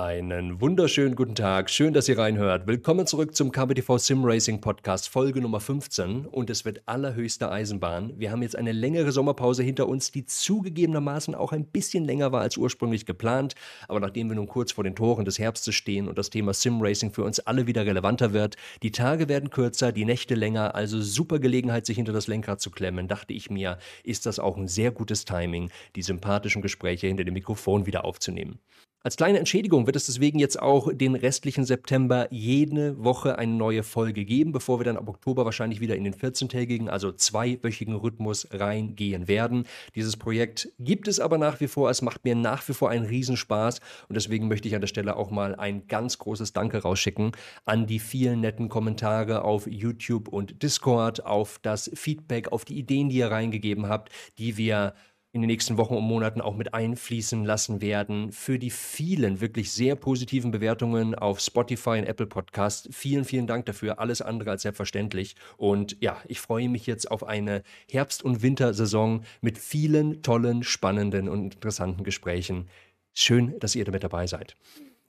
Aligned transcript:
Einen 0.00 0.60
wunderschönen 0.60 1.16
guten 1.16 1.34
Tag. 1.34 1.68
Schön, 1.70 1.92
dass 1.92 2.08
ihr 2.08 2.16
reinhört. 2.16 2.68
Willkommen 2.68 3.04
zurück 3.08 3.34
zum 3.34 3.50
KBTV 3.50 3.98
Sim 3.98 4.24
Racing 4.24 4.60
Podcast, 4.60 5.08
Folge 5.08 5.40
Nummer 5.40 5.58
15. 5.58 6.24
Und 6.26 6.50
es 6.50 6.64
wird 6.64 6.82
allerhöchste 6.86 7.50
Eisenbahn. 7.50 8.12
Wir 8.16 8.30
haben 8.30 8.42
jetzt 8.42 8.54
eine 8.54 8.70
längere 8.70 9.10
Sommerpause 9.10 9.64
hinter 9.64 9.88
uns, 9.88 10.12
die 10.12 10.24
zugegebenermaßen 10.24 11.34
auch 11.34 11.50
ein 11.50 11.64
bisschen 11.64 12.04
länger 12.04 12.30
war 12.30 12.42
als 12.42 12.56
ursprünglich 12.56 13.06
geplant. 13.06 13.56
Aber 13.88 13.98
nachdem 13.98 14.28
wir 14.28 14.36
nun 14.36 14.46
kurz 14.46 14.70
vor 14.70 14.84
den 14.84 14.94
Toren 14.94 15.24
des 15.24 15.40
Herbstes 15.40 15.74
stehen 15.74 16.06
und 16.06 16.16
das 16.16 16.30
Thema 16.30 16.54
Sim 16.54 16.80
Racing 16.80 17.10
für 17.10 17.24
uns 17.24 17.40
alle 17.40 17.66
wieder 17.66 17.84
relevanter 17.84 18.32
wird, 18.32 18.54
die 18.84 18.92
Tage 18.92 19.28
werden 19.28 19.50
kürzer, 19.50 19.90
die 19.90 20.04
Nächte 20.04 20.36
länger, 20.36 20.76
also 20.76 21.02
super 21.02 21.40
Gelegenheit, 21.40 21.86
sich 21.86 21.96
hinter 21.96 22.12
das 22.12 22.28
Lenkrad 22.28 22.60
zu 22.60 22.70
klemmen, 22.70 23.08
dachte 23.08 23.32
ich 23.32 23.50
mir, 23.50 23.78
ist 24.04 24.26
das 24.26 24.38
auch 24.38 24.56
ein 24.58 24.68
sehr 24.68 24.92
gutes 24.92 25.24
Timing, 25.24 25.70
die 25.96 26.02
sympathischen 26.02 26.62
Gespräche 26.62 27.08
hinter 27.08 27.24
dem 27.24 27.34
Mikrofon 27.34 27.86
wieder 27.86 28.04
aufzunehmen. 28.04 28.60
Als 29.00 29.16
kleine 29.16 29.38
Entschädigung 29.38 29.86
wird 29.86 29.94
es 29.94 30.06
deswegen 30.06 30.40
jetzt 30.40 30.60
auch 30.60 30.92
den 30.92 31.14
restlichen 31.14 31.64
September 31.64 32.26
jede 32.32 32.98
Woche 33.02 33.38
eine 33.38 33.52
neue 33.52 33.84
Folge 33.84 34.24
geben, 34.24 34.50
bevor 34.50 34.80
wir 34.80 34.84
dann 34.84 34.96
ab 34.96 35.08
Oktober 35.08 35.44
wahrscheinlich 35.44 35.80
wieder 35.80 35.94
in 35.94 36.02
den 36.02 36.14
14-tägigen, 36.14 36.88
also 36.88 37.12
zweiwöchigen 37.12 37.94
Rhythmus 37.94 38.48
reingehen 38.50 39.28
werden. 39.28 39.66
Dieses 39.94 40.16
Projekt 40.16 40.70
gibt 40.80 41.06
es 41.06 41.20
aber 41.20 41.38
nach 41.38 41.60
wie 41.60 41.68
vor. 41.68 41.90
Es 41.90 42.02
macht 42.02 42.24
mir 42.24 42.34
nach 42.34 42.68
wie 42.68 42.74
vor 42.74 42.90
einen 42.90 43.06
Riesenspaß 43.06 43.78
und 44.08 44.16
deswegen 44.16 44.48
möchte 44.48 44.66
ich 44.66 44.74
an 44.74 44.80
der 44.80 44.88
Stelle 44.88 45.14
auch 45.14 45.30
mal 45.30 45.54
ein 45.54 45.86
ganz 45.86 46.18
großes 46.18 46.52
Danke 46.52 46.78
rausschicken 46.78 47.30
an 47.66 47.86
die 47.86 48.00
vielen 48.00 48.40
netten 48.40 48.68
Kommentare 48.68 49.44
auf 49.44 49.68
YouTube 49.68 50.26
und 50.26 50.60
Discord, 50.64 51.24
auf 51.24 51.60
das 51.62 51.88
Feedback, 51.94 52.50
auf 52.50 52.64
die 52.64 52.76
Ideen, 52.76 53.10
die 53.10 53.18
ihr 53.18 53.30
reingegeben 53.30 53.88
habt, 53.88 54.10
die 54.38 54.56
wir 54.56 54.94
in 55.38 55.42
den 55.42 55.54
nächsten 55.54 55.76
Wochen 55.76 55.94
und 55.94 56.02
Monaten 56.02 56.40
auch 56.40 56.56
mit 56.56 56.74
einfließen 56.74 57.44
lassen 57.44 57.80
werden. 57.80 58.32
Für 58.32 58.58
die 58.58 58.70
vielen 58.70 59.40
wirklich 59.40 59.70
sehr 59.70 59.94
positiven 59.94 60.50
Bewertungen 60.50 61.14
auf 61.14 61.38
Spotify 61.40 61.90
und 61.90 62.04
Apple 62.04 62.26
Podcast. 62.26 62.88
Vielen, 62.92 63.24
vielen 63.24 63.46
Dank 63.46 63.66
dafür. 63.66 64.00
Alles 64.00 64.20
andere 64.20 64.50
als 64.50 64.62
selbstverständlich. 64.62 65.36
Und 65.56 65.96
ja, 66.00 66.16
ich 66.26 66.40
freue 66.40 66.68
mich 66.68 66.86
jetzt 66.86 67.10
auf 67.10 67.24
eine 67.24 67.62
Herbst- 67.88 68.24
und 68.24 68.42
Wintersaison 68.42 69.22
mit 69.40 69.58
vielen 69.58 70.22
tollen, 70.22 70.64
spannenden 70.64 71.28
und 71.28 71.54
interessanten 71.54 72.02
Gesprächen. 72.02 72.68
Schön, 73.14 73.58
dass 73.60 73.76
ihr 73.76 73.84
damit 73.84 74.02
dabei 74.02 74.26
seid. 74.26 74.56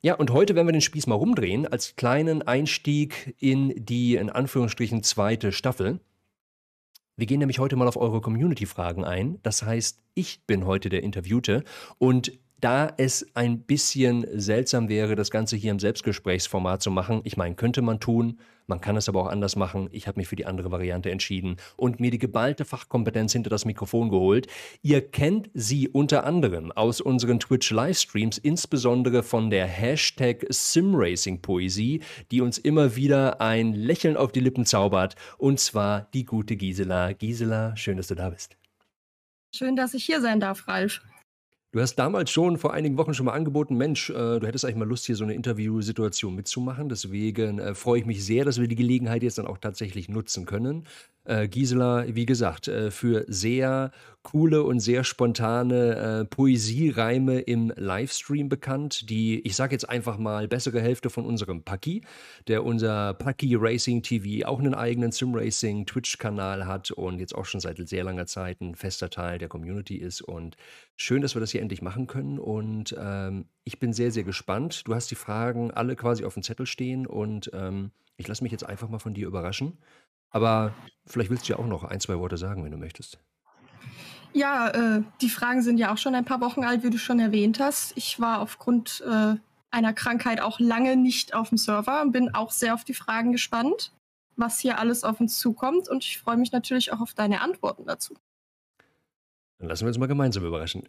Ja, 0.01 0.13
und 0.13 0.31
heute 0.31 0.55
werden 0.55 0.67
wir 0.67 0.71
den 0.71 0.81
Spieß 0.81 1.07
mal 1.07 1.15
rumdrehen 1.15 1.67
als 1.67 1.95
kleinen 1.95 2.41
Einstieg 2.41 3.35
in 3.39 3.73
die 3.75 4.15
in 4.15 4.29
Anführungsstrichen 4.29 5.03
zweite 5.03 5.51
Staffel. 5.51 5.99
Wir 7.19 7.27
gehen 7.27 7.39
nämlich 7.39 7.59
heute 7.59 7.75
mal 7.75 7.89
auf 7.89 7.97
eure 7.97 8.21
Community-Fragen 8.21 9.03
ein. 9.03 9.39
Das 9.43 9.63
heißt, 9.63 9.99
ich 10.13 10.45
bin 10.47 10.65
heute 10.65 10.87
der 10.87 11.03
Interviewte 11.03 11.65
und 11.97 12.31
da 12.61 12.93
es 12.95 13.27
ein 13.33 13.63
bisschen 13.63 14.25
seltsam 14.39 14.87
wäre, 14.87 15.15
das 15.15 15.29
Ganze 15.29 15.57
hier 15.57 15.71
im 15.71 15.79
Selbstgesprächsformat 15.79 16.81
zu 16.81 16.91
machen, 16.91 17.19
ich 17.25 17.35
meine, 17.35 17.55
könnte 17.55 17.81
man 17.81 17.99
tun, 17.99 18.39
man 18.69 18.79
kann 18.81 18.95
es 18.95 19.09
aber 19.09 19.21
auch 19.21 19.27
anders 19.27 19.55
machen. 19.55 19.89
Ich 19.91 20.07
habe 20.07 20.19
mich 20.19 20.27
für 20.27 20.35
die 20.35 20.45
andere 20.45 20.71
Variante 20.71 21.11
entschieden 21.11 21.57
und 21.75 21.99
mir 21.99 22.11
die 22.11 22.19
geballte 22.19 22.65
Fachkompetenz 22.65 23.33
hinter 23.33 23.49
das 23.49 23.65
Mikrofon 23.65 24.09
geholt. 24.09 24.47
Ihr 24.81 25.01
kennt 25.01 25.49
sie 25.53 25.89
unter 25.89 26.23
anderem 26.23 26.71
aus 26.71 27.01
unseren 27.01 27.39
Twitch-Livestreams, 27.39 28.37
insbesondere 28.37 29.23
von 29.23 29.49
der 29.49 29.65
Hashtag 29.65 30.45
SimRacing-Poesie, 30.49 32.01
die 32.31 32.41
uns 32.41 32.57
immer 32.57 32.95
wieder 32.95 33.41
ein 33.41 33.73
Lächeln 33.73 34.15
auf 34.15 34.31
die 34.31 34.39
Lippen 34.39 34.65
zaubert, 34.65 35.15
und 35.37 35.59
zwar 35.59 36.07
die 36.13 36.25
gute 36.25 36.55
Gisela. 36.55 37.13
Gisela, 37.13 37.75
schön, 37.75 37.97
dass 37.97 38.07
du 38.07 38.15
da 38.15 38.29
bist. 38.29 38.55
Schön, 39.53 39.75
dass 39.75 39.95
ich 39.95 40.05
hier 40.05 40.21
sein 40.21 40.39
darf, 40.39 40.67
Ralf. 40.67 41.01
Du 41.71 41.79
hast 41.79 41.97
damals 41.97 42.31
schon 42.31 42.57
vor 42.57 42.73
einigen 42.73 42.97
Wochen 42.97 43.13
schon 43.13 43.27
mal 43.27 43.33
angeboten, 43.33 43.77
Mensch, 43.77 44.09
äh, 44.09 44.39
du 44.39 44.47
hättest 44.47 44.65
eigentlich 44.65 44.77
mal 44.77 44.87
Lust, 44.87 45.05
hier 45.05 45.15
so 45.15 45.23
eine 45.23 45.35
Interviewsituation 45.35 46.33
mitzumachen. 46.33 46.89
Deswegen 46.89 47.59
äh, 47.59 47.75
freue 47.75 47.99
ich 47.99 48.05
mich 48.07 48.25
sehr, 48.25 48.43
dass 48.43 48.59
wir 48.59 48.67
die 48.67 48.75
Gelegenheit 48.75 49.21
jetzt 49.21 49.37
dann 49.37 49.45
auch 49.45 49.59
tatsächlich 49.59 50.09
nutzen 50.09 50.47
können. 50.47 50.87
Äh, 51.29 51.47
Gisela, 51.47 52.05
wie 52.07 52.25
gesagt, 52.25 52.67
äh, 52.67 52.89
für 52.89 53.23
sehr 53.27 53.91
coole 54.23 54.63
und 54.63 54.79
sehr 54.79 55.03
spontane 55.03 56.21
äh, 56.21 56.25
Poesiereime 56.25 57.39
im 57.41 57.71
Livestream 57.75 58.49
bekannt, 58.49 59.11
die, 59.11 59.39
ich 59.41 59.55
sage 59.55 59.73
jetzt 59.73 59.87
einfach 59.87 60.17
mal, 60.17 60.47
bessere 60.47 60.81
Hälfte 60.81 61.11
von 61.11 61.25
unserem 61.25 61.61
Paki, 61.61 62.01
der 62.47 62.65
unser 62.65 63.13
Paki 63.13 63.55
Racing 63.55 64.01
TV 64.01 64.47
auch 64.47 64.57
einen 64.57 64.73
eigenen 64.73 65.11
Sim-Racing 65.11 65.85
Twitch-Kanal 65.85 66.65
hat 66.65 66.89
und 66.89 67.19
jetzt 67.19 67.35
auch 67.35 67.45
schon 67.45 67.61
seit 67.61 67.77
sehr 67.87 68.03
langer 68.03 68.25
Zeit 68.25 68.59
ein 68.59 68.73
fester 68.73 69.11
Teil 69.11 69.37
der 69.37 69.49
Community 69.49 69.97
ist. 69.97 70.21
Und 70.21 70.57
schön, 70.95 71.21
dass 71.21 71.35
wir 71.35 71.41
das 71.41 71.51
hier 71.51 71.61
endlich 71.61 71.83
machen 71.83 72.07
können. 72.07 72.39
Und 72.39 72.95
ähm, 72.99 73.45
ich 73.65 73.77
bin 73.77 73.93
sehr, 73.93 74.11
sehr 74.11 74.23
gespannt. 74.23 74.87
Du 74.87 74.95
hast 74.95 75.11
die 75.11 75.15
Fragen 75.15 75.69
alle 75.69 75.95
quasi 75.95 76.25
auf 76.25 76.33
dem 76.33 76.41
Zettel 76.41 76.65
stehen 76.65 77.05
und 77.05 77.51
ähm, 77.53 77.91
ich 78.17 78.27
lasse 78.27 78.43
mich 78.43 78.51
jetzt 78.51 78.65
einfach 78.65 78.89
mal 78.89 78.99
von 78.99 79.13
dir 79.13 79.27
überraschen. 79.27 79.77
Aber 80.29 80.73
vielleicht 81.05 81.29
willst 81.29 81.47
du 81.47 81.53
ja 81.53 81.59
auch 81.59 81.67
noch 81.67 81.83
ein, 81.83 81.99
zwei 81.99 82.17
Worte 82.19 82.37
sagen, 82.37 82.63
wenn 82.63 82.71
du 82.71 82.77
möchtest. 82.77 83.19
Ja, 84.33 84.69
äh, 84.69 85.03
die 85.21 85.29
Fragen 85.29 85.61
sind 85.61 85.79
ja 85.79 85.91
auch 85.91 85.97
schon 85.97 86.13
ein 86.13 86.25
paar 86.25 86.41
Wochen 86.41 86.63
alt, 86.63 86.83
wie 86.83 86.91
du 86.91 86.99
schon 86.99 87.19
erwähnt 87.19 87.59
hast. 87.59 87.97
Ich 87.97 88.19
war 88.19 88.41
aufgrund 88.41 89.03
äh, 89.07 89.35
einer 89.71 89.93
Krankheit 89.93 90.41
auch 90.41 90.59
lange 90.59 90.95
nicht 90.95 91.33
auf 91.33 91.49
dem 91.49 91.57
Server 91.57 92.01
und 92.01 92.11
bin 92.11 92.33
auch 92.33 92.51
sehr 92.51 92.73
auf 92.73 92.83
die 92.83 92.93
Fragen 92.93 93.31
gespannt, 93.31 93.91
was 94.35 94.59
hier 94.59 94.77
alles 94.77 95.03
auf 95.03 95.19
uns 95.19 95.39
zukommt. 95.39 95.89
Und 95.89 96.03
ich 96.03 96.19
freue 96.19 96.37
mich 96.37 96.51
natürlich 96.51 96.93
auch 96.93 97.01
auf 97.01 97.13
deine 97.13 97.41
Antworten 97.41 97.85
dazu. 97.85 98.15
Dann 99.57 99.67
lassen 99.67 99.83
wir 99.83 99.89
uns 99.89 99.97
mal 99.97 100.07
gemeinsam 100.07 100.45
überraschen. 100.45 100.83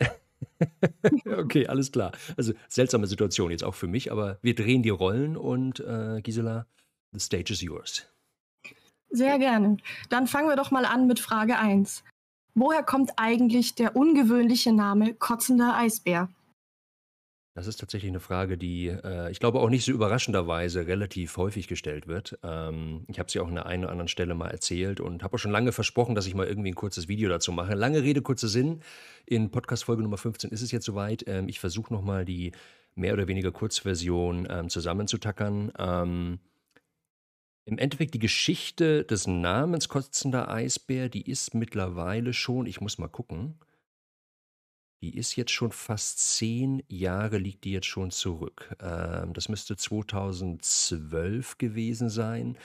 okay, 1.26 1.66
alles 1.66 1.90
klar. 1.90 2.12
Also 2.36 2.52
seltsame 2.68 3.06
Situation 3.06 3.50
jetzt 3.50 3.64
auch 3.64 3.74
für 3.74 3.88
mich, 3.88 4.12
aber 4.12 4.38
wir 4.42 4.54
drehen 4.54 4.82
die 4.82 4.90
Rollen 4.90 5.36
und 5.36 5.80
äh, 5.80 6.20
Gisela, 6.22 6.66
the 7.12 7.18
stage 7.18 7.52
is 7.52 7.62
yours. 7.62 8.06
Sehr 9.10 9.38
gerne. 9.38 9.76
Dann 10.08 10.26
fangen 10.26 10.48
wir 10.48 10.56
doch 10.56 10.70
mal 10.70 10.84
an 10.84 11.06
mit 11.06 11.18
Frage 11.18 11.58
1. 11.58 12.04
Woher 12.54 12.82
kommt 12.82 13.12
eigentlich 13.16 13.74
der 13.74 13.96
ungewöhnliche 13.96 14.72
Name 14.72 15.14
kotzender 15.14 15.76
Eisbär? 15.76 16.28
Das 17.54 17.66
ist 17.66 17.80
tatsächlich 17.80 18.10
eine 18.10 18.20
Frage, 18.20 18.56
die, 18.56 18.86
äh, 18.86 19.30
ich 19.30 19.40
glaube, 19.40 19.60
auch 19.60 19.70
nicht 19.70 19.84
so 19.84 19.90
überraschenderweise 19.90 20.86
relativ 20.86 21.36
häufig 21.36 21.66
gestellt 21.66 22.06
wird. 22.06 22.38
Ähm, 22.44 23.04
ich 23.08 23.18
habe 23.18 23.30
sie 23.30 23.40
auch 23.40 23.48
an 23.48 23.56
der 23.56 23.66
einen 23.66 23.84
oder 23.84 23.92
anderen 23.92 24.08
Stelle 24.08 24.34
mal 24.34 24.50
erzählt 24.50 25.00
und 25.00 25.24
habe 25.24 25.34
auch 25.34 25.38
schon 25.38 25.50
lange 25.50 25.72
versprochen, 25.72 26.14
dass 26.14 26.26
ich 26.26 26.34
mal 26.34 26.46
irgendwie 26.46 26.70
ein 26.70 26.76
kurzes 26.76 27.08
Video 27.08 27.28
dazu 27.28 27.50
mache. 27.50 27.74
Lange 27.74 28.02
Rede, 28.02 28.22
kurzer 28.22 28.46
Sinn. 28.46 28.82
In 29.26 29.50
Podcast-Folge 29.50 30.02
Nummer 30.02 30.16
15 30.16 30.50
ist 30.50 30.62
es 30.62 30.70
jetzt 30.70 30.86
soweit. 30.86 31.24
Ähm, 31.26 31.48
ich 31.48 31.58
versuche 31.58 31.92
nochmal 31.92 32.24
die 32.24 32.52
mehr 32.94 33.14
oder 33.14 33.26
weniger 33.26 33.50
Kurzversion 33.50 34.46
ähm, 34.48 34.68
zusammenzutackern. 34.68 35.72
Ähm, 35.76 36.38
im 37.70 37.78
Endeffekt 37.78 38.14
die 38.14 38.18
Geschichte 38.18 39.04
des 39.04 39.26
Namens 39.26 39.88
Kotzender 39.88 40.50
Eisbär, 40.50 41.08
die 41.08 41.30
ist 41.30 41.54
mittlerweile 41.54 42.32
schon, 42.32 42.66
ich 42.66 42.80
muss 42.80 42.98
mal 42.98 43.08
gucken, 43.08 43.58
die 45.02 45.16
ist 45.16 45.36
jetzt 45.36 45.52
schon 45.52 45.72
fast 45.72 46.18
zehn 46.36 46.82
Jahre, 46.88 47.38
liegt 47.38 47.64
die 47.64 47.72
jetzt 47.72 47.86
schon 47.86 48.10
zurück. 48.10 48.76
Ähm, 48.82 49.32
das 49.32 49.48
müsste 49.48 49.76
2012 49.76 51.56
gewesen 51.58 52.10
sein. 52.10 52.58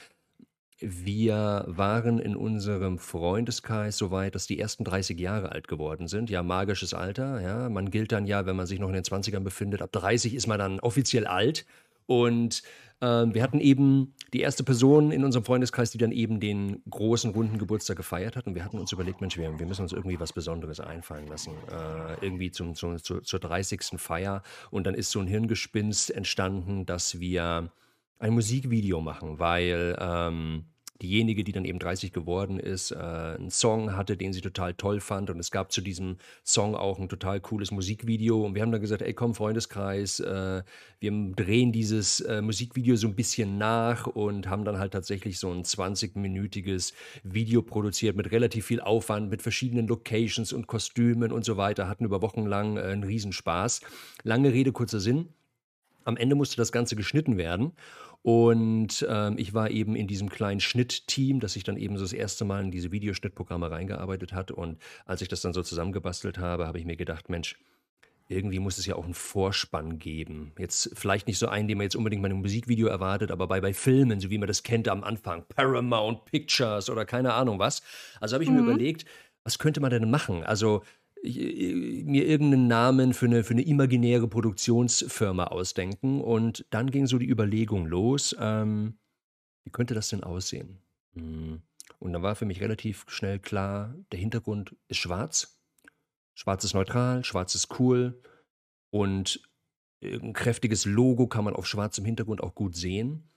Wir 0.78 1.64
waren 1.66 2.18
in 2.18 2.36
unserem 2.36 2.98
Freundeskreis 2.98 3.96
so 3.96 4.10
weit, 4.10 4.34
dass 4.34 4.46
die 4.46 4.58
ersten 4.58 4.84
30 4.84 5.18
Jahre 5.18 5.52
alt 5.52 5.68
geworden 5.68 6.08
sind. 6.08 6.28
Ja, 6.28 6.42
magisches 6.42 6.92
Alter. 6.92 7.40
Ja, 7.40 7.70
man 7.70 7.90
gilt 7.90 8.12
dann 8.12 8.26
ja, 8.26 8.44
wenn 8.44 8.56
man 8.56 8.66
sich 8.66 8.78
noch 8.78 8.88
in 8.88 8.94
den 8.94 9.04
20ern 9.04 9.40
befindet, 9.40 9.80
ab 9.80 9.92
30 9.92 10.34
ist 10.34 10.46
man 10.46 10.58
dann 10.58 10.80
offiziell 10.80 11.26
alt. 11.26 11.64
Und 12.06 12.62
ähm, 13.00 13.34
wir 13.34 13.42
hatten 13.42 13.60
eben 13.60 14.14
die 14.32 14.40
erste 14.40 14.64
Person 14.64 15.12
in 15.12 15.24
unserem 15.24 15.44
Freundeskreis, 15.44 15.90
die 15.90 15.98
dann 15.98 16.12
eben 16.12 16.40
den 16.40 16.82
großen, 16.88 17.30
runden 17.30 17.58
Geburtstag 17.58 17.96
gefeiert 17.96 18.36
hat. 18.36 18.46
Und 18.46 18.54
wir 18.54 18.64
hatten 18.64 18.78
uns 18.78 18.92
überlegt, 18.92 19.20
Mensch, 19.20 19.36
wir, 19.36 19.58
wir 19.58 19.66
müssen 19.66 19.82
uns 19.82 19.92
irgendwie 19.92 20.18
was 20.18 20.32
Besonderes 20.32 20.80
einfallen 20.80 21.26
lassen. 21.26 21.52
Äh, 21.70 22.24
irgendwie 22.24 22.50
zum, 22.50 22.74
zum, 22.74 22.98
zur, 23.02 23.22
zur 23.22 23.40
30. 23.40 23.98
Feier. 23.98 24.42
Und 24.70 24.86
dann 24.86 24.94
ist 24.94 25.10
so 25.10 25.20
ein 25.20 25.26
Hirngespinst 25.26 26.10
entstanden, 26.10 26.86
dass 26.86 27.20
wir 27.20 27.70
ein 28.18 28.32
Musikvideo 28.32 29.00
machen, 29.00 29.38
weil 29.38 29.96
ähm, 30.00 30.64
diejenige, 31.02 31.44
die 31.44 31.52
dann 31.52 31.64
eben 31.64 31.78
30 31.78 32.12
geworden 32.12 32.58
ist, 32.58 32.90
äh, 32.90 32.96
einen 32.96 33.50
Song 33.50 33.96
hatte, 33.96 34.16
den 34.16 34.32
sie 34.32 34.40
total 34.40 34.74
toll 34.74 35.00
fand. 35.00 35.30
Und 35.30 35.38
es 35.38 35.50
gab 35.50 35.72
zu 35.72 35.80
diesem 35.80 36.16
Song 36.44 36.74
auch 36.74 36.98
ein 36.98 37.08
total 37.08 37.40
cooles 37.40 37.70
Musikvideo. 37.70 38.44
Und 38.44 38.54
wir 38.54 38.62
haben 38.62 38.72
dann 38.72 38.80
gesagt, 38.80 39.02
ey 39.02 39.14
komm, 39.14 39.34
Freundeskreis, 39.34 40.20
äh, 40.20 40.62
wir 40.98 41.12
drehen 41.36 41.72
dieses 41.72 42.20
äh, 42.20 42.40
Musikvideo 42.40 42.96
so 42.96 43.06
ein 43.08 43.14
bisschen 43.14 43.58
nach 43.58 44.06
und 44.06 44.48
haben 44.48 44.64
dann 44.64 44.78
halt 44.78 44.92
tatsächlich 44.92 45.38
so 45.38 45.50
ein 45.50 45.62
20-minütiges 45.62 46.94
Video 47.22 47.62
produziert 47.62 48.16
mit 48.16 48.30
relativ 48.30 48.66
viel 48.66 48.80
Aufwand, 48.80 49.30
mit 49.30 49.42
verschiedenen 49.42 49.86
Locations 49.86 50.52
und 50.52 50.66
Kostümen 50.66 51.32
und 51.32 51.44
so 51.44 51.56
weiter. 51.56 51.88
Hatten 51.88 52.04
über 52.04 52.22
Wochen 52.22 52.46
lang 52.46 52.76
äh, 52.76 52.82
einen 52.82 53.04
Riesenspaß. 53.04 53.80
Lange 54.22 54.52
Rede, 54.52 54.72
kurzer 54.72 55.00
Sinn. 55.00 55.28
Am 56.04 56.16
Ende 56.16 56.36
musste 56.36 56.56
das 56.56 56.70
Ganze 56.70 56.94
geschnitten 56.94 57.36
werden. 57.36 57.72
Und 58.26 59.06
ähm, 59.08 59.38
ich 59.38 59.54
war 59.54 59.70
eben 59.70 59.94
in 59.94 60.08
diesem 60.08 60.28
kleinen 60.28 60.58
Schnittteam, 60.58 61.38
das 61.38 61.52
sich 61.52 61.62
dann 61.62 61.76
eben 61.76 61.96
so 61.96 62.02
das 62.02 62.12
erste 62.12 62.44
Mal 62.44 62.64
in 62.64 62.72
diese 62.72 62.90
Videoschnittprogramme 62.90 63.70
reingearbeitet 63.70 64.32
hat. 64.32 64.50
Und 64.50 64.78
als 65.04 65.20
ich 65.20 65.28
das 65.28 65.42
dann 65.42 65.52
so 65.52 65.62
zusammengebastelt 65.62 66.36
habe, 66.38 66.66
habe 66.66 66.76
ich 66.80 66.84
mir 66.84 66.96
gedacht, 66.96 67.28
Mensch, 67.28 67.54
irgendwie 68.26 68.58
muss 68.58 68.78
es 68.78 68.86
ja 68.86 68.96
auch 68.96 69.04
einen 69.04 69.14
Vorspann 69.14 70.00
geben. 70.00 70.50
Jetzt 70.58 70.90
vielleicht 70.94 71.28
nicht 71.28 71.38
so 71.38 71.46
einen, 71.46 71.68
den 71.68 71.78
man 71.78 71.84
jetzt 71.84 71.94
unbedingt 71.94 72.20
bei 72.20 72.26
einem 72.26 72.40
Musikvideo 72.40 72.88
erwartet, 72.88 73.30
aber 73.30 73.46
bei, 73.46 73.60
bei 73.60 73.72
Filmen, 73.72 74.18
so 74.18 74.28
wie 74.28 74.38
man 74.38 74.48
das 74.48 74.64
kennt 74.64 74.88
am 74.88 75.04
Anfang, 75.04 75.44
Paramount 75.54 76.24
Pictures 76.24 76.90
oder 76.90 77.04
keine 77.04 77.32
Ahnung 77.32 77.60
was. 77.60 77.80
Also 78.18 78.34
habe 78.34 78.42
ich 78.42 78.50
mhm. 78.50 78.56
mir 78.56 78.62
überlegt, 78.62 79.04
was 79.44 79.60
könnte 79.60 79.80
man 79.80 79.92
denn 79.92 80.10
machen? 80.10 80.42
Also 80.42 80.82
mir 81.22 82.26
irgendeinen 82.26 82.66
Namen 82.66 83.14
für 83.14 83.26
eine, 83.26 83.42
für 83.42 83.54
eine 83.54 83.66
imaginäre 83.66 84.28
Produktionsfirma 84.28 85.44
ausdenken 85.44 86.20
und 86.20 86.64
dann 86.70 86.90
ging 86.90 87.06
so 87.06 87.18
die 87.18 87.28
Überlegung 87.28 87.86
los, 87.86 88.36
ähm, 88.38 88.98
wie 89.64 89.70
könnte 89.70 89.94
das 89.94 90.08
denn 90.08 90.22
aussehen? 90.22 90.78
Hm. 91.14 91.62
Und 91.98 92.12
dann 92.12 92.22
war 92.22 92.36
für 92.36 92.44
mich 92.44 92.60
relativ 92.60 93.04
schnell 93.08 93.38
klar, 93.38 93.94
der 94.12 94.18
Hintergrund 94.18 94.76
ist 94.88 94.98
schwarz. 94.98 95.58
Schwarz 96.34 96.64
ist 96.64 96.74
neutral, 96.74 97.24
schwarz 97.24 97.54
ist 97.54 97.80
cool 97.80 98.20
und 98.90 99.40
ein 100.02 100.34
kräftiges 100.34 100.84
Logo 100.84 101.26
kann 101.26 101.44
man 101.44 101.56
auf 101.56 101.66
schwarzem 101.66 102.04
Hintergrund 102.04 102.42
auch 102.42 102.54
gut 102.54 102.76
sehen. 102.76 103.28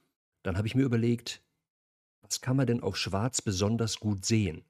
Dann 0.44 0.58
habe 0.58 0.68
ich 0.68 0.76
mir 0.76 0.84
überlegt, 0.84 1.42
was 2.22 2.42
kann 2.42 2.58
man 2.58 2.68
denn 2.68 2.84
auf 2.84 2.98
schwarz 2.98 3.42
besonders 3.42 4.00
gut 4.00 4.26
sehen? 4.26 4.66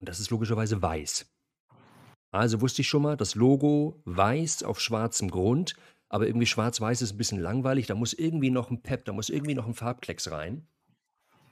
Und 0.00 0.08
das 0.08 0.20
ist 0.20 0.30
logischerweise 0.30 0.80
weiß. 0.82 1.33
Also 2.34 2.60
wusste 2.60 2.82
ich 2.82 2.88
schon 2.88 3.02
mal, 3.02 3.16
das 3.16 3.36
Logo 3.36 4.02
weiß 4.06 4.64
auf 4.64 4.80
schwarzem 4.80 5.30
Grund, 5.30 5.76
aber 6.08 6.26
irgendwie 6.26 6.46
schwarz-weiß 6.46 7.00
ist 7.00 7.12
ein 7.12 7.16
bisschen 7.16 7.38
langweilig. 7.38 7.86
Da 7.86 7.94
muss 7.94 8.12
irgendwie 8.12 8.50
noch 8.50 8.72
ein 8.72 8.82
Pep, 8.82 9.04
da 9.04 9.12
muss 9.12 9.28
irgendwie 9.28 9.54
noch 9.54 9.68
ein 9.68 9.74
Farbklecks 9.74 10.32
rein. 10.32 10.66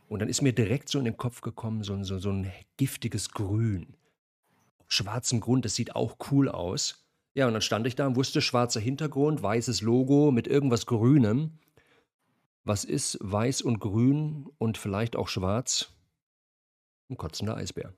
Und 0.09 0.19
dann 0.19 0.29
ist 0.29 0.43
mir 0.43 0.53
direkt 0.53 0.89
so 0.89 0.99
in 0.99 1.05
den 1.05 1.17
Kopf 1.17 1.41
gekommen, 1.41 1.85
so, 1.85 2.03
so, 2.03 2.19
so 2.19 2.31
ein 2.31 2.51
giftiges 2.79 3.31
Grün. 3.31 3.95
Auf 4.79 4.87
schwarzem 4.89 5.39
Grund, 5.39 5.65
das 5.65 5.77
sieht 5.77 5.95
auch 5.95 6.17
cool 6.33 6.49
aus. 6.49 7.07
Ja, 7.35 7.47
und 7.47 7.53
dann 7.53 7.63
stand 7.63 7.87
ich 7.87 7.95
da 7.95 8.09
und 8.09 8.17
wusste, 8.17 8.43
schwarzer 8.43 8.81
Hintergrund, 8.81 9.41
weißes 9.41 9.83
Logo 9.83 10.33
mit 10.33 10.49
irgendwas 10.49 10.87
Grünem. 10.87 11.61
Was 12.65 12.83
ist 12.83 13.19
weiß 13.21 13.63
und 13.63 13.79
grün 13.79 14.49
und 14.59 14.79
vielleicht 14.79 15.15
auch 15.15 15.29
schwarz? 15.29 15.93
Ein 17.09 17.17
kotzender 17.17 17.57
Eisbär. 17.57 17.95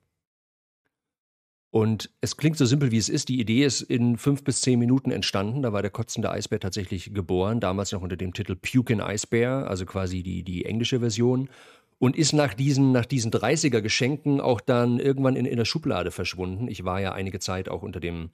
Und 1.74 2.08
es 2.20 2.36
klingt 2.36 2.56
so 2.56 2.66
simpel, 2.66 2.92
wie 2.92 2.98
es 2.98 3.08
ist. 3.08 3.28
Die 3.28 3.40
Idee 3.40 3.64
ist 3.64 3.80
in 3.80 4.16
fünf 4.16 4.44
bis 4.44 4.60
zehn 4.60 4.78
Minuten 4.78 5.10
entstanden. 5.10 5.62
Da 5.62 5.72
war 5.72 5.82
der 5.82 5.90
kotzende 5.90 6.30
Eisbär 6.30 6.60
tatsächlich 6.60 7.12
geboren, 7.12 7.58
damals 7.58 7.90
noch 7.90 8.00
unter 8.00 8.16
dem 8.16 8.32
Titel 8.32 8.54
Pukin 8.54 9.00
Eisbär, 9.00 9.68
also 9.68 9.84
quasi 9.84 10.22
die, 10.22 10.44
die 10.44 10.66
englische 10.66 11.00
Version. 11.00 11.50
Und 11.98 12.16
ist 12.16 12.32
nach 12.32 12.54
diesen, 12.54 12.92
nach 12.92 13.06
diesen 13.06 13.32
30er-Geschenken 13.32 14.40
auch 14.40 14.60
dann 14.60 15.00
irgendwann 15.00 15.34
in, 15.34 15.46
in 15.46 15.56
der 15.56 15.64
Schublade 15.64 16.12
verschwunden. 16.12 16.68
Ich 16.68 16.84
war 16.84 17.00
ja 17.00 17.10
einige 17.10 17.40
Zeit 17.40 17.68
auch 17.68 17.82
unter 17.82 17.98
dem 17.98 18.30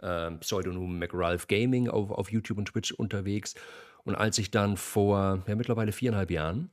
äh, 0.00 0.30
Pseudonym 0.40 0.98
McRalph 0.98 1.46
Gaming 1.46 1.90
auf, 1.90 2.10
auf 2.10 2.32
YouTube 2.32 2.56
und 2.56 2.68
Twitch 2.68 2.92
unterwegs. 2.92 3.54
Und 4.04 4.14
als 4.14 4.38
ich 4.38 4.50
dann 4.50 4.78
vor 4.78 5.44
ja, 5.46 5.56
mittlerweile 5.56 5.92
viereinhalb 5.92 6.30
Jahren 6.30 6.70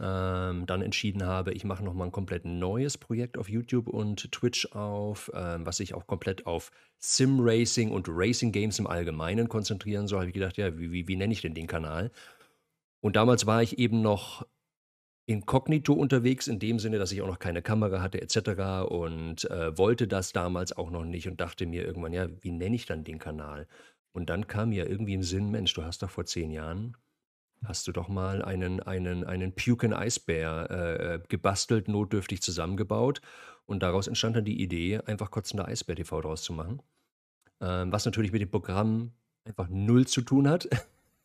ähm, 0.00 0.66
dann 0.66 0.82
entschieden 0.82 1.24
habe, 1.24 1.52
ich 1.52 1.64
mache 1.64 1.84
nochmal 1.84 2.08
ein 2.08 2.12
komplett 2.12 2.44
neues 2.44 2.98
Projekt 2.98 3.38
auf 3.38 3.48
YouTube 3.48 3.88
und 3.88 4.30
Twitch 4.32 4.72
auf, 4.72 5.30
ähm, 5.34 5.66
was 5.66 5.78
sich 5.78 5.94
auch 5.94 6.06
komplett 6.06 6.46
auf 6.46 6.70
Sim-Racing 6.98 7.90
und 7.90 8.08
Racing-Games 8.08 8.78
im 8.78 8.86
Allgemeinen 8.86 9.48
konzentrieren 9.48 10.06
soll, 10.06 10.20
habe 10.20 10.28
ich 10.28 10.34
gedacht, 10.34 10.56
ja, 10.56 10.78
wie, 10.78 10.92
wie, 10.92 11.08
wie 11.08 11.16
nenne 11.16 11.32
ich 11.32 11.42
denn 11.42 11.54
den 11.54 11.66
Kanal? 11.66 12.10
Und 13.00 13.16
damals 13.16 13.46
war 13.46 13.62
ich 13.62 13.78
eben 13.78 14.02
noch 14.02 14.46
inkognito 15.26 15.92
unterwegs, 15.92 16.46
in 16.46 16.58
dem 16.58 16.78
Sinne, 16.78 16.98
dass 16.98 17.12
ich 17.12 17.20
auch 17.20 17.26
noch 17.26 17.38
keine 17.38 17.62
Kamera 17.62 18.00
hatte 18.00 18.20
etc. 18.22 18.88
und 18.88 19.50
äh, 19.50 19.76
wollte 19.76 20.06
das 20.06 20.32
damals 20.32 20.76
auch 20.76 20.90
noch 20.90 21.04
nicht 21.04 21.28
und 21.28 21.40
dachte 21.40 21.66
mir 21.66 21.84
irgendwann, 21.84 22.12
ja, 22.12 22.28
wie 22.42 22.52
nenne 22.52 22.76
ich 22.76 22.86
dann 22.86 23.04
den 23.04 23.18
Kanal? 23.18 23.66
Und 24.12 24.30
dann 24.30 24.46
kam 24.46 24.70
mir 24.70 24.88
irgendwie 24.88 25.14
im 25.14 25.22
Sinn, 25.22 25.50
Mensch, 25.50 25.74
du 25.74 25.82
hast 25.82 26.02
doch 26.02 26.10
vor 26.10 26.24
zehn 26.24 26.50
Jahren 26.50 26.96
hast 27.64 27.86
du 27.86 27.92
doch 27.92 28.08
mal 28.08 28.42
einen, 28.42 28.80
einen, 28.80 29.24
einen 29.24 29.54
Puken 29.54 29.92
Eisbär 29.92 30.68
äh, 30.70 31.14
äh, 31.14 31.20
gebastelt, 31.28 31.88
notdürftig 31.88 32.42
zusammengebaut. 32.42 33.20
Und 33.66 33.82
daraus 33.82 34.06
entstand 34.06 34.36
dann 34.36 34.44
die 34.44 34.60
Idee, 34.62 35.00
einfach 35.00 35.30
kotzende 35.30 35.66
Eisbär-TV 35.66 36.20
draus 36.20 36.42
zu 36.42 36.52
machen. 36.52 36.82
Ähm, 37.60 37.90
was 37.90 38.04
natürlich 38.04 38.32
mit 38.32 38.42
dem 38.42 38.50
Programm 38.50 39.12
einfach 39.44 39.68
null 39.68 40.06
zu 40.06 40.22
tun 40.22 40.48
hat. 40.48 40.68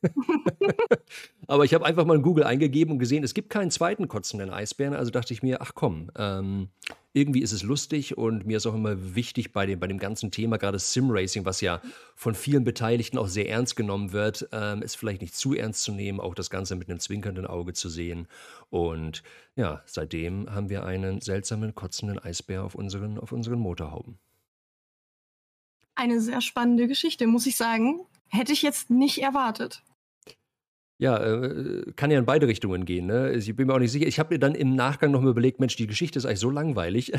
Aber 1.48 1.65
ich 1.65 1.74
habe 1.74 1.86
einfach 1.86 2.06
mal 2.06 2.15
in 2.15 2.21
Google 2.21 2.44
eingegeben 2.44 2.94
und 2.94 3.00
gesehen, 3.00 3.24
es 3.24 3.33
gibt 3.33 3.50
keinen 3.50 3.71
zweiten 3.71 4.07
kotzenden 4.07 4.50
Eisbären. 4.50 4.94
Also 4.94 5.12
dachte 5.12 5.33
ich 5.33 5.44
mir, 5.44 5.62
ach 5.62 5.74
komm, 5.75 6.12
ähm, 6.18 6.69
irgendwie 7.13 7.42
ist 7.42 7.51
es 7.51 7.63
lustig 7.63 8.18
und 8.18 8.45
mir 8.45 8.57
ist 8.57 8.65
auch 8.65 8.74
immer 8.74 9.15
wichtig 9.15 9.51
bei 9.51 9.65
dem, 9.65 9.80
bei 9.80 9.88
dem 9.88 10.00
ganzen 10.00 10.31
Thema, 10.31 10.57
gerade 10.57 10.80
Sim-Racing, 10.80 11.45
was 11.45 11.62
ja 11.62 11.81
von 12.15 12.36
vielen 12.36 12.63
Beteiligten 12.63 13.18
auch 13.18 13.27
sehr 13.27 13.50
ernst 13.50 13.75
genommen 13.75 14.13
wird, 14.13 14.48
ähm, 14.51 14.81
ist 14.81 14.95
vielleicht 14.95 15.21
nicht 15.21 15.36
zu 15.36 15.53
ernst 15.53 15.83
zu 15.83 15.92
nehmen, 15.92 16.19
auch 16.19 16.36
das 16.36 16.50
Ganze 16.50 16.75
mit 16.75 16.89
einem 16.89 17.00
zwinkernden 17.00 17.45
Auge 17.45 17.74
zu 17.74 17.89
sehen. 17.89 18.27
Und 18.69 19.24
ja, 19.56 19.81
seitdem 19.86 20.50
haben 20.54 20.69
wir 20.69 20.86
einen 20.86 21.21
seltsamen, 21.21 21.75
kotzenden 21.75 22.18
Eisbär 22.18 22.63
auf 22.63 22.75
unseren, 22.75 23.18
auf 23.18 23.31
unseren 23.31 23.59
Motorhauben. 23.59 24.18
Eine 25.95 26.21
sehr 26.21 26.42
spannende 26.42 26.88
Geschichte, 26.88 27.27
muss 27.27 27.45
ich 27.45 27.57
sagen. 27.57 28.00
Hätte 28.30 28.54
ich 28.54 28.62
jetzt 28.62 28.89
nicht 28.89 29.21
erwartet. 29.21 29.83
Ja, 31.01 31.18
äh, 31.18 31.92
kann 31.95 32.12
ja 32.12 32.19
in 32.19 32.25
beide 32.25 32.48
Richtungen 32.48 32.86
gehen. 32.86 33.07
Ne? 33.07 33.21
Also, 33.21 33.50
ich 33.50 33.56
bin 33.56 33.65
mir 33.65 33.74
auch 33.74 33.80
nicht 33.80 33.92
sicher. 33.92 34.06
Ich 34.06 34.19
habe 34.19 34.36
mir 34.36 34.39
dann 34.39 34.53
im 34.53 34.75
Nachgang 34.75 35.09
noch 35.09 35.19
mal 35.19 35.31
überlegt, 35.31 35.59
Mensch, 35.59 35.75
die 35.75 35.88
Geschichte 35.88 36.19
ist 36.19 36.27
eigentlich 36.27 36.39
so 36.39 36.51
langweilig. 36.51 37.12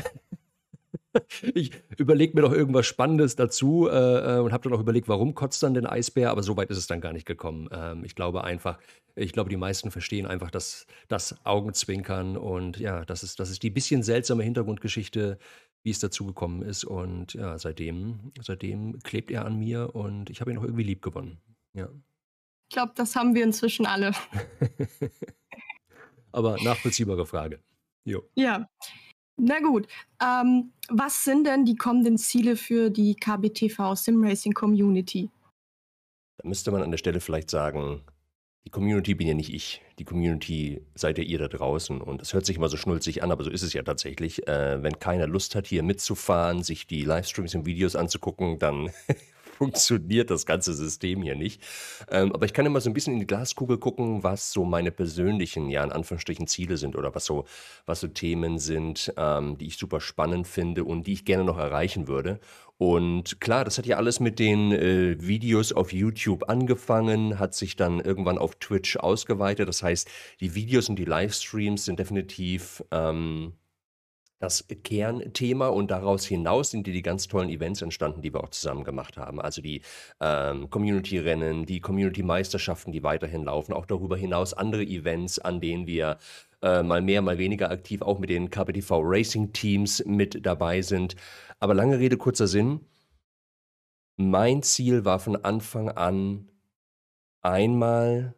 ich 1.55 1.73
überlege 1.99 2.33
mir 2.37 2.43
doch 2.43 2.53
irgendwas 2.53 2.87
Spannendes 2.87 3.35
dazu 3.35 3.89
äh, 3.91 4.37
äh 4.37 4.39
und 4.39 4.53
habe 4.53 4.63
dann 4.63 4.73
auch 4.79 4.81
überlegt, 4.81 5.09
warum 5.09 5.35
kotzt 5.35 5.65
dann 5.65 5.75
den 5.75 5.87
Eisbär, 5.87 6.31
aber 6.31 6.45
so 6.45 6.57
weit 6.57 6.71
ist 6.71 6.79
es 6.79 6.87
dann 6.87 7.01
gar 7.01 7.13
nicht 7.13 7.27
gekommen. 7.27 7.69
Ähm, 7.73 8.05
ich 8.05 8.15
glaube 8.15 8.45
einfach, 8.45 8.79
ich 9.17 9.33
glaube, 9.33 9.51
die 9.51 9.57
meisten 9.57 9.91
verstehen 9.91 10.27
einfach 10.27 10.53
das, 10.53 10.87
das 11.09 11.45
Augenzwinkern 11.45 12.37
und 12.37 12.79
ja, 12.79 13.05
das 13.05 13.25
ist, 13.25 13.41
das 13.41 13.51
ist 13.51 13.65
die 13.65 13.71
bisschen 13.71 14.05
seltsame 14.05 14.45
Hintergrundgeschichte, 14.45 15.39
wie 15.83 15.91
es 15.91 15.99
dazu 15.99 16.25
gekommen 16.25 16.63
ist. 16.63 16.85
Und 16.85 17.35
ja, 17.35 17.59
seitdem, 17.59 18.31
seitdem 18.41 19.01
klebt 19.01 19.33
er 19.33 19.45
an 19.45 19.59
mir 19.59 19.97
und 19.97 20.31
ich 20.31 20.41
habe 20.41 20.53
ihn 20.53 20.59
auch 20.59 20.63
irgendwie 20.63 20.85
lieb 20.85 21.03
gewonnen. 21.03 21.39
Ja. 21.75 21.89
Ich 22.73 22.75
glaube, 22.75 22.93
das 22.97 23.15
haben 23.17 23.35
wir 23.35 23.45
inzwischen 23.45 23.85
alle. 23.85 24.13
Aber 26.33 26.57
nachvollziehbare 26.63 27.27
Frage. 27.27 27.61
Jo. 28.07 28.23
Ja. 28.35 28.67
Na 29.37 29.61
gut. 29.61 29.87
Ähm, 30.23 30.73
was 30.89 31.23
sind 31.23 31.47
denn 31.47 31.67
die 31.67 31.77
kommenden 31.77 32.17
Ziele 32.17 32.57
für 32.57 32.89
die 32.89 33.15
KBTV 33.15 33.95
Simracing 33.95 34.55
Community? 34.55 35.29
Da 36.39 36.49
müsste 36.49 36.71
man 36.71 36.83
an 36.83 36.91
der 36.91 36.97
Stelle 36.97 37.21
vielleicht 37.21 37.51
sagen, 37.51 38.01
die 38.65 38.71
Community 38.71 39.15
bin 39.15 39.29
ja 39.29 39.35
nicht 39.35 39.53
ich. 39.53 39.83
Die 39.99 40.07
Community 40.07 40.81
seid 40.95 41.19
ja 41.19 41.25
ihr 41.25 41.41
da 41.41 41.49
draußen. 41.49 42.01
Und 42.01 42.23
das 42.23 42.33
hört 42.33 42.47
sich 42.47 42.57
immer 42.57 42.71
so 42.71 42.79
schnulzig 42.79 43.23
an, 43.23 43.31
aber 43.31 43.45
so 43.45 43.51
ist 43.51 43.61
es 43.61 43.75
ja 43.75 43.83
tatsächlich. 43.83 44.49
Äh, 44.49 44.83
wenn 44.83 44.99
keiner 44.99 45.27
Lust 45.27 45.57
hat, 45.57 45.67
hier 45.67 45.83
mitzufahren, 45.83 46.63
sich 46.63 46.87
die 46.87 47.05
Livestreams 47.05 47.55
und 47.55 47.67
Videos 47.67 47.97
anzugucken, 47.97 48.59
dann 48.59 48.89
funktioniert 49.63 50.29
das 50.29 50.45
ganze 50.45 50.75
System 50.75 51.23
hier 51.23 51.37
nicht. 51.37 51.63
Ähm, 52.11 52.33
aber 52.33 52.47
ich 52.47 52.53
kann 52.53 52.67
immer 52.67 52.81
so 52.81 52.91
ein 52.91 52.95
bisschen 52.95 53.13
in 53.13 53.21
die 53.21 53.29
Glaskugel 53.29 53.79
gucken, 53.79 54.25
was 54.25 54.53
so 54.53 54.65
meine 54.65 54.91
persönlichen, 54.91 55.71
ja, 55.71 55.85
in 55.85 55.93
Anführungsstrichen 55.93 56.49
Ziele 56.49 56.77
sind 56.77 56.97
oder 56.97 57.15
was 57.15 57.25
so, 57.25 57.45
was 57.87 58.01
so 58.01 58.09
Themen 58.09 58.59
sind, 58.59 59.15
ähm, 59.17 59.57
die 59.59 59.69
ich 59.69 59.77
super 59.77 60.01
spannend 60.01 60.49
finde 60.49 60.83
und 60.83 61.07
die 61.07 61.13
ich 61.13 61.25
gerne 61.25 61.45
noch 61.45 61.59
erreichen 61.59 62.09
würde. 62.09 62.41
Und 62.77 63.41
klar, 63.41 63.65
das 63.65 63.79
hat 63.79 63.87
ja 63.87 63.99
alles 63.99 64.19
mit 64.19 64.41
den 64.41 64.73
äh, 64.73 65.17
Videos 65.21 65.73
auf 65.73 65.93
YouTube 65.93 66.49
angefangen, 66.49 67.39
hat 67.39 67.55
sich 67.55 67.77
dann 67.77 68.01
irgendwann 68.01 68.39
auf 68.39 68.57
Twitch 68.57 68.97
ausgeweitet. 68.97 69.69
Das 69.69 69.85
heißt, 69.85 70.09
die 70.41 70.57
Videos 70.57 70.89
und 70.89 70.97
die 70.97 71.05
Livestreams 71.05 71.85
sind 71.85 72.01
definitiv 72.01 72.83
ähm, 72.91 73.53
das 74.43 74.67
Kernthema 74.83 75.69
und 75.69 75.93
daraus 75.93 76.27
hinaus 76.27 76.71
sind 76.71 76.87
die, 76.87 76.93
die 76.93 77.03
ganz 77.03 77.29
tollen 77.29 77.49
Events 77.49 77.81
entstanden, 77.81 78.23
die 78.23 78.35
wir 78.35 78.43
auch 78.43 78.51
zusammen 78.51 78.83
gemacht 78.83 79.17
haben. 79.17 79.41
Also 79.41 79.63
die 79.63 79.83
ähm, 80.21 80.69
Community-Rennen, 80.69 81.65
die 81.65 81.81
Community-Meisterschaften, 81.81 82.91
die 82.91 83.05
weiterhin 83.05 83.45
laufen, 83.45 83.73
auch 83.73 83.87
darüber 83.87 84.17
hinaus 84.17 84.53
andere 84.53 84.83
Events, 84.83 85.39
an 85.39 85.61
denen 85.61 85.87
wir 85.87 86.19
äh, 86.61 86.83
mal 86.83 87.03
mehr, 87.03 87.23
mal 87.23 87.39
weniger 87.39 87.71
aktiv 87.71 88.03
auch 88.03 88.19
mit 88.19 88.31
den 88.31 88.51
KPTV 88.51 89.01
Racing 89.03 89.53
Teams 89.53 90.05
mit 90.07 90.45
dabei 90.45 90.83
sind. 90.83 91.15
Aber 91.61 91.75
lange 91.75 92.01
Rede, 92.01 92.17
kurzer 92.17 92.49
Sinn. 92.49 92.81
Mein 94.17 94.63
Ziel 94.63 95.05
war 95.05 95.21
von 95.21 95.37
Anfang 95.37 95.89
an 95.89 96.49
einmal 97.43 98.35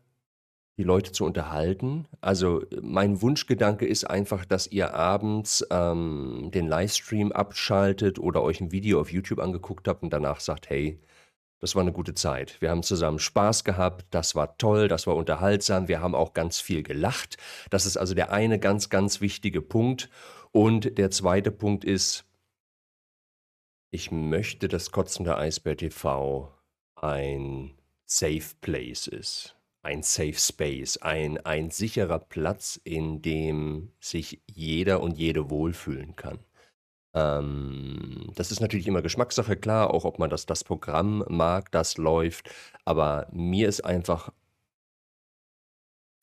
die 0.76 0.82
Leute 0.82 1.12
zu 1.12 1.24
unterhalten. 1.24 2.06
Also 2.20 2.62
mein 2.82 3.22
Wunschgedanke 3.22 3.86
ist 3.86 4.04
einfach, 4.04 4.44
dass 4.44 4.66
ihr 4.66 4.94
abends 4.94 5.64
ähm, 5.70 6.50
den 6.52 6.66
Livestream 6.66 7.32
abschaltet 7.32 8.18
oder 8.18 8.42
euch 8.42 8.60
ein 8.60 8.72
Video 8.72 9.00
auf 9.00 9.12
YouTube 9.12 9.38
angeguckt 9.38 9.86
habt 9.86 10.02
und 10.02 10.12
danach 10.12 10.40
sagt, 10.40 10.70
hey, 10.70 11.00
das 11.60 11.74
war 11.74 11.82
eine 11.82 11.92
gute 11.92 12.14
Zeit. 12.14 12.60
Wir 12.60 12.70
haben 12.70 12.82
zusammen 12.82 13.18
Spaß 13.18 13.64
gehabt, 13.64 14.06
das 14.10 14.34
war 14.34 14.58
toll, 14.58 14.88
das 14.88 15.06
war 15.06 15.16
unterhaltsam, 15.16 15.88
wir 15.88 16.00
haben 16.00 16.14
auch 16.14 16.34
ganz 16.34 16.60
viel 16.60 16.82
gelacht. 16.82 17.38
Das 17.70 17.86
ist 17.86 17.96
also 17.96 18.14
der 18.14 18.32
eine 18.32 18.58
ganz, 18.58 18.90
ganz 18.90 19.20
wichtige 19.20 19.62
Punkt. 19.62 20.10
Und 20.52 20.98
der 20.98 21.10
zweite 21.10 21.50
Punkt 21.50 21.84
ist, 21.84 22.24
Ich 23.90 24.10
möchte, 24.10 24.68
dass 24.68 24.90
Kotzender 24.90 25.38
Eisbär 25.38 25.76
TV 25.76 26.52
ein 26.96 27.78
Safe 28.06 28.54
Place 28.60 29.06
ist. 29.06 29.56
Ein 29.84 30.02
Safe 30.02 30.34
Space, 30.34 30.96
ein, 30.96 31.38
ein 31.44 31.70
sicherer 31.70 32.18
Platz, 32.18 32.80
in 32.84 33.20
dem 33.20 33.92
sich 34.00 34.40
jeder 34.46 35.02
und 35.02 35.18
jede 35.18 35.50
wohlfühlen 35.50 36.16
kann. 36.16 36.38
Ähm, 37.14 38.30
das 38.34 38.50
ist 38.50 38.60
natürlich 38.60 38.88
immer 38.88 39.02
Geschmackssache, 39.02 39.56
klar, 39.56 39.92
auch 39.92 40.04
ob 40.04 40.18
man 40.18 40.30
das, 40.30 40.46
das 40.46 40.64
Programm 40.64 41.24
mag, 41.28 41.70
das 41.70 41.98
läuft. 41.98 42.50
Aber 42.86 43.28
mir 43.30 43.68
ist 43.68 43.84
einfach 43.84 44.30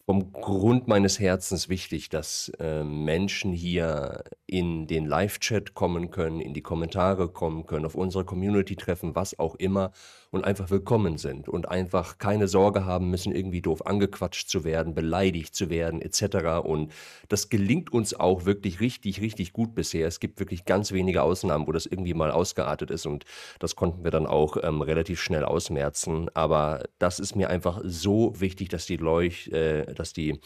vom 0.06 0.34
Grund 0.34 0.88
meines 0.88 1.20
Herzens 1.20 1.70
wichtig, 1.70 2.10
dass 2.10 2.52
äh, 2.60 2.84
Menschen 2.84 3.54
hier 3.54 4.24
in 4.48 4.88
den 4.88 5.06
Live-Chat 5.06 5.74
kommen 5.74 6.12
können, 6.12 6.42
in 6.42 6.54
die 6.54 6.62
Kommentare 6.64 7.30
kommen 7.30 7.66
können, 7.66 7.86
auf 7.86 7.96
unsere 7.96 8.26
Community 8.26 8.76
treffen, 8.76 9.16
was 9.16 9.38
auch 9.40 9.56
immer 9.56 9.92
und 10.32 10.46
einfach 10.46 10.70
willkommen 10.70 11.18
sind 11.18 11.50
und 11.50 11.68
einfach 11.68 12.18
keine 12.18 12.48
Sorge 12.48 12.86
haben 12.86 13.10
müssen, 13.10 13.36
irgendwie 13.36 13.62
doof 13.62 13.86
angequatscht 13.86 14.50
zu 14.50 14.64
werden, 14.64 14.96
beleidigt 14.96 15.54
zu 15.54 15.70
werden 15.70 16.02
etc. 16.02 16.64
Und 16.64 16.92
das 17.28 17.50
gelingt 17.50 17.92
uns 17.92 18.14
auch 18.14 18.46
wirklich 18.46 18.80
richtig, 18.80 19.22
richtig 19.22 19.52
gut 19.52 19.76
bisher. 19.76 20.08
Es 20.08 20.22
gibt 20.22 20.40
wirklich 20.40 20.64
ganz 20.64 20.94
wenige 20.94 21.22
Ausnahmen, 21.22 21.68
wo 21.68 21.74
das 21.74 21.86
irgendwie 21.86 22.14
mal 22.14 22.32
ausgeartet 22.32 22.92
ist 22.92 23.06
und 23.06 23.26
das 23.60 23.76
konnten 23.76 24.06
wir 24.06 24.12
dann 24.12 24.26
auch 24.26 24.56
ähm, 24.64 24.82
relativ 24.82 25.20
schnell 25.20 25.44
ausmerzen. 25.44 26.30
Aber 26.34 26.86
das 26.98 27.20
ist 27.20 27.36
mir 27.36 27.50
einfach 27.50 27.82
so 27.84 28.34
wichtig, 28.40 28.70
dass 28.70 28.86
die 28.86 28.98
Leuch, 28.98 29.50
äh, 29.50 29.86
dass 29.94 30.14
die 30.14 30.40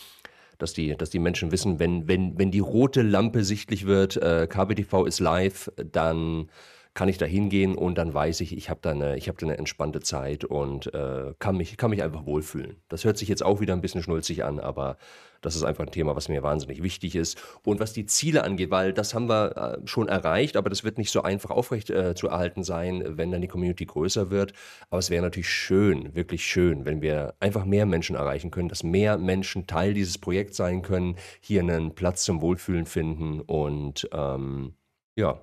dass 0.57 0.71
die, 0.71 0.95
dass 0.95 1.09
die 1.09 1.19
Menschen 1.19 1.51
wissen, 1.51 1.79
wenn, 1.79 2.07
wenn, 2.07 2.39
wenn 2.39 2.49
die 2.49 2.59
rote 2.59 3.01
Lampe 3.01 3.43
sichtlich 3.43 3.85
wird, 3.85 4.15
äh, 4.15 4.47
KBTV 4.49 5.05
ist 5.05 5.19
live, 5.19 5.69
dann 5.75 6.49
kann 6.95 7.09
ich 7.09 7.17
da 7.17 7.25
hingehen 7.25 7.75
und 7.75 7.97
dann 7.97 8.13
weiß 8.13 8.39
ich, 8.39 8.55
ich 8.57 8.69
habe 8.69 8.79
da 8.81 8.91
eine, 8.91 9.17
habe 9.17 9.37
da 9.37 9.45
eine 9.45 9.57
entspannte 9.57 9.99
Zeit 9.99 10.45
und 10.45 10.91
äh, 10.93 11.33
kann 11.39 11.57
mich, 11.57 11.75
kann 11.75 11.89
mich 11.89 12.01
einfach 12.01 12.25
wohlfühlen. 12.25 12.77
Das 12.87 13.03
hört 13.03 13.17
sich 13.17 13.27
jetzt 13.27 13.43
auch 13.43 13.59
wieder 13.59 13.73
ein 13.73 13.81
bisschen 13.81 14.01
schnulzig 14.01 14.45
an, 14.45 14.61
aber 14.61 14.97
das 15.41 15.57
ist 15.57 15.63
einfach 15.63 15.85
ein 15.85 15.91
Thema, 15.91 16.15
was 16.15 16.29
mir 16.29 16.41
wahnsinnig 16.41 16.81
wichtig 16.81 17.15
ist. 17.15 17.37
Und 17.65 17.81
was 17.81 17.91
die 17.91 18.05
Ziele 18.05 18.45
angeht, 18.45 18.71
weil 18.71 18.93
das 18.93 19.13
haben 19.13 19.27
wir 19.27 19.57
äh, 19.83 19.87
schon 19.87 20.07
erreicht, 20.07 20.55
aber 20.55 20.69
das 20.69 20.85
wird 20.85 20.97
nicht 20.97 21.11
so 21.11 21.21
einfach 21.21 21.51
aufrecht 21.51 21.89
äh, 21.89 22.15
zu 22.15 22.29
erhalten 22.29 22.63
sein, 22.63 23.03
wenn 23.05 23.29
dann 23.29 23.41
die 23.41 23.49
Community 23.49 23.85
größer 23.85 24.31
wird. 24.31 24.53
Aber 24.89 24.99
es 24.99 25.09
wäre 25.09 25.21
natürlich 25.21 25.49
schön, 25.49 26.15
wirklich 26.15 26.45
schön, 26.45 26.85
wenn 26.85 27.01
wir 27.01 27.35
einfach 27.41 27.65
mehr 27.65 27.85
Menschen 27.85 28.15
erreichen 28.15 28.51
können, 28.51 28.69
dass 28.69 28.83
mehr 28.83 29.17
Menschen 29.17 29.67
Teil 29.67 29.93
dieses 29.93 30.17
Projekts 30.17 30.55
sein 30.55 30.81
können, 30.81 31.17
hier 31.41 31.59
einen 31.59 31.93
Platz 31.93 32.23
zum 32.23 32.41
Wohlfühlen 32.41 32.85
finden 32.85 33.41
und 33.41 34.07
ähm, 34.13 34.75
ja, 35.17 35.41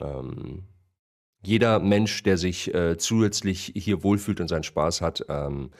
ähm, 0.00 0.64
jeder 1.46 1.78
Mensch, 1.80 2.22
der 2.22 2.38
sich 2.38 2.72
äh, 2.74 2.96
zusätzlich 2.98 3.72
hier 3.74 4.02
wohlfühlt 4.02 4.40
und 4.40 4.48
seinen 4.48 4.62
Spaß 4.62 5.00
hat, 5.00 5.24
ähm, 5.28 5.70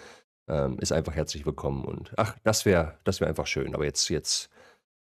ähm, 0.49 0.78
ist 0.78 0.92
einfach 0.92 1.14
herzlich 1.14 1.47
willkommen. 1.47 1.85
Und 1.85 2.12
ach, 2.16 2.37
das 2.44 2.64
wäre 2.64 2.99
das 3.04 3.21
wär 3.21 3.28
einfach 3.28 3.47
schön. 3.47 3.75
Aber 3.75 3.85
jetzt, 3.85 4.09
jetzt 4.09 4.50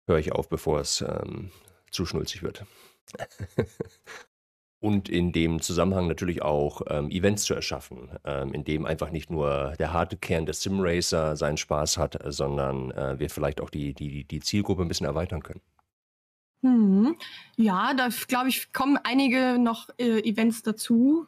höre 0.06 0.18
ich 0.18 0.32
auf, 0.32 0.48
bevor 0.48 0.80
es 0.80 1.00
ähm, 1.00 1.50
zu 1.90 2.06
schnulzig 2.06 2.42
wird. 2.42 2.64
und 4.80 5.08
in 5.08 5.32
dem 5.32 5.60
Zusammenhang 5.60 6.08
natürlich 6.08 6.42
auch 6.42 6.82
ähm, 6.88 7.10
Events 7.10 7.44
zu 7.44 7.54
erschaffen, 7.54 8.10
ähm, 8.24 8.52
in 8.52 8.64
dem 8.64 8.84
einfach 8.84 9.10
nicht 9.10 9.30
nur 9.30 9.74
der 9.78 9.92
harte 9.92 10.16
Kern 10.16 10.46
des 10.46 10.62
Simracer 10.62 11.36
seinen 11.36 11.56
Spaß 11.56 11.98
hat, 11.98 12.18
sondern 12.26 12.90
äh, 12.92 13.18
wir 13.18 13.30
vielleicht 13.30 13.60
auch 13.60 13.70
die, 13.70 13.94
die, 13.94 14.24
die 14.24 14.40
Zielgruppe 14.40 14.82
ein 14.82 14.88
bisschen 14.88 15.06
erweitern 15.06 15.42
können. 15.42 15.62
Mhm. 16.62 17.16
Ja, 17.56 17.92
da 17.94 18.08
glaube 18.28 18.48
ich, 18.48 18.72
kommen 18.72 18.98
einige 19.02 19.58
noch 19.58 19.88
äh, 19.98 20.20
Events 20.20 20.62
dazu. 20.62 21.26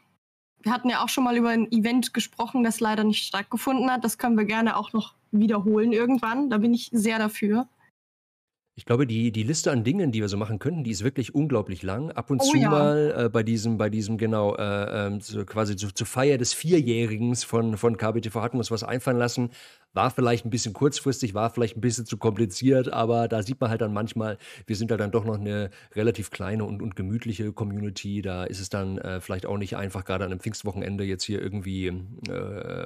Wir 0.62 0.72
hatten 0.72 0.88
ja 0.88 1.02
auch 1.02 1.08
schon 1.08 1.24
mal 1.24 1.36
über 1.36 1.50
ein 1.50 1.70
Event 1.70 2.14
gesprochen, 2.14 2.64
das 2.64 2.80
leider 2.80 3.04
nicht 3.04 3.26
stattgefunden 3.26 3.90
hat. 3.90 4.02
Das 4.04 4.16
können 4.16 4.38
wir 4.38 4.46
gerne 4.46 4.76
auch 4.76 4.92
noch 4.92 5.14
wiederholen 5.30 5.92
irgendwann. 5.92 6.48
Da 6.48 6.58
bin 6.58 6.72
ich 6.72 6.88
sehr 6.92 7.18
dafür. 7.18 7.68
Ich 8.76 8.86
glaube, 8.86 9.06
die, 9.06 9.30
die 9.30 9.44
Liste 9.44 9.70
an 9.70 9.84
Dingen, 9.84 10.10
die 10.10 10.20
wir 10.20 10.28
so 10.28 10.36
machen 10.36 10.58
könnten, 10.58 10.82
die 10.82 10.90
ist 10.90 11.04
wirklich 11.04 11.32
unglaublich 11.32 11.84
lang. 11.84 12.10
Ab 12.10 12.32
und 12.32 12.40
oh, 12.42 12.50
zu 12.50 12.56
ja. 12.56 12.70
mal 12.70 13.14
äh, 13.16 13.28
bei 13.28 13.44
diesem, 13.44 13.78
bei 13.78 13.88
diesem, 13.88 14.18
genau, 14.18 14.56
äh, 14.56 15.06
äh, 15.06 15.20
so 15.20 15.44
quasi 15.44 15.76
zu, 15.76 15.94
zur 15.94 16.06
Feier 16.08 16.38
des 16.38 16.54
Vierjährigens 16.54 17.44
von, 17.44 17.76
von 17.76 17.96
KBTV 17.96 18.34
hatten 18.40 18.56
wir 18.56 18.60
uns 18.60 18.72
was 18.72 18.82
einfallen 18.82 19.16
lassen. 19.16 19.50
War 19.92 20.10
vielleicht 20.10 20.44
ein 20.44 20.50
bisschen 20.50 20.72
kurzfristig, 20.72 21.34
war 21.34 21.50
vielleicht 21.50 21.76
ein 21.76 21.82
bisschen 21.82 22.04
zu 22.04 22.16
kompliziert, 22.16 22.92
aber 22.92 23.28
da 23.28 23.44
sieht 23.44 23.60
man 23.60 23.70
halt 23.70 23.80
dann 23.80 23.92
manchmal, 23.92 24.38
wir 24.66 24.74
sind 24.74 24.90
da 24.90 24.96
dann 24.96 25.12
doch 25.12 25.24
noch 25.24 25.38
eine 25.38 25.70
relativ 25.94 26.32
kleine 26.32 26.64
und, 26.64 26.82
und 26.82 26.96
gemütliche 26.96 27.52
Community. 27.52 28.22
Da 28.22 28.42
ist 28.42 28.58
es 28.58 28.70
dann 28.70 28.98
äh, 28.98 29.20
vielleicht 29.20 29.46
auch 29.46 29.56
nicht 29.56 29.76
einfach, 29.76 30.04
gerade 30.04 30.24
an 30.24 30.32
einem 30.32 30.40
Pfingstwochenende 30.40 31.04
jetzt 31.04 31.22
hier 31.22 31.40
irgendwie 31.40 31.92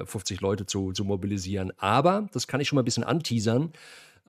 50 0.05 0.37
äh, 0.37 0.41
Leute 0.43 0.67
zu, 0.67 0.91
zu 0.91 1.03
mobilisieren. 1.03 1.73
Aber 1.77 2.29
das 2.31 2.47
kann 2.47 2.61
ich 2.61 2.67
schon 2.67 2.75
mal 2.75 2.83
ein 2.83 2.85
bisschen 2.85 3.03
anteasern. 3.03 3.71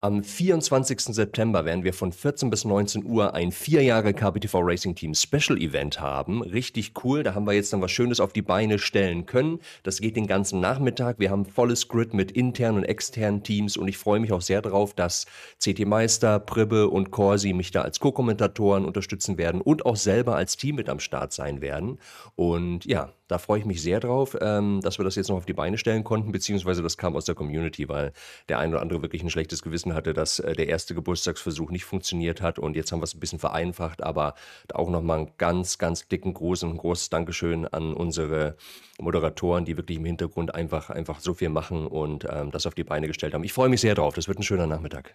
Am 0.03 0.25
24. 0.25 0.99
September 1.15 1.67
werden 1.67 1.85
wir 1.85 1.93
von 1.93 2.11
14 2.11 2.49
bis 2.49 2.65
19 2.65 3.05
Uhr 3.05 3.35
ein 3.35 3.53
vier 3.53 3.83
Jahre 3.83 4.15
KBTV 4.15 4.61
Racing 4.63 4.95
Team 4.95 5.15
Special 5.15 5.59
Event 5.59 6.01
haben. 6.01 6.41
Richtig 6.41 6.93
cool. 7.05 7.23
Da 7.23 7.35
haben 7.35 7.47
wir 7.47 7.53
jetzt 7.53 7.75
dann 7.75 7.83
was 7.83 7.91
Schönes 7.91 8.19
auf 8.19 8.33
die 8.33 8.41
Beine 8.41 8.79
stellen 8.79 9.27
können. 9.27 9.59
Das 9.83 10.01
geht 10.01 10.17
den 10.17 10.27
ganzen 10.27 10.59
Nachmittag. 10.59 11.19
Wir 11.19 11.31
haben 11.31 11.45
volles 11.45 11.87
Grid 11.87 12.15
mit 12.15 12.33
internen 12.33 12.79
und 12.79 12.85
externen 12.85 13.43
Teams 13.43 13.77
und 13.77 13.89
ich 13.89 13.99
freue 13.99 14.21
mich 14.21 14.33
auch 14.33 14.41
sehr 14.41 14.63
darauf, 14.63 14.95
dass 14.95 15.27
CT 15.63 15.81
Meister, 15.81 16.41
Pribbe 16.41 16.89
und 16.89 17.11
Corsi 17.11 17.53
mich 17.53 17.71
da 17.71 17.83
als 17.83 18.01
Co-Kommentatoren 18.01 18.87
unterstützen 18.87 19.37
werden 19.37 19.61
und 19.61 19.85
auch 19.85 19.97
selber 19.97 20.35
als 20.35 20.57
Team 20.57 20.77
mit 20.77 20.89
am 20.89 21.01
Start 21.01 21.35
sein 21.35 21.61
werden. 21.61 21.99
Und 22.37 22.87
ja, 22.87 23.13
da 23.31 23.39
freue 23.39 23.61
ich 23.61 23.65
mich 23.65 23.81
sehr 23.81 24.01
drauf, 24.01 24.37
ähm, 24.41 24.81
dass 24.83 24.99
wir 24.99 25.05
das 25.05 25.15
jetzt 25.15 25.29
noch 25.29 25.37
auf 25.37 25.47
die 25.47 25.53
Beine 25.53 25.79
stellen 25.79 26.03
konnten, 26.03 26.33
beziehungsweise 26.33 26.83
das 26.83 26.97
kam 26.97 27.15
aus 27.15 27.27
der 27.27 27.37
Community, 27.37 27.89
weil 27.89 28.13
der 28.49 28.59
ein 28.59 28.71
oder 28.71 28.83
andere 28.83 29.03
wirklich 29.03 29.23
ein 29.23 29.31
schlechtes 29.31 29.63
Gewissen 29.63 29.95
hatte, 29.95 30.13
dass 30.13 30.41
äh, 30.41 30.55
der 30.55 30.69
erste 30.69 30.95
Geburtstagsversuch 30.95 31.71
nicht 31.71 31.85
funktioniert 31.85 32.43
hat 32.43 32.59
und 32.59 32.75
jetzt 32.75 32.91
haben 32.91 33.01
wir 33.01 33.05
es 33.05 33.15
ein 33.15 33.21
bisschen 33.21 33.39
vereinfacht, 33.39 34.03
aber 34.03 34.35
auch 34.75 34.91
nochmal 34.91 35.19
einen 35.19 35.31
ganz, 35.39 35.79
ganz 35.79 36.09
dicken, 36.09 36.35
großen, 36.35 36.77
großes 36.77 37.11
Dankeschön 37.11 37.67
an 37.69 37.95
unsere 37.95 38.57
Moderatoren, 38.99 39.65
die 39.65 39.77
wirklich 39.77 39.99
im 39.99 40.05
Hintergrund 40.05 40.55
einfach, 40.55 40.91
einfach 40.91 41.21
so 41.21 41.33
viel 41.33 41.51
machen 41.51 41.87
und 41.87 42.27
ähm, 42.29 42.51
das 42.51 42.67
auf 42.67 42.75
die 42.75 42.85
Beine 42.85 43.07
gestellt 43.07 43.35
haben. 43.35 43.45
Ich 43.45 43.53
freue 43.53 43.69
mich 43.69 43.81
sehr 43.81 43.95
drauf, 43.95 44.15
das 44.15 44.27
wird 44.27 44.41
ein 44.41 44.43
schöner 44.43 44.67
Nachmittag. 44.67 45.15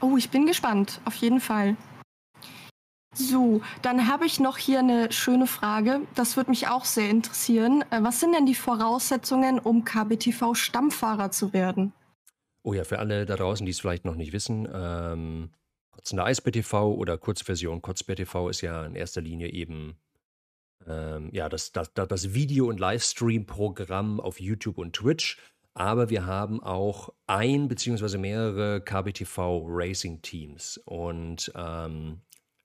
Oh, 0.00 0.16
ich 0.16 0.30
bin 0.30 0.46
gespannt, 0.46 1.00
auf 1.04 1.14
jeden 1.14 1.38
Fall. 1.38 1.76
So, 3.14 3.60
dann 3.82 4.08
habe 4.08 4.24
ich 4.24 4.40
noch 4.40 4.56
hier 4.56 4.78
eine 4.78 5.12
schöne 5.12 5.46
Frage. 5.46 6.00
Das 6.14 6.36
würde 6.36 6.50
mich 6.50 6.68
auch 6.68 6.86
sehr 6.86 7.10
interessieren. 7.10 7.84
Äh, 7.90 8.02
was 8.02 8.20
sind 8.20 8.34
denn 8.34 8.46
die 8.46 8.54
Voraussetzungen, 8.54 9.58
um 9.58 9.84
KBTV 9.84 10.54
Stammfahrer 10.54 11.30
zu 11.30 11.52
werden? 11.52 11.92
Oh 12.62 12.72
ja, 12.72 12.84
für 12.84 12.98
alle 12.98 13.26
da 13.26 13.36
draußen, 13.36 13.66
die 13.66 13.72
es 13.72 13.80
vielleicht 13.80 14.04
noch 14.04 14.14
nicht 14.14 14.32
wissen, 14.32 14.68
ähm, 14.72 15.50
Kotzender 15.90 16.24
EisBTV 16.24 16.72
oder 16.94 17.18
Kurzversion 17.18 17.82
KotzBTV 17.82 18.48
ist 18.48 18.62
ja 18.62 18.86
in 18.86 18.94
erster 18.94 19.20
Linie 19.20 19.52
eben 19.52 19.98
ähm, 20.86 21.30
ja, 21.32 21.48
das, 21.48 21.72
das, 21.72 21.92
das 21.92 22.34
Video- 22.34 22.68
und 22.68 22.80
Livestream-Programm 22.80 24.20
auf 24.20 24.40
YouTube 24.40 24.78
und 24.78 24.94
Twitch. 24.94 25.38
Aber 25.74 26.10
wir 26.10 26.26
haben 26.26 26.62
auch 26.62 27.12
ein 27.26 27.68
beziehungsweise 27.68 28.18
mehrere 28.18 28.80
KBTV 28.80 29.64
Racing 29.66 30.20
Teams. 30.22 30.78
Und 30.84 31.52
ähm, 31.54 32.20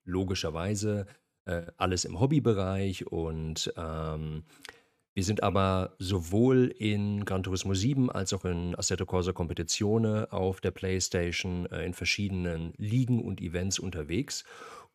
logischerweise 0.07 1.05
äh, 1.45 1.63
alles 1.77 2.05
im 2.05 2.19
Hobbybereich 2.19 3.07
und 3.07 3.71
ähm, 3.77 4.43
wir 5.13 5.23
sind 5.23 5.41
aber 5.41 5.95
sowohl 5.97 6.67
in 6.77 7.25
Gran 7.25 7.41
Turismo 7.41 7.73
7 7.73 8.11
als 8.11 8.33
auch 8.33 8.45
in 8.45 8.75
Assetto 8.75 9.05
Corsa 9.07 9.33
Competizione 9.33 10.31
auf 10.31 10.61
der 10.61 10.69
PlayStation 10.69 11.65
äh, 11.71 11.85
in 11.85 11.93
verschiedenen 11.93 12.73
Ligen 12.77 13.23
und 13.23 13.41
Events 13.41 13.79
unterwegs 13.79 14.45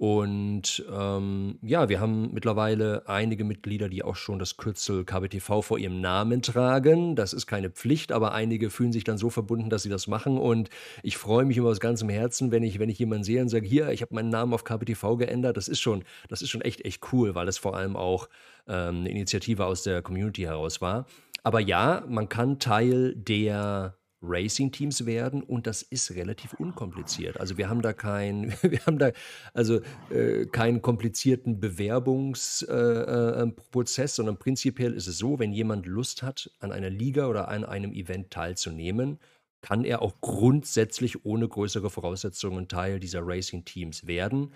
und 0.03 0.85
ähm, 0.93 1.61
ja, 1.63 1.89
wir 1.89 2.01
haben 2.01 2.35
mittlerweile 2.35 3.05
einige 3.07 3.45
Mitglieder, 3.45 3.89
die 3.89 4.03
auch 4.03 4.17
schon 4.17 4.41
das 4.41 4.57
Kürzel 4.57 5.05
KBTV 5.05 5.63
vor 5.63 5.79
ihrem 5.79 6.01
Namen 6.01 6.43
tragen. 6.43 7.15
Das 7.15 7.33
ist 7.33 7.47
keine 7.47 7.71
Pflicht, 7.71 8.11
aber 8.11 8.33
einige 8.33 8.71
fühlen 8.71 8.91
sich 8.91 9.05
dann 9.05 9.17
so 9.17 9.31
verbunden, 9.31 9.71
dass 9.71 9.85
sie 9.85 9.89
das 9.89 10.09
machen. 10.09 10.39
Und 10.39 10.71
ich 11.05 11.17
freue 11.19 11.45
mich 11.45 11.57
immer 11.57 11.69
aus 11.69 11.79
ganzem 11.79 12.09
Herzen, 12.09 12.51
wenn 12.51 12.65
ich, 12.65 12.81
wenn 12.81 12.89
ich 12.89 12.99
jemanden 12.99 13.23
sehe 13.23 13.41
und 13.43 13.49
sage, 13.49 13.65
hier, 13.65 13.91
ich 13.91 14.03
habe 14.03 14.13
meinen 14.13 14.31
Namen 14.31 14.53
auf 14.55 14.65
KBTV 14.65 15.19
geändert. 15.19 15.57
Das 15.57 15.69
ist 15.69 15.79
schon, 15.79 16.03
das 16.29 16.43
ist 16.43 16.51
schon 16.51 16.63
echt, 16.63 16.85
echt 16.85 17.13
cool, 17.13 17.37
weil 17.37 17.47
es 17.47 17.59
vor 17.59 17.77
allem 17.77 17.95
auch 17.95 18.29
ähm, 18.67 19.03
eine 19.03 19.09
Initiative 19.09 19.67
aus 19.67 19.85
der 19.85 20.03
Community 20.03 20.43
heraus 20.43 20.81
war. 20.81 21.07
Aber 21.45 21.61
ja, 21.61 22.03
man 22.09 22.29
kann 22.29 22.59
Teil 22.59 23.15
der 23.15 23.95
Racing-Teams 24.23 25.07
werden 25.07 25.43
und 25.43 25.67
das 25.67 25.83
ist 25.83 26.13
relativ 26.13 26.53
unkompliziert. 26.55 27.41
Also 27.41 27.59
wir 27.59 27.69
haben 27.69 27.83
da 27.83 27.93
kein, 27.93 28.55
wir 28.63 28.79
haben 28.87 28.99
da 28.99 29.11
also 29.53 29.81
äh, 30.11 30.47
keinen 30.47 30.81
komplizierten 30.83 31.59
Bewerbungsprozess, 31.61 33.99
äh, 33.99 34.05
äh, 34.05 34.09
sondern 34.09 34.39
prinzipiell 34.39 34.95
ist 34.95 35.09
es 35.09 35.19
so, 35.19 35.39
wenn 35.39 35.53
jemand 35.53 35.87
Lust 35.87 36.23
hat, 36.23 36.51
an 36.61 36.73
einer 36.73 36.91
Liga 36.91 37.27
oder 37.27 37.49
an 37.49 37.65
einem 37.65 37.93
Event 37.93 38.31
teilzunehmen, 38.31 39.19
kann 39.61 39.85
er 39.85 40.03
auch 40.03 40.21
grundsätzlich 40.21 41.25
ohne 41.25 41.49
größere 41.49 41.91
Voraussetzungen 41.91 42.69
Teil 42.69 43.01
dieser 43.01 43.21
Racing-Teams 43.25 44.07
werden. 44.07 44.53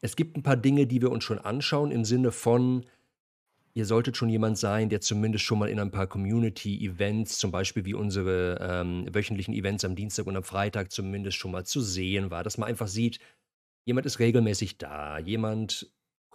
es 0.00 0.16
gibt 0.16 0.36
ein 0.36 0.42
paar 0.42 0.56
Dinge, 0.56 0.86
die 0.86 1.00
wir 1.00 1.12
uns 1.12 1.22
schon 1.22 1.38
anschauen 1.38 1.92
im 1.92 2.04
Sinne 2.04 2.32
von, 2.32 2.84
ihr 3.74 3.86
solltet 3.86 4.16
schon 4.16 4.28
jemand 4.28 4.58
sein, 4.58 4.88
der 4.88 5.00
zumindest 5.00 5.44
schon 5.44 5.58
mal 5.58 5.68
in 5.68 5.80
ein 5.80 5.90
paar 5.90 6.06
Community-Events, 6.06 7.38
zum 7.38 7.50
Beispiel 7.50 7.84
wie 7.84 7.94
unsere 7.94 8.58
ähm, 8.60 9.06
wöchentlichen 9.12 9.54
Events 9.54 9.84
am 9.84 9.94
Dienstag 9.94 10.26
und 10.26 10.36
am 10.36 10.42
Freitag 10.42 10.92
zumindest 10.92 11.36
schon 11.38 11.52
mal 11.52 11.64
zu 11.64 11.80
sehen 11.80 12.30
war, 12.30 12.44
dass 12.44 12.58
man 12.58 12.68
einfach 12.68 12.88
sieht, 12.88 13.18
jemand 13.86 14.06
ist 14.06 14.18
regelmäßig 14.18 14.78
da, 14.78 15.18
jemand 15.18 15.90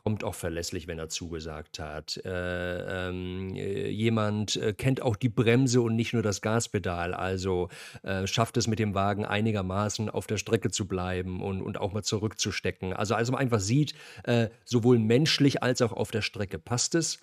kommt 0.08 0.24
auch 0.24 0.36
verlässlich, 0.36 0.88
wenn 0.88 1.00
er 1.00 1.10
zugesagt 1.10 1.80
hat. 1.80 2.16
Äh, 2.24 3.10
ähm, 3.10 3.54
äh, 3.58 3.90
jemand 3.90 4.56
äh, 4.56 4.72
kennt 4.72 5.02
auch 5.02 5.18
die 5.18 5.28
Bremse 5.28 5.82
und 5.82 5.98
nicht 5.98 6.14
nur 6.14 6.24
das 6.24 6.40
Gaspedal, 6.42 7.14
also 7.14 7.68
äh, 8.04 8.26
schafft 8.26 8.56
es 8.56 8.68
mit 8.68 8.80
dem 8.80 8.96
Wagen 8.96 9.26
einigermaßen 9.26 10.10
auf 10.10 10.26
der 10.26 10.38
Strecke 10.38 10.72
zu 10.72 10.88
bleiben 10.88 11.42
und, 11.42 11.62
und 11.62 11.78
auch 11.78 11.92
mal 11.92 12.04
zurückzustecken. 12.04 12.94
Also, 12.94 13.16
also 13.16 13.34
man 13.34 13.42
einfach 13.42 13.60
sieht, 13.60 13.96
äh, 14.24 14.48
sowohl 14.64 14.98
menschlich 14.98 15.62
als 15.62 15.82
auch 15.82 15.92
auf 15.92 16.10
der 16.10 16.22
Strecke 16.22 16.58
passt 16.58 16.96
es. 16.96 17.20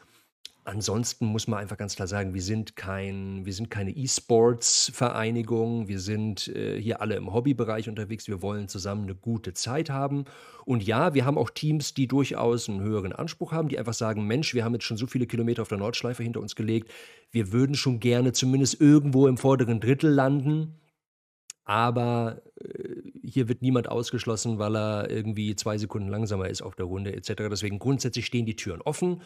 Ansonsten 0.66 1.26
muss 1.26 1.46
man 1.46 1.58
einfach 1.58 1.76
ganz 1.76 1.94
klar 1.94 2.08
sagen, 2.08 2.32
wir 2.32 2.40
sind 2.40 2.74
kein, 2.74 3.44
wir 3.44 3.52
sind 3.52 3.70
keine 3.70 3.90
E-Sports-Vereinigung. 3.90 5.88
Wir 5.88 6.00
sind 6.00 6.48
äh, 6.48 6.80
hier 6.80 7.02
alle 7.02 7.16
im 7.16 7.34
Hobbybereich 7.34 7.90
unterwegs. 7.90 8.28
Wir 8.28 8.40
wollen 8.40 8.68
zusammen 8.68 9.02
eine 9.02 9.14
gute 9.14 9.52
Zeit 9.52 9.90
haben. 9.90 10.24
Und 10.64 10.82
ja, 10.82 11.12
wir 11.12 11.26
haben 11.26 11.36
auch 11.36 11.50
Teams, 11.50 11.92
die 11.92 12.08
durchaus 12.08 12.70
einen 12.70 12.80
höheren 12.80 13.12
Anspruch 13.12 13.52
haben, 13.52 13.68
die 13.68 13.78
einfach 13.78 13.92
sagen: 13.92 14.26
Mensch, 14.26 14.54
wir 14.54 14.64
haben 14.64 14.72
jetzt 14.72 14.84
schon 14.84 14.96
so 14.96 15.06
viele 15.06 15.26
Kilometer 15.26 15.60
auf 15.60 15.68
der 15.68 15.76
Nordschleife 15.76 16.22
hinter 16.22 16.40
uns 16.40 16.56
gelegt. 16.56 16.90
Wir 17.30 17.52
würden 17.52 17.74
schon 17.74 18.00
gerne 18.00 18.32
zumindest 18.32 18.80
irgendwo 18.80 19.26
im 19.26 19.36
vorderen 19.36 19.80
Drittel 19.80 20.10
landen. 20.10 20.80
Aber 21.64 22.40
äh, 22.56 23.02
hier 23.22 23.48
wird 23.48 23.60
niemand 23.60 23.90
ausgeschlossen, 23.90 24.58
weil 24.58 24.76
er 24.76 25.10
irgendwie 25.10 25.56
zwei 25.56 25.76
Sekunden 25.76 26.08
langsamer 26.08 26.48
ist 26.48 26.62
auf 26.62 26.74
der 26.74 26.86
Runde 26.86 27.14
etc. 27.14 27.34
Deswegen 27.50 27.78
grundsätzlich 27.78 28.24
stehen 28.24 28.46
die 28.46 28.56
Türen 28.56 28.80
offen 28.80 29.20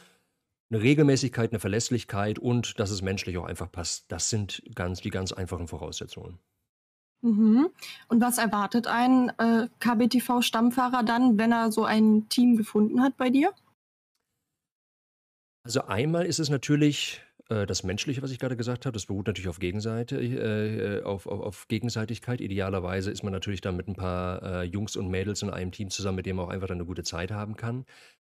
eine 0.71 0.83
Regelmäßigkeit, 0.83 1.51
eine 1.51 1.61
Verlässlichkeit 1.61 2.39
und 2.39 2.79
dass 2.79 2.91
es 2.91 3.03
menschlich 3.03 3.39
auch 3.39 3.45
einfach 3.45 3.71
passt. 3.71 4.11
Das 4.13 4.31
sind 4.31 4.63
ganz, 4.75 5.01
die 5.01 5.11
ganz 5.11 5.33
einfachen 5.33 5.69
Voraussetzungen. 5.69 6.39
Mhm. 7.23 7.69
Und 8.09 8.21
was 8.21 8.39
erwartet 8.39 8.87
ein 8.87 9.31
äh, 9.39 9.69
KBTV-Stammfahrer 9.81 11.03
dann, 11.03 11.39
wenn 11.39 11.53
er 11.53 11.73
so 11.73 11.85
ein 11.85 12.29
Team 12.29 12.57
gefunden 12.57 13.03
hat 13.03 13.17
bei 13.17 13.31
dir? 13.31 13.53
Also 15.65 15.83
einmal 15.83 16.27
ist 16.27 16.39
es 16.39 16.49
natürlich 16.49 17.21
äh, 17.49 17.67
das 17.67 17.83
Menschliche, 17.83 18.23
was 18.23 18.31
ich 18.31 18.39
gerade 18.39 18.57
gesagt 18.57 18.87
habe. 18.87 18.95
Das 18.95 19.07
beruht 19.07 19.27
natürlich 19.27 19.49
auf 19.49 19.59
Gegenseite, 19.59 20.21
äh, 20.21 21.03
auf, 21.03 21.27
auf, 21.27 21.41
auf, 21.41 21.69
Gegenseitigkeit. 21.69 22.41
Idealerweise 22.41 23.11
ist 23.11 23.25
man 23.25 23.33
natürlich 23.33 23.61
dann 23.61 23.77
mit 23.77 23.89
ein 23.89 23.97
paar 23.97 24.43
äh, 24.43 24.63
Jungs 24.63 24.97
und 24.97 25.09
Mädels 25.09 25.43
in 25.43 25.51
einem 25.51 25.73
Team 25.73 25.91
zusammen, 25.91 26.17
mit 26.17 26.27
dem 26.27 26.37
man 26.37 26.47
auch 26.47 26.51
einfach 26.51 26.69
dann 26.69 26.79
eine 26.79 26.87
gute 26.87 27.03
Zeit 27.03 27.31
haben 27.31 27.57
kann. 27.57 27.85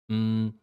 Mhm. 0.08 0.60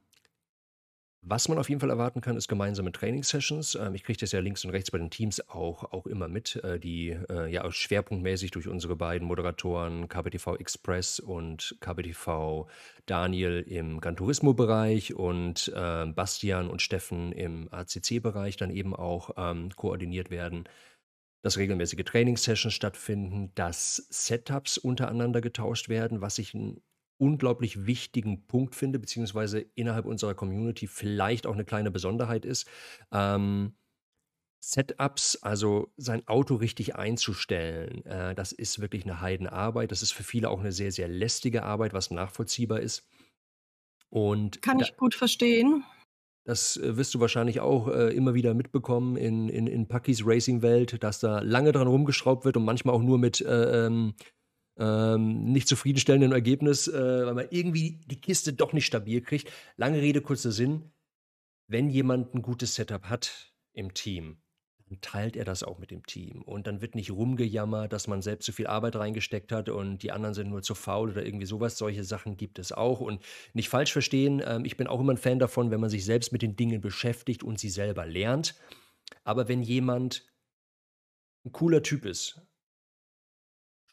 Was 1.33 1.49
man 1.49 1.57
auf 1.57 1.71
jeden 1.71 1.81
Fall 1.81 1.89
erwarten 1.89 2.21
kann, 2.21 2.37
ist 2.37 2.47
gemeinsame 2.47 2.93
Trainingssessions. 2.93 3.75
Ähm, 3.77 3.95
ich 3.95 4.05
kriege 4.05 4.19
das 4.19 4.33
ja 4.33 4.41
links 4.41 4.67
und 4.67 4.71
rechts 4.71 4.91
bei 4.91 4.99
den 4.99 5.09
Teams 5.09 5.41
auch, 5.49 5.91
auch 5.91 6.07
immer 6.07 6.29
mit, 6.29 6.57
äh, 6.57 6.79
die 6.79 7.17
äh, 7.31 7.51
ja 7.51 7.73
schwerpunktmäßig 7.73 8.51
durch 8.51 8.69
unsere 8.69 8.97
beiden 8.97 9.27
Moderatoren 9.27 10.11
KBTV 10.11 10.57
Express 10.57 11.21
und 11.21 11.75
KBTV 11.81 12.67
Daniel 13.07 13.65
im 13.67 14.03
Gran 14.03 14.15
Turismo-Bereich 14.15 15.15
und 15.15 15.73
äh, 15.75 16.05
Bastian 16.05 16.69
und 16.69 16.83
Steffen 16.83 17.33
im 17.33 17.73
ACC-Bereich 17.73 18.59
dann 18.59 18.69
eben 18.69 18.95
auch 18.95 19.31
ähm, 19.39 19.71
koordiniert 19.75 20.31
werden 20.31 20.65
dass 21.45 21.57
regelmäßige 21.57 22.05
Trainingssessions 22.05 22.73
stattfinden, 22.73 23.51
dass 23.57 23.97
Setups 24.11 24.79
untereinander 24.79 25.41
getauscht 25.41 25.89
werden, 25.89 26.21
was 26.21 26.39
ich 26.39 26.55
ein 26.55 26.81
unglaublich 27.19 27.87
wichtigen 27.87 28.47
Punkt 28.47 28.75
finde, 28.75 28.99
beziehungsweise 28.99 29.61
innerhalb 29.75 30.07
unserer 30.07 30.35
Community 30.35 30.87
vielleicht 30.87 31.47
auch 31.47 31.55
eine 31.55 31.65
kleine 31.65 31.91
Besonderheit 31.91 32.45
ist. 32.45 32.69
Ähm, 33.13 33.75
Setups, 34.65 35.37
also 35.43 35.93
sein 35.97 36.27
Auto 36.29 36.55
richtig 36.55 36.95
einzustellen, 36.95 38.05
äh, 38.07 38.35
das 38.35 38.53
ist 38.53 38.81
wirklich 38.81 39.05
eine 39.05 39.21
Heidenarbeit. 39.21 39.91
Das 39.91 40.03
ist 40.03 40.13
für 40.13 40.23
viele 40.23 40.51
auch 40.51 40.61
eine 40.61 40.71
sehr, 40.73 40.93
sehr 40.93 41.09
lästige 41.09 41.65
Arbeit, 41.65 41.93
was 41.95 42.13
nachvollziehbar 42.13 42.81
ist. 42.81 43.09
Und 44.09 44.63
Kann 44.63 44.79
ich 44.79 44.97
gut 44.97 45.15
verstehen. 45.15 45.85
Das 46.45 46.77
äh, 46.77 46.97
wirst 46.97 47.15
du 47.15 47.21
wahrscheinlich 47.21 47.61
auch 47.61 47.89
äh, 47.89 48.15
immer 48.15 48.35
wieder 48.35 48.55
mitbekommen 48.55 49.17
in, 49.17 49.49
in, 49.49 49.67
in 49.67 49.89
Pakis 49.89 50.23
Racing-Welt, 50.25 51.03
dass 51.03 51.19
da 51.19 51.41
lange 51.41 51.73
dran 51.73 51.87
rumgeschraubt 51.87 52.45
wird 52.45 52.57
und 52.57 52.65
manchmal 52.65 52.95
auch 52.95 53.03
nur 53.03 53.19
mit 53.19 53.41
äh, 53.41 53.87
ähm, 53.87 54.15
ähm, 54.79 55.45
nicht 55.45 55.69
zufriedenstellenden 55.69 56.33
Ergebnis, 56.33 56.89
äh, 56.89 57.27
weil 57.27 57.35
man 57.35 57.47
irgendwie 57.51 58.01
die 58.07 58.21
Kiste 58.21 58.53
doch 58.53 58.73
nicht 58.73 58.87
stabil 58.87 59.21
kriegt. 59.21 59.51
Lange 59.77 60.01
Rede, 60.01 60.21
kurzer 60.21 60.53
Sinn. 60.53 60.93
Wenn 61.69 61.91
jemand 61.91 62.35
ein 62.35 62.43
gutes 62.43 62.75
Setup 62.75 63.05
hat 63.05 63.53
im 63.73 63.95
Team, 63.95 64.39
dann 64.89 65.01
teilt 65.01 65.37
er 65.37 65.45
das 65.45 65.63
auch 65.63 65.79
mit 65.79 65.91
dem 65.91 66.05
Team. 66.05 66.43
Und 66.43 66.67
dann 66.67 66.83
wird 66.83 66.95
nicht 66.95 67.11
rumgejammert, 67.11 67.93
dass 67.93 68.09
man 68.09 68.21
selbst 68.21 68.45
zu 68.45 68.53
viel 68.53 68.67
Arbeit 68.67 68.97
reingesteckt 68.97 69.53
hat 69.53 69.69
und 69.69 70.03
die 70.03 70.13
anderen 70.13 70.35
sind 70.35 70.51
nur 70.51 70.63
zu 70.63 70.75
faul 70.75 71.11
oder 71.11 71.25
irgendwie 71.25 71.47
sowas. 71.47 71.79
Solche 71.79 72.05
Sachen 72.05 72.37
gibt 72.37 72.59
es 72.59 72.73
auch. 72.73 73.01
Und 73.01 73.23
nicht 73.55 73.69
falsch 73.69 73.93
verstehen, 73.93 74.43
ähm, 74.45 74.65
ich 74.65 74.77
bin 74.77 74.87
auch 74.87 75.01
immer 75.01 75.15
ein 75.15 75.19
Fan 75.19 75.39
davon, 75.39 75.71
wenn 75.71 75.81
man 75.81 75.91
sich 75.91 76.05
selbst 76.05 76.33
mit 76.33 76.43
den 76.43 76.57
Dingen 76.57 76.81
beschäftigt 76.81 77.43
und 77.43 77.59
sie 77.59 77.71
selber 77.71 78.05
lernt. 78.05 78.55
Aber 79.25 79.49
wenn 79.49 79.63
jemand 79.63 80.27
ein 81.45 81.53
cooler 81.53 81.83
Typ 81.83 82.05
ist, 82.05 82.41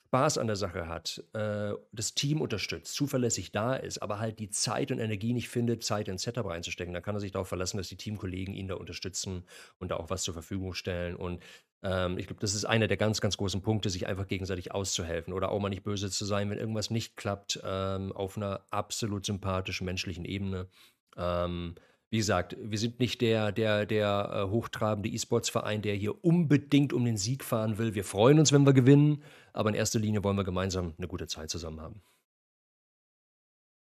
Spaß 0.09 0.39
an 0.39 0.47
der 0.47 0.55
Sache 0.55 0.87
hat, 0.87 1.23
äh, 1.33 1.73
das 1.91 2.15
Team 2.15 2.41
unterstützt, 2.41 2.95
zuverlässig 2.95 3.51
da 3.51 3.75
ist, 3.75 3.99
aber 3.99 4.17
halt 4.17 4.39
die 4.39 4.49
Zeit 4.49 4.91
und 4.91 4.97
Energie 4.97 5.33
nicht 5.33 5.49
findet, 5.49 5.83
Zeit 5.83 6.07
ins 6.07 6.23
Setup 6.23 6.47
reinzustecken, 6.47 6.95
dann 6.95 7.03
kann 7.03 7.15
er 7.15 7.19
sich 7.19 7.31
darauf 7.31 7.47
verlassen, 7.47 7.77
dass 7.77 7.89
die 7.89 7.95
Teamkollegen 7.95 8.55
ihn 8.55 8.67
da 8.67 8.73
unterstützen 8.73 9.43
und 9.77 9.91
da 9.91 9.97
auch 9.97 10.09
was 10.09 10.23
zur 10.23 10.33
Verfügung 10.33 10.73
stellen. 10.73 11.15
Und 11.15 11.43
ähm, 11.83 12.17
ich 12.17 12.25
glaube, 12.25 12.41
das 12.41 12.55
ist 12.55 12.65
einer 12.65 12.87
der 12.87 12.97
ganz, 12.97 13.21
ganz 13.21 13.37
großen 13.37 13.61
Punkte, 13.61 13.91
sich 13.91 14.07
einfach 14.07 14.25
gegenseitig 14.25 14.71
auszuhelfen 14.71 15.31
oder 15.31 15.51
auch 15.51 15.59
mal 15.59 15.69
nicht 15.69 15.83
böse 15.83 16.09
zu 16.09 16.25
sein, 16.25 16.49
wenn 16.49 16.57
irgendwas 16.57 16.89
nicht 16.89 17.15
klappt, 17.15 17.61
ähm, 17.63 18.11
auf 18.11 18.35
einer 18.35 18.65
absolut 18.71 19.27
sympathischen 19.27 19.85
menschlichen 19.85 20.25
Ebene. 20.25 20.69
Ähm, 21.17 21.75
wie 22.09 22.17
gesagt, 22.17 22.57
wir 22.59 22.79
sind 22.79 22.99
nicht 22.99 23.21
der, 23.21 23.51
der, 23.51 23.85
der 23.85 24.31
äh, 24.33 24.49
hochtrabende 24.49 25.09
E-Sports-Verein, 25.09 25.83
der 25.83 25.93
hier 25.93 26.25
unbedingt 26.25 26.93
um 26.93 27.05
den 27.05 27.17
Sieg 27.17 27.43
fahren 27.43 27.77
will. 27.77 27.93
Wir 27.93 28.03
freuen 28.03 28.39
uns, 28.39 28.51
wenn 28.51 28.65
wir 28.65 28.73
gewinnen, 28.73 29.21
aber 29.59 29.69
in 29.69 29.75
erster 29.75 29.99
Linie 29.99 30.23
wollen 30.23 30.37
wir 30.37 30.45
gemeinsam 30.45 30.93
eine 30.97 31.07
gute 31.09 31.27
Zeit 31.27 31.49
zusammen 31.49 31.81
haben. 31.81 32.01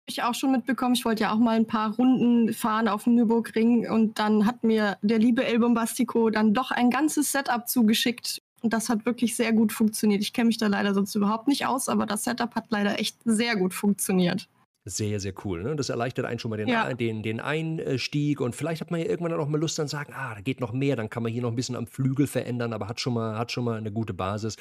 Ich 0.07 0.23
auch 0.23 0.35
schon 0.35 0.53
mitbekommen, 0.53 0.94
ich 0.94 1.05
wollte 1.05 1.25
ja 1.25 1.33
auch 1.33 1.38
mal 1.38 1.55
ein 1.55 1.66
paar 1.66 1.94
Runden 1.94 2.53
fahren 2.55 2.88
auf 2.88 3.05
dem 3.05 3.14
Nürburgring 3.14 3.88
und 3.88 4.18
dann 4.18 4.46
hat 4.46 4.64
mir 4.64 4.96
der 5.03 5.18
liebe 5.18 5.44
El 5.44 5.59
Bombastico 5.59 6.31
dann 6.31 6.55
doch 6.55 6.70
ein 6.70 6.88
ganzes 6.88 7.31
Setup 7.31 7.68
zugeschickt 7.68 8.42
und 8.62 8.73
das 8.73 8.88
hat 8.88 9.05
wirklich 9.05 9.37
sehr 9.37 9.53
gut 9.53 9.70
funktioniert. 9.70 10.23
Ich 10.23 10.33
kenne 10.33 10.46
mich 10.46 10.57
da 10.57 10.66
leider 10.66 10.94
sonst 10.94 11.14
überhaupt 11.14 11.46
nicht 11.46 11.66
aus, 11.66 11.90
aber 11.90 12.07
das 12.07 12.25
Setup 12.25 12.55
hat 12.55 12.70
leider 12.70 12.99
echt 12.99 13.18
sehr 13.25 13.55
gut 13.57 13.75
funktioniert. 13.75 14.49
Sehr, 14.87 15.21
sehr 15.21 15.35
cool. 15.45 15.62
Ne? 15.62 15.77
Das 15.77 15.90
erleichtert 15.90 16.25
einen 16.25 16.38
schon 16.38 16.51
mal 16.51 16.57
den, 16.57 16.69
ja. 16.69 16.93
den, 16.95 17.23
den 17.23 17.38
Einstieg 17.38 18.40
und 18.40 18.57
vielleicht 18.57 18.81
hat 18.81 18.90
man 18.90 19.01
ja 19.01 19.07
irgendwann 19.07 19.33
dann 19.33 19.40
auch 19.40 19.49
mal 19.49 19.61
Lust 19.61 19.79
dann 19.79 19.88
sagen, 19.88 20.14
ah, 20.14 20.35
da 20.35 20.40
geht 20.40 20.61
noch 20.61 20.73
mehr, 20.73 20.97
dann 20.97 21.11
kann 21.11 21.23
man 21.23 21.31
hier 21.31 21.43
noch 21.43 21.51
ein 21.51 21.57
bisschen 21.57 21.77
am 21.77 21.87
Flügel 21.87 22.27
verändern, 22.27 22.73
aber 22.73 22.88
hat 22.88 22.99
schon 22.99 23.12
mal, 23.12 23.37
hat 23.37 23.53
schon 23.53 23.64
mal 23.64 23.77
eine 23.77 23.93
gute 23.93 24.14
Basis 24.14 24.57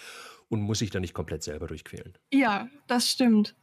und 0.50 0.62
muss 0.62 0.80
sich 0.80 0.90
da 0.90 1.00
nicht 1.00 1.14
komplett 1.14 1.44
selber 1.44 1.68
durchquälen. 1.68 2.18
Ja, 2.34 2.68
das 2.88 3.10
stimmt. 3.10 3.56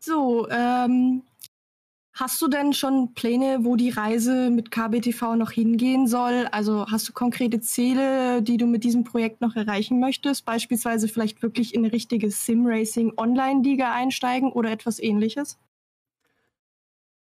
So, 0.00 0.48
ähm, 0.48 1.22
Hast 2.14 2.42
du 2.42 2.48
denn 2.48 2.74
schon 2.74 3.14
Pläne, 3.14 3.60
wo 3.62 3.74
die 3.74 3.88
Reise 3.88 4.50
mit 4.50 4.70
KBTV 4.70 5.34
noch 5.36 5.50
hingehen 5.50 6.06
soll? 6.06 6.46
Also 6.52 6.86
hast 6.90 7.08
du 7.08 7.12
konkrete 7.14 7.60
Ziele, 7.60 8.42
die 8.42 8.58
du 8.58 8.66
mit 8.66 8.84
diesem 8.84 9.02
Projekt 9.02 9.40
noch 9.40 9.56
erreichen 9.56 9.98
möchtest? 9.98 10.44
Beispielsweise 10.44 11.08
vielleicht 11.08 11.42
wirklich 11.42 11.74
in 11.74 11.84
eine 11.84 11.92
richtige 11.92 12.30
Sim-Racing 12.30 13.14
Online-Liga 13.16 13.94
einsteigen 13.94 14.52
oder 14.52 14.70
etwas 14.70 14.98
ähnliches? 14.98 15.58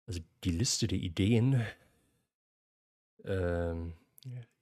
Also 0.06 0.20
die 0.42 0.50
Liste 0.50 0.86
der 0.86 0.98
Ideen, 0.98 1.62
ähm, 3.24 3.92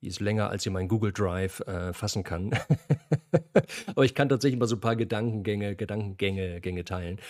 ist 0.00 0.20
länger, 0.20 0.50
als 0.50 0.64
ich 0.64 0.72
mein 0.72 0.88
Google 0.88 1.12
Drive 1.12 1.60
äh, 1.60 1.92
fassen 1.92 2.24
kann. 2.24 2.50
Aber 3.86 4.04
ich 4.04 4.14
kann 4.14 4.28
tatsächlich 4.28 4.58
mal 4.58 4.66
so 4.66 4.76
ein 4.76 4.80
paar 4.80 4.96
Gedankengänge, 4.96 5.76
Gedankengänge 5.76 6.60
Gänge 6.60 6.84
teilen. 6.84 7.20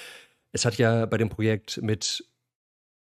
Es 0.53 0.65
hat 0.65 0.79
ja 0.79 1.07
bei 1.07 1.19
dem 1.19 1.29
Projekt 1.29 1.81
mit 1.83 2.25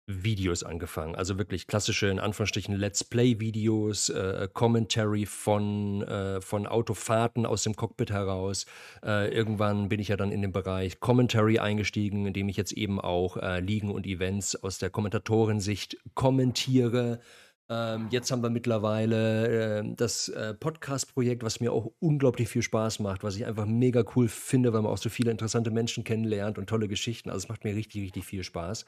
Videos 0.07 0.63
angefangen. 0.63 1.15
Also 1.15 1.37
wirklich 1.37 1.67
klassische, 1.67 2.07
in 2.07 2.19
Anführungsstrichen, 2.19 2.75
Let's 2.75 3.03
Play-Videos, 3.03 4.09
äh, 4.09 4.47
Commentary 4.53 5.25
von, 5.25 6.03
äh, 6.03 6.41
von 6.41 6.67
Autofahrten 6.67 7.45
aus 7.45 7.63
dem 7.63 7.75
Cockpit 7.75 8.11
heraus. 8.11 8.65
Äh, 9.03 9.33
irgendwann 9.33 9.89
bin 9.89 9.99
ich 9.99 10.09
ja 10.09 10.17
dann 10.17 10.31
in 10.31 10.41
den 10.41 10.51
Bereich 10.51 10.99
Commentary 10.99 11.59
eingestiegen, 11.59 12.27
in 12.27 12.33
dem 12.33 12.49
ich 12.49 12.57
jetzt 12.57 12.73
eben 12.73 13.01
auch 13.01 13.37
äh, 13.37 13.59
Ligen 13.59 13.91
und 13.91 14.05
Events 14.05 14.55
aus 14.55 14.77
der 14.77 14.91
Kommentatorensicht 14.91 15.97
kommentiere. 16.13 17.19
Ähm, 17.67 18.09
jetzt 18.11 18.29
haben 18.29 18.43
wir 18.43 18.51
mittlerweile 18.51 19.79
äh, 19.79 19.95
das 19.95 20.29
äh, 20.29 20.53
Podcast-Projekt, 20.53 21.41
was 21.41 21.59
mir 21.59 21.73
auch 21.73 21.91
unglaublich 21.99 22.47
viel 22.47 22.61
Spaß 22.61 22.99
macht, 22.99 23.23
was 23.23 23.35
ich 23.37 23.45
einfach 23.47 23.65
mega 23.65 24.03
cool 24.15 24.27
finde, 24.27 24.71
weil 24.71 24.83
man 24.83 24.91
auch 24.91 24.99
so 24.99 25.09
viele 25.09 25.31
interessante 25.31 25.71
Menschen 25.71 26.03
kennenlernt 26.03 26.59
und 26.59 26.69
tolle 26.69 26.87
Geschichten. 26.87 27.31
Also 27.31 27.45
es 27.45 27.49
macht 27.49 27.63
mir 27.63 27.75
richtig, 27.75 28.03
richtig 28.03 28.23
viel 28.23 28.43
Spaß. 28.43 28.85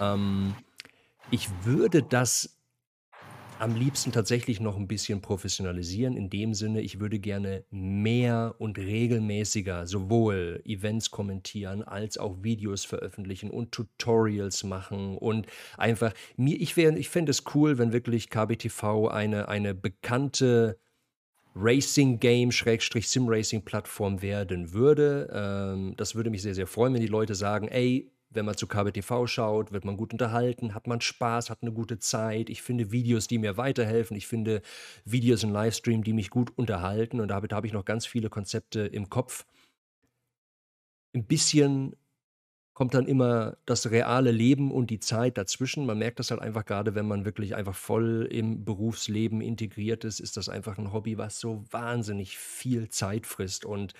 Ähm, 0.00 0.54
ich 1.30 1.48
würde 1.64 2.02
das 2.02 2.58
am 3.62 3.76
liebsten 3.76 4.10
tatsächlich 4.10 4.58
noch 4.58 4.76
ein 4.76 4.88
bisschen 4.88 5.20
professionalisieren. 5.20 6.16
In 6.16 6.30
dem 6.30 6.52
Sinne, 6.52 6.80
ich 6.80 6.98
würde 6.98 7.20
gerne 7.20 7.64
mehr 7.70 8.56
und 8.58 8.76
regelmäßiger 8.76 9.86
sowohl 9.86 10.60
Events 10.64 11.12
kommentieren 11.12 11.84
als 11.84 12.18
auch 12.18 12.42
Videos 12.42 12.84
veröffentlichen 12.84 13.50
und 13.50 13.70
Tutorials 13.70 14.64
machen 14.64 15.16
und 15.16 15.46
einfach 15.78 16.12
mir 16.36 16.60
ich 16.60 16.76
wäre 16.76 16.98
ich 16.98 17.08
fände 17.08 17.30
es 17.30 17.44
cool, 17.54 17.78
wenn 17.78 17.92
wirklich 17.92 18.30
KBTV 18.30 19.06
eine 19.08 19.48
eine 19.48 19.74
bekannte 19.74 20.80
Racing 21.54 22.18
Game 22.18 22.50
Schrägstrich 22.50 23.08
Sim 23.08 23.28
Racing 23.28 23.62
Plattform 23.62 24.22
werden 24.22 24.72
würde. 24.72 25.28
Ähm, 25.32 25.94
das 25.96 26.14
würde 26.14 26.30
mich 26.30 26.42
sehr, 26.42 26.54
sehr 26.54 26.66
freuen, 26.66 26.94
wenn 26.94 27.00
die 27.00 27.06
Leute 27.06 27.34
sagen, 27.34 27.68
ey, 27.68 28.11
wenn 28.34 28.44
man 28.44 28.56
zu 28.56 28.66
KBTV 28.66 29.26
schaut, 29.26 29.72
wird 29.72 29.84
man 29.84 29.96
gut 29.96 30.12
unterhalten, 30.12 30.74
hat 30.74 30.86
man 30.86 31.00
Spaß, 31.00 31.50
hat 31.50 31.62
eine 31.62 31.72
gute 31.72 31.98
Zeit. 31.98 32.50
Ich 32.50 32.62
finde 32.62 32.92
Videos, 32.92 33.26
die 33.26 33.38
mir 33.38 33.56
weiterhelfen. 33.56 34.16
Ich 34.16 34.26
finde 34.26 34.62
Videos 35.04 35.42
im 35.42 35.50
Livestream, 35.52 36.04
die 36.04 36.12
mich 36.12 36.30
gut 36.30 36.56
unterhalten. 36.56 37.20
Und 37.20 37.28
damit 37.28 37.52
habe 37.52 37.66
ich 37.66 37.72
noch 37.72 37.84
ganz 37.84 38.06
viele 38.06 38.30
Konzepte 38.30 38.80
im 38.80 39.08
Kopf. 39.10 39.44
Ein 41.14 41.24
bisschen 41.24 41.94
kommt 42.74 42.94
dann 42.94 43.06
immer 43.06 43.58
das 43.66 43.90
reale 43.90 44.30
Leben 44.30 44.70
und 44.70 44.88
die 44.88 45.00
Zeit 45.00 45.36
dazwischen. 45.36 45.84
Man 45.84 45.98
merkt 45.98 46.18
das 46.18 46.30
halt 46.30 46.40
einfach 46.40 46.64
gerade, 46.64 46.94
wenn 46.94 47.06
man 47.06 47.24
wirklich 47.26 47.54
einfach 47.54 47.74
voll 47.74 48.26
im 48.30 48.64
Berufsleben 48.64 49.42
integriert 49.42 50.04
ist, 50.04 50.20
ist 50.20 50.38
das 50.38 50.48
einfach 50.48 50.78
ein 50.78 50.92
Hobby, 50.92 51.18
was 51.18 51.38
so 51.38 51.64
wahnsinnig 51.70 52.38
viel 52.38 52.88
Zeit 52.88 53.26
frisst. 53.26 53.66
Und 53.66 53.92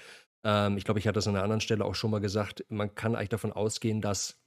ähm, 0.44 0.76
ich 0.76 0.84
glaube, 0.84 1.00
ich 1.00 1.06
hatte 1.06 1.16
das 1.16 1.28
an 1.28 1.34
einer 1.36 1.44
anderen 1.44 1.60
Stelle 1.60 1.84
auch 1.84 1.94
schon 1.94 2.10
mal 2.10 2.20
gesagt. 2.20 2.64
Man 2.68 2.94
kann 2.94 3.14
eigentlich 3.14 3.28
davon 3.30 3.52
ausgehen, 3.52 4.00
dass 4.00 4.38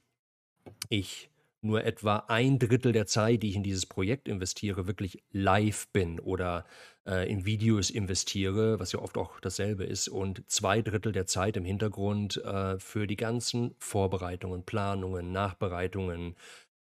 ich 0.88 1.30
nur 1.62 1.84
etwa 1.84 2.24
ein 2.28 2.58
Drittel 2.58 2.92
der 2.92 3.06
Zeit, 3.06 3.42
die 3.42 3.50
ich 3.50 3.56
in 3.56 3.62
dieses 3.62 3.86
Projekt 3.86 4.28
investiere, 4.28 4.86
wirklich 4.86 5.22
live 5.32 5.88
bin 5.88 6.20
oder 6.20 6.64
äh, 7.06 7.30
in 7.30 7.44
Videos 7.44 7.90
investiere, 7.90 8.78
was 8.78 8.92
ja 8.92 9.00
oft 9.00 9.16
auch 9.16 9.40
dasselbe 9.40 9.84
ist, 9.84 10.08
und 10.08 10.48
zwei 10.50 10.82
Drittel 10.82 11.12
der 11.12 11.26
Zeit 11.26 11.56
im 11.56 11.64
Hintergrund 11.64 12.36
äh, 12.44 12.78
für 12.78 13.06
die 13.06 13.16
ganzen 13.16 13.74
Vorbereitungen, 13.78 14.64
Planungen, 14.64 15.32
Nachbereitungen, 15.32 16.36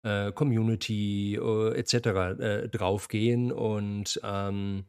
äh, 0.03 0.33
Community 0.33 1.37
äh, 1.37 1.79
etc. 1.79 1.95
Äh, 1.95 2.69
draufgehen 2.69 3.53
und 3.53 4.21
ähm, 4.25 4.85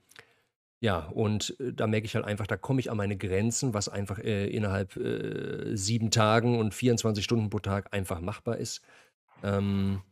ja, 0.82 1.08
und 1.10 1.56
äh, 1.60 1.74
da 1.74 1.88
merke 1.88 2.06
ich 2.06 2.15
halt 2.15 2.26
einfach, 2.26 2.48
da 2.48 2.58
komme 2.58 2.80
ich 2.80 2.89
an 2.91 2.98
meine 2.98 3.17
Grenzen, 3.17 3.74
was 3.74 3.88
einfach 3.89 4.20
äh, 4.20 4.48
innerhalb 4.48 4.98
äh, 4.98 5.76
sieben 5.76 6.12
Tagen 6.12 6.60
und 6.60 6.74
24 6.74 7.24
Stunden 7.24 7.50
pro 7.50 7.60
Tag 7.60 7.94
einfach 7.94 8.20
machbar 8.22 8.58
ist. 8.58 8.82
Ähm, 9.44 10.04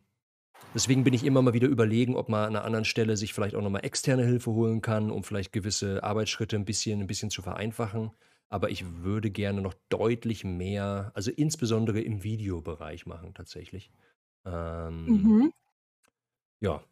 deswegen 0.74 1.04
bin 1.04 1.14
ich 1.14 1.24
immer 1.24 1.42
mal 1.42 1.54
wieder 1.54 1.68
überlegen, 1.68 2.16
ob 2.16 2.28
man 2.28 2.42
an 2.44 2.56
einer 2.56 2.64
anderen 2.64 2.84
Stelle 2.84 3.16
sich 3.16 3.34
vielleicht 3.34 3.56
auch 3.56 3.62
nochmal 3.62 3.84
externe 3.84 4.24
Hilfe 4.24 4.52
holen 4.52 4.82
kann, 4.82 5.10
um 5.10 5.24
vielleicht 5.24 5.52
gewisse 5.52 6.04
Arbeitsschritte 6.04 6.56
ein 6.56 6.64
bisschen, 6.64 7.00
ein 7.00 7.06
bisschen 7.08 7.30
zu 7.30 7.42
vereinfachen. 7.42 8.12
Aber 8.50 8.70
ich 8.70 8.84
würde 9.02 9.30
gerne 9.30 9.62
noch 9.62 9.74
deutlich 9.90 10.44
mehr, 10.44 11.12
also 11.14 11.30
insbesondere 11.32 12.00
im 12.00 12.24
Videobereich 12.24 13.06
machen 13.06 13.34
tatsächlich. 13.34 13.92
Ähm, 14.46 15.06
Mhm. 15.06 15.50
ja, 16.60 16.82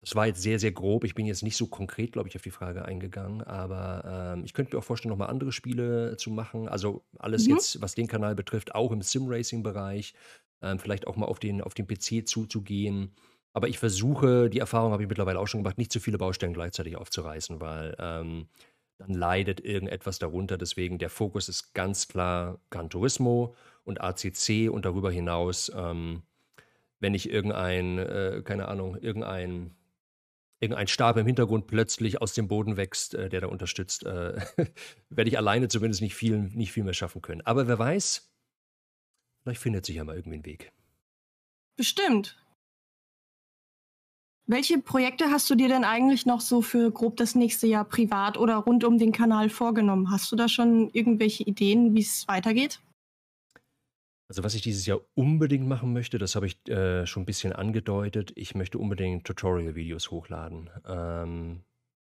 das 0.00 0.14
war 0.14 0.26
jetzt 0.28 0.42
sehr, 0.42 0.58
sehr 0.60 0.72
grob. 0.72 1.04
Ich 1.04 1.14
bin 1.14 1.26
jetzt 1.26 1.42
nicht 1.42 1.56
so 1.56 1.66
konkret, 1.66 2.12
glaube 2.12 2.28
ich, 2.28 2.36
auf 2.36 2.42
die 2.42 2.50
Frage 2.52 2.84
eingegangen, 2.84 3.42
aber 3.42 4.34
ähm, 4.36 4.44
ich 4.44 4.52
könnte 4.52 4.74
mir 4.74 4.80
auch 4.80 4.84
vorstellen, 4.84 5.10
nochmal 5.10 5.28
andere 5.30 5.50
Spiele 5.52 6.16
zu 6.16 6.30
machen. 6.30 6.68
Also 6.68 7.04
alles 7.18 7.46
Mhm. 7.46 7.48
jetzt, 7.48 7.80
was 7.82 7.94
den 7.94 8.06
Kanal 8.06 8.34
betrifft, 8.36 8.74
auch 8.74 8.92
im 8.92 9.02
Sim-Racing-Bereich, 9.02 10.14
ähm, 10.62 10.78
vielleicht 10.78 11.06
auch 11.06 11.16
mal 11.16 11.26
auf 11.26 11.40
den, 11.40 11.60
auf 11.62 11.74
den 11.74 11.86
PC 11.86 12.22
zuzugehen. 12.24 13.14
Aber 13.52 13.68
ich 13.68 13.78
versuche, 13.78 14.50
die 14.50 14.60
Erfahrung 14.60 14.92
habe 14.92 15.02
ich 15.02 15.08
mittlerweile 15.08 15.40
auch 15.40 15.48
schon 15.48 15.62
gemacht, 15.62 15.78
nicht 15.78 15.92
zu 15.92 16.00
viele 16.00 16.18
Baustellen 16.18 16.52
gleichzeitig 16.54 16.96
aufzureißen, 16.96 17.60
weil 17.60 17.96
ähm, 17.98 18.48
dann 18.98 19.10
leidet 19.14 19.60
irgendetwas 19.60 20.18
darunter. 20.18 20.58
Deswegen 20.58 20.98
der 20.98 21.10
Fokus 21.10 21.48
ist 21.48 21.72
ganz 21.74 22.08
klar 22.08 22.60
Gran 22.70 22.90
Turismo 22.90 23.54
und 23.84 24.00
ACC 24.00 24.68
und 24.68 24.84
darüber 24.84 25.10
hinaus, 25.10 25.72
ähm, 25.74 26.22
wenn 27.00 27.14
ich 27.14 27.30
irgendein, 27.30 27.98
äh, 27.98 28.42
keine 28.44 28.68
Ahnung, 28.68 28.96
irgendein 28.96 29.76
irgendein 30.60 30.88
Stab 30.88 31.16
im 31.16 31.26
Hintergrund 31.26 31.66
plötzlich 31.66 32.20
aus 32.20 32.34
dem 32.34 32.48
Boden 32.48 32.76
wächst, 32.76 33.14
äh, 33.14 33.28
der 33.28 33.42
da 33.42 33.46
unterstützt, 33.48 34.04
äh, 34.04 34.40
werde 35.10 35.30
ich 35.30 35.38
alleine 35.38 35.68
zumindest 35.68 36.02
nicht 36.02 36.14
viel, 36.14 36.38
nicht 36.38 36.72
viel 36.72 36.84
mehr 36.84 36.94
schaffen 36.94 37.22
können. 37.22 37.42
Aber 37.42 37.68
wer 37.68 37.78
weiß, 37.78 38.30
vielleicht 39.42 39.60
findet 39.60 39.86
sich 39.86 39.96
ja 39.96 40.04
mal 40.04 40.16
irgendwie 40.16 40.38
ein 40.38 40.46
Weg. 40.46 40.72
Bestimmt. 41.76 42.36
Welche 44.50 44.78
Projekte 44.78 45.30
hast 45.30 45.48
du 45.50 45.54
dir 45.54 45.68
denn 45.68 45.84
eigentlich 45.84 46.24
noch 46.24 46.40
so 46.40 46.62
für 46.62 46.90
grob 46.90 47.18
das 47.18 47.34
nächste 47.34 47.66
Jahr 47.66 47.84
privat 47.84 48.38
oder 48.38 48.56
rund 48.56 48.82
um 48.82 48.96
den 48.96 49.12
Kanal 49.12 49.50
vorgenommen? 49.50 50.10
Hast 50.10 50.32
du 50.32 50.36
da 50.36 50.48
schon 50.48 50.88
irgendwelche 50.90 51.42
Ideen, 51.42 51.94
wie 51.94 52.00
es 52.00 52.26
weitergeht? 52.26 52.80
Also 54.28 54.44
was 54.44 54.54
ich 54.54 54.60
dieses 54.62 54.84
Jahr 54.84 55.00
unbedingt 55.14 55.66
machen 55.66 55.92
möchte, 55.92 56.18
das 56.18 56.36
habe 56.36 56.46
ich 56.46 56.68
äh, 56.68 57.06
schon 57.06 57.22
ein 57.22 57.26
bisschen 57.26 57.54
angedeutet, 57.54 58.32
ich 58.34 58.54
möchte 58.54 58.78
unbedingt 58.78 59.26
Tutorial-Videos 59.26 60.10
hochladen. 60.10 60.68
Ähm, 60.86 61.64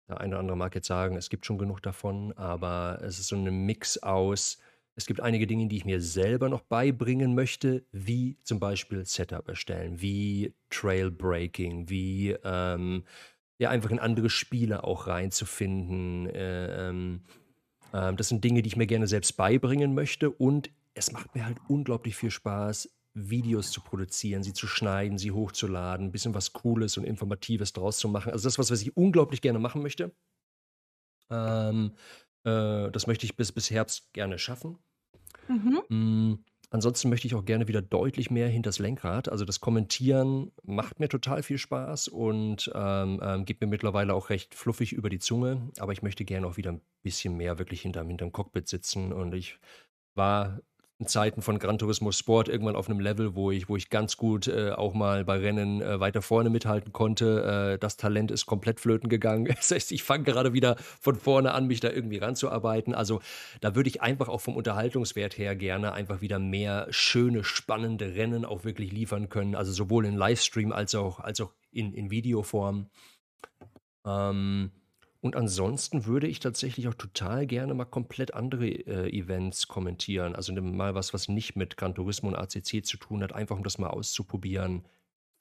der 0.08 0.20
eine 0.20 0.34
oder 0.34 0.40
andere 0.40 0.56
mag 0.56 0.74
jetzt 0.74 0.88
sagen, 0.88 1.16
es 1.16 1.30
gibt 1.30 1.46
schon 1.46 1.58
genug 1.58 1.82
davon, 1.82 2.32
aber 2.32 3.00
es 3.02 3.20
ist 3.20 3.28
so 3.28 3.36
ein 3.36 3.64
Mix 3.64 3.98
aus, 3.98 4.58
es 4.96 5.06
gibt 5.06 5.20
einige 5.20 5.46
Dinge, 5.46 5.68
die 5.68 5.76
ich 5.76 5.84
mir 5.84 6.00
selber 6.00 6.48
noch 6.48 6.62
beibringen 6.62 7.34
möchte, 7.34 7.84
wie 7.92 8.36
zum 8.42 8.58
Beispiel 8.58 9.06
Setup 9.06 9.48
erstellen, 9.48 10.02
wie 10.02 10.52
Trailbreaking, 10.68 11.88
wie 11.88 12.36
ähm, 12.44 13.04
ja 13.58 13.70
einfach 13.70 13.90
in 13.90 14.00
andere 14.00 14.30
Spiele 14.30 14.84
auch 14.84 15.06
reinzufinden. 15.06 16.26
Äh, 16.26 16.88
ähm, 16.88 17.22
ähm, 17.94 18.16
das 18.16 18.28
sind 18.28 18.42
Dinge, 18.42 18.62
die 18.62 18.68
ich 18.68 18.76
mir 18.76 18.86
gerne 18.86 19.06
selbst 19.06 19.36
beibringen 19.36 19.94
möchte 19.94 20.30
und 20.30 20.70
es 20.94 21.12
macht 21.12 21.34
mir 21.34 21.44
halt 21.44 21.58
unglaublich 21.68 22.16
viel 22.16 22.30
Spaß, 22.30 22.88
Videos 23.14 23.72
zu 23.72 23.80
produzieren, 23.80 24.42
sie 24.42 24.52
zu 24.52 24.66
schneiden, 24.66 25.18
sie 25.18 25.32
hochzuladen, 25.32 26.06
ein 26.06 26.12
bisschen 26.12 26.34
was 26.34 26.52
Cooles 26.52 26.96
und 26.96 27.04
Informatives 27.04 27.72
draus 27.72 27.98
zu 27.98 28.08
machen. 28.08 28.32
Also 28.32 28.46
das, 28.46 28.58
was, 28.58 28.70
was 28.70 28.82
ich 28.82 28.96
unglaublich 28.96 29.40
gerne 29.40 29.58
machen 29.58 29.82
möchte. 29.82 30.14
Ähm, 31.28 31.92
äh, 32.44 32.90
das 32.90 33.06
möchte 33.06 33.26
ich 33.26 33.36
bis, 33.36 33.52
bis 33.52 33.70
Herbst 33.70 34.12
gerne 34.12 34.38
schaffen. 34.38 34.78
Mhm. 35.48 35.82
Mm, 35.88 36.44
ansonsten 36.70 37.08
möchte 37.08 37.26
ich 37.26 37.34
auch 37.34 37.44
gerne 37.44 37.66
wieder 37.66 37.82
deutlich 37.82 38.30
mehr 38.30 38.48
hinters 38.48 38.78
Lenkrad. 38.78 39.28
Also 39.28 39.44
das 39.44 39.60
Kommentieren 39.60 40.52
macht 40.62 41.00
mir 41.00 41.08
total 41.08 41.42
viel 41.42 41.58
Spaß 41.58 42.08
und 42.08 42.70
ähm, 42.74 43.20
ähm, 43.22 43.44
geht 43.44 43.60
mir 43.60 43.66
mittlerweile 43.66 44.14
auch 44.14 44.30
recht 44.30 44.54
fluffig 44.54 44.92
über 44.92 45.10
die 45.10 45.18
Zunge. 45.18 45.68
Aber 45.78 45.92
ich 45.92 46.02
möchte 46.02 46.24
gerne 46.24 46.46
auch 46.46 46.56
wieder 46.56 46.72
ein 46.72 46.82
bisschen 47.02 47.36
mehr 47.36 47.58
wirklich 47.58 47.82
hinterm, 47.82 48.08
hinterm 48.08 48.32
Cockpit 48.32 48.68
sitzen. 48.68 49.12
Und 49.12 49.34
ich 49.34 49.58
war 50.14 50.60
Zeiten 51.06 51.42
von 51.42 51.58
Gran 51.58 51.78
Turismo 51.78 52.12
Sport 52.12 52.48
irgendwann 52.48 52.76
auf 52.76 52.88
einem 52.88 53.00
Level, 53.00 53.34
wo 53.34 53.50
ich, 53.50 53.68
wo 53.68 53.76
ich 53.76 53.90
ganz 53.90 54.16
gut 54.16 54.48
äh, 54.48 54.72
auch 54.72 54.94
mal 54.94 55.24
bei 55.24 55.38
Rennen 55.38 55.80
äh, 55.80 56.00
weiter 56.00 56.22
vorne 56.22 56.50
mithalten 56.50 56.92
konnte. 56.92 57.74
Äh, 57.74 57.78
das 57.78 57.96
Talent 57.96 58.30
ist 58.30 58.46
komplett 58.46 58.80
flöten 58.80 59.08
gegangen. 59.08 59.48
Das 59.60 59.70
heißt, 59.70 59.92
ich 59.92 60.02
fange 60.02 60.24
gerade 60.24 60.52
wieder 60.52 60.76
von 61.00 61.14
vorne 61.14 61.52
an, 61.52 61.66
mich 61.66 61.80
da 61.80 61.90
irgendwie 61.90 62.18
ranzuarbeiten. 62.18 62.94
Also 62.94 63.20
da 63.60 63.74
würde 63.74 63.88
ich 63.88 64.00
einfach 64.02 64.28
auch 64.28 64.40
vom 64.40 64.56
Unterhaltungswert 64.56 65.36
her 65.36 65.54
gerne 65.54 65.92
einfach 65.92 66.20
wieder 66.22 66.38
mehr 66.38 66.86
schöne, 66.90 67.44
spannende 67.44 68.14
Rennen 68.14 68.44
auch 68.44 68.64
wirklich 68.64 68.90
liefern 68.90 69.28
können. 69.28 69.54
Also 69.54 69.72
sowohl 69.72 70.06
in 70.06 70.16
Livestream 70.16 70.72
als 70.72 70.94
auch, 70.94 71.20
als 71.20 71.40
auch 71.40 71.52
in, 71.72 71.92
in 71.92 72.10
Videoform. 72.10 72.88
Ähm, 74.06 74.70
und 75.22 75.36
ansonsten 75.36 76.06
würde 76.06 76.26
ich 76.26 76.40
tatsächlich 76.40 76.88
auch 76.88 76.94
total 76.94 77.46
gerne 77.46 77.74
mal 77.74 77.84
komplett 77.84 78.32
andere 78.32 78.68
äh, 78.68 79.10
Events 79.10 79.68
kommentieren. 79.68 80.34
Also 80.34 80.52
mal 80.54 80.94
was, 80.94 81.12
was 81.12 81.28
nicht 81.28 81.56
mit 81.56 81.76
Gran 81.76 81.94
Turismo 81.94 82.28
und 82.28 82.36
ACC 82.36 82.84
zu 82.84 82.96
tun 82.96 83.22
hat, 83.22 83.34
einfach 83.34 83.56
um 83.56 83.62
das 83.62 83.76
mal 83.76 83.88
auszuprobieren. 83.88 84.86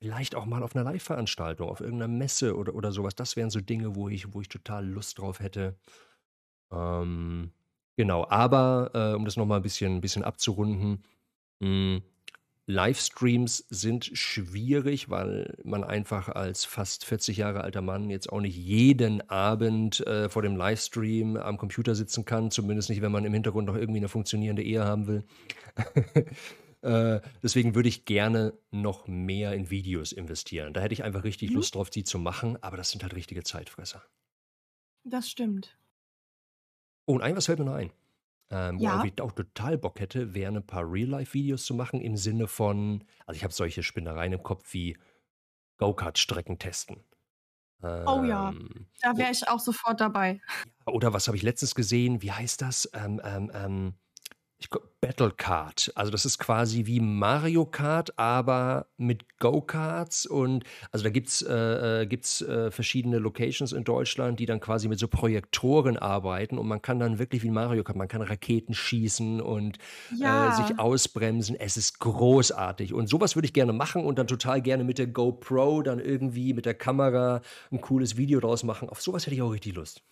Vielleicht 0.01 0.35
auch 0.35 0.45
mal 0.45 0.63
auf 0.63 0.75
einer 0.75 0.83
Live-Veranstaltung, 0.83 1.69
auf 1.69 1.79
irgendeiner 1.79 2.09
Messe 2.09 2.57
oder, 2.57 2.75
oder 2.75 2.91
sowas. 2.91 3.15
Das 3.15 3.37
wären 3.37 3.49
so 3.49 3.61
Dinge, 3.61 3.95
wo 3.95 4.09
ich, 4.09 4.33
wo 4.33 4.41
ich 4.41 4.49
total 4.49 4.85
Lust 4.85 5.19
drauf 5.19 5.39
hätte. 5.39 5.77
Ähm, 6.71 7.51
genau, 7.95 8.27
aber 8.29 8.91
äh, 8.93 9.15
um 9.15 9.23
das 9.23 9.37
nochmal 9.37 9.59
ein 9.59 9.63
bisschen, 9.63 9.95
ein 9.95 10.01
bisschen 10.01 10.23
abzurunden, 10.23 11.03
mh, 11.59 12.01
Livestreams 12.69 13.65
sind 13.71 14.05
schwierig, 14.13 15.09
weil 15.09 15.57
man 15.63 15.83
einfach 15.83 16.29
als 16.29 16.65
fast 16.65 17.03
40 17.03 17.37
Jahre 17.37 17.61
alter 17.61 17.81
Mann 17.81 18.11
jetzt 18.11 18.31
auch 18.31 18.41
nicht 18.41 18.55
jeden 18.55 19.27
Abend 19.27 20.05
äh, 20.05 20.29
vor 20.29 20.43
dem 20.43 20.55
Livestream 20.55 21.35
am 21.35 21.57
Computer 21.57 21.95
sitzen 21.95 22.25
kann, 22.25 22.51
zumindest 22.51 22.91
nicht, 22.91 23.01
wenn 23.01 23.11
man 23.11 23.25
im 23.25 23.33
Hintergrund 23.33 23.65
noch 23.65 23.75
irgendwie 23.75 23.97
eine 23.97 24.07
funktionierende 24.07 24.61
Ehe 24.61 24.85
haben 24.85 25.07
will. 25.07 25.23
Äh, 26.81 27.19
deswegen 27.43 27.75
würde 27.75 27.89
ich 27.89 28.05
gerne 28.05 28.53
noch 28.71 29.05
mehr 29.05 29.51
in 29.51 29.69
Videos 29.69 30.13
investieren. 30.13 30.73
Da 30.73 30.79
hätte 30.79 30.93
ich 30.93 31.03
einfach 31.03 31.25
richtig 31.25 31.49
Mhm. 31.49 31.57
Lust 31.57 31.75
drauf, 31.75 31.89
die 31.89 32.05
zu 32.05 32.17
machen, 32.19 32.57
aber 32.63 32.77
das 32.77 32.91
sind 32.91 33.03
halt 33.03 33.15
richtige 33.15 33.43
Zeitfresser. 33.43 34.01
Das 35.03 35.29
stimmt. 35.29 35.77
Oh, 37.05 37.15
und 37.15 37.21
ein 37.21 37.35
was 37.35 37.47
fällt 37.47 37.59
mir 37.59 37.65
noch 37.65 37.73
ein. 37.73 37.91
Ähm, 38.51 38.81
worauf 38.81 39.03
Ja. 39.03 39.05
ich 39.05 39.19
auch 39.21 39.31
total 39.33 39.77
Bock 39.77 39.99
hätte, 39.99 40.33
wären 40.33 40.57
ein 40.57 40.65
paar 40.65 40.83
Real-Life-Videos 40.91 41.65
zu 41.65 41.75
machen 41.75 42.01
im 42.01 42.17
Sinne 42.17 42.47
von, 42.47 43.05
also 43.27 43.37
ich 43.37 43.43
habe 43.43 43.53
solche 43.53 43.83
Spinnereien 43.83 44.33
im 44.33 44.43
Kopf 44.43 44.73
wie 44.73 44.97
Go-Kart-Strecken 45.79 46.59
testen. 46.59 47.05
Oh 48.05 48.23
ja, 48.23 48.51
Ähm, 48.51 48.87
da 49.01 49.17
o- 49.17 49.17
wäre 49.17 49.31
ich 49.31 49.47
auch 49.47 49.59
sofort 49.59 50.01
dabei. 50.01 50.41
oder 50.85 51.13
was 51.13 51.27
habe 51.27 51.37
ich 51.37 51.43
letztens 51.43 51.75
gesehen? 51.75 52.21
Wie 52.21 52.31
heißt 52.31 52.61
das? 52.61 52.89
Ähm, 52.93 53.21
ähm, 53.23 53.51
ähm, 53.53 53.93
ich, 54.59 54.69
Battle 55.01 55.31
Kart. 55.31 55.91
Also 55.95 56.11
das 56.11 56.25
ist 56.25 56.37
quasi 56.37 56.85
wie 56.85 56.99
Mario 56.99 57.65
Kart, 57.65 58.19
aber 58.19 58.87
mit 58.97 59.39
Go-Karts. 59.39 60.25
Und 60.25 60.65
also 60.91 61.03
da 61.03 61.09
gibt 61.09 61.29
es 61.29 61.41
äh, 61.41 62.01
äh, 62.01 62.05
gibt's, 62.05 62.41
äh, 62.41 62.69
verschiedene 62.69 63.17
Locations 63.19 63.71
in 63.71 63.85
Deutschland, 63.85 64.39
die 64.39 64.45
dann 64.45 64.59
quasi 64.59 64.89
mit 64.89 64.99
so 64.99 65.07
Projektoren 65.07 65.97
arbeiten. 65.97 66.57
Und 66.57 66.67
man 66.67 66.81
kann 66.81 66.99
dann 66.99 67.17
wirklich 67.19 67.43
wie 67.43 67.49
Mario 67.49 67.83
Kart, 67.83 67.97
man 67.97 68.09
kann 68.09 68.21
Raketen 68.21 68.73
schießen 68.73 69.39
und 69.39 69.77
äh, 70.19 70.51
sich 70.51 70.77
Ja, 70.77 70.79
ausbremsen. 70.79 71.55
Es 71.55 71.77
ist 71.77 71.99
großartig. 71.99 72.93
Und 72.93 73.07
sowas 73.07 73.35
würde 73.35 73.45
ich 73.45 73.53
gerne 73.53 73.71
machen 73.73 74.03
und 74.03 74.19
dann 74.19 74.27
total 74.27 74.61
gerne 74.61 74.83
mit 74.83 74.97
der 74.97 75.07
GoPro 75.07 75.81
dann 75.81 75.99
irgendwie 75.99 76.53
mit 76.53 76.65
der 76.65 76.73
Kamera 76.73 77.41
ein 77.71 77.79
cooles 77.81 78.17
Video 78.17 78.39
draus 78.41 78.63
machen. 78.63 78.89
Auf 78.89 79.01
sowas 79.01 79.25
hätte 79.25 79.35
ich 79.35 79.41
auch 79.41 79.51
richtig 79.53 79.75
Lust. 79.75 80.03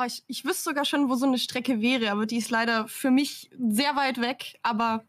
Oh, 0.00 0.04
ich, 0.06 0.24
ich 0.26 0.44
wüsste 0.44 0.70
sogar 0.70 0.84
schon, 0.84 1.08
wo 1.08 1.14
so 1.14 1.26
eine 1.26 1.38
Strecke 1.38 1.80
wäre, 1.80 2.10
aber 2.10 2.26
die 2.26 2.36
ist 2.36 2.50
leider 2.50 2.88
für 2.88 3.10
mich 3.10 3.50
sehr 3.58 3.96
weit 3.96 4.20
weg. 4.20 4.58
Aber 4.62 5.04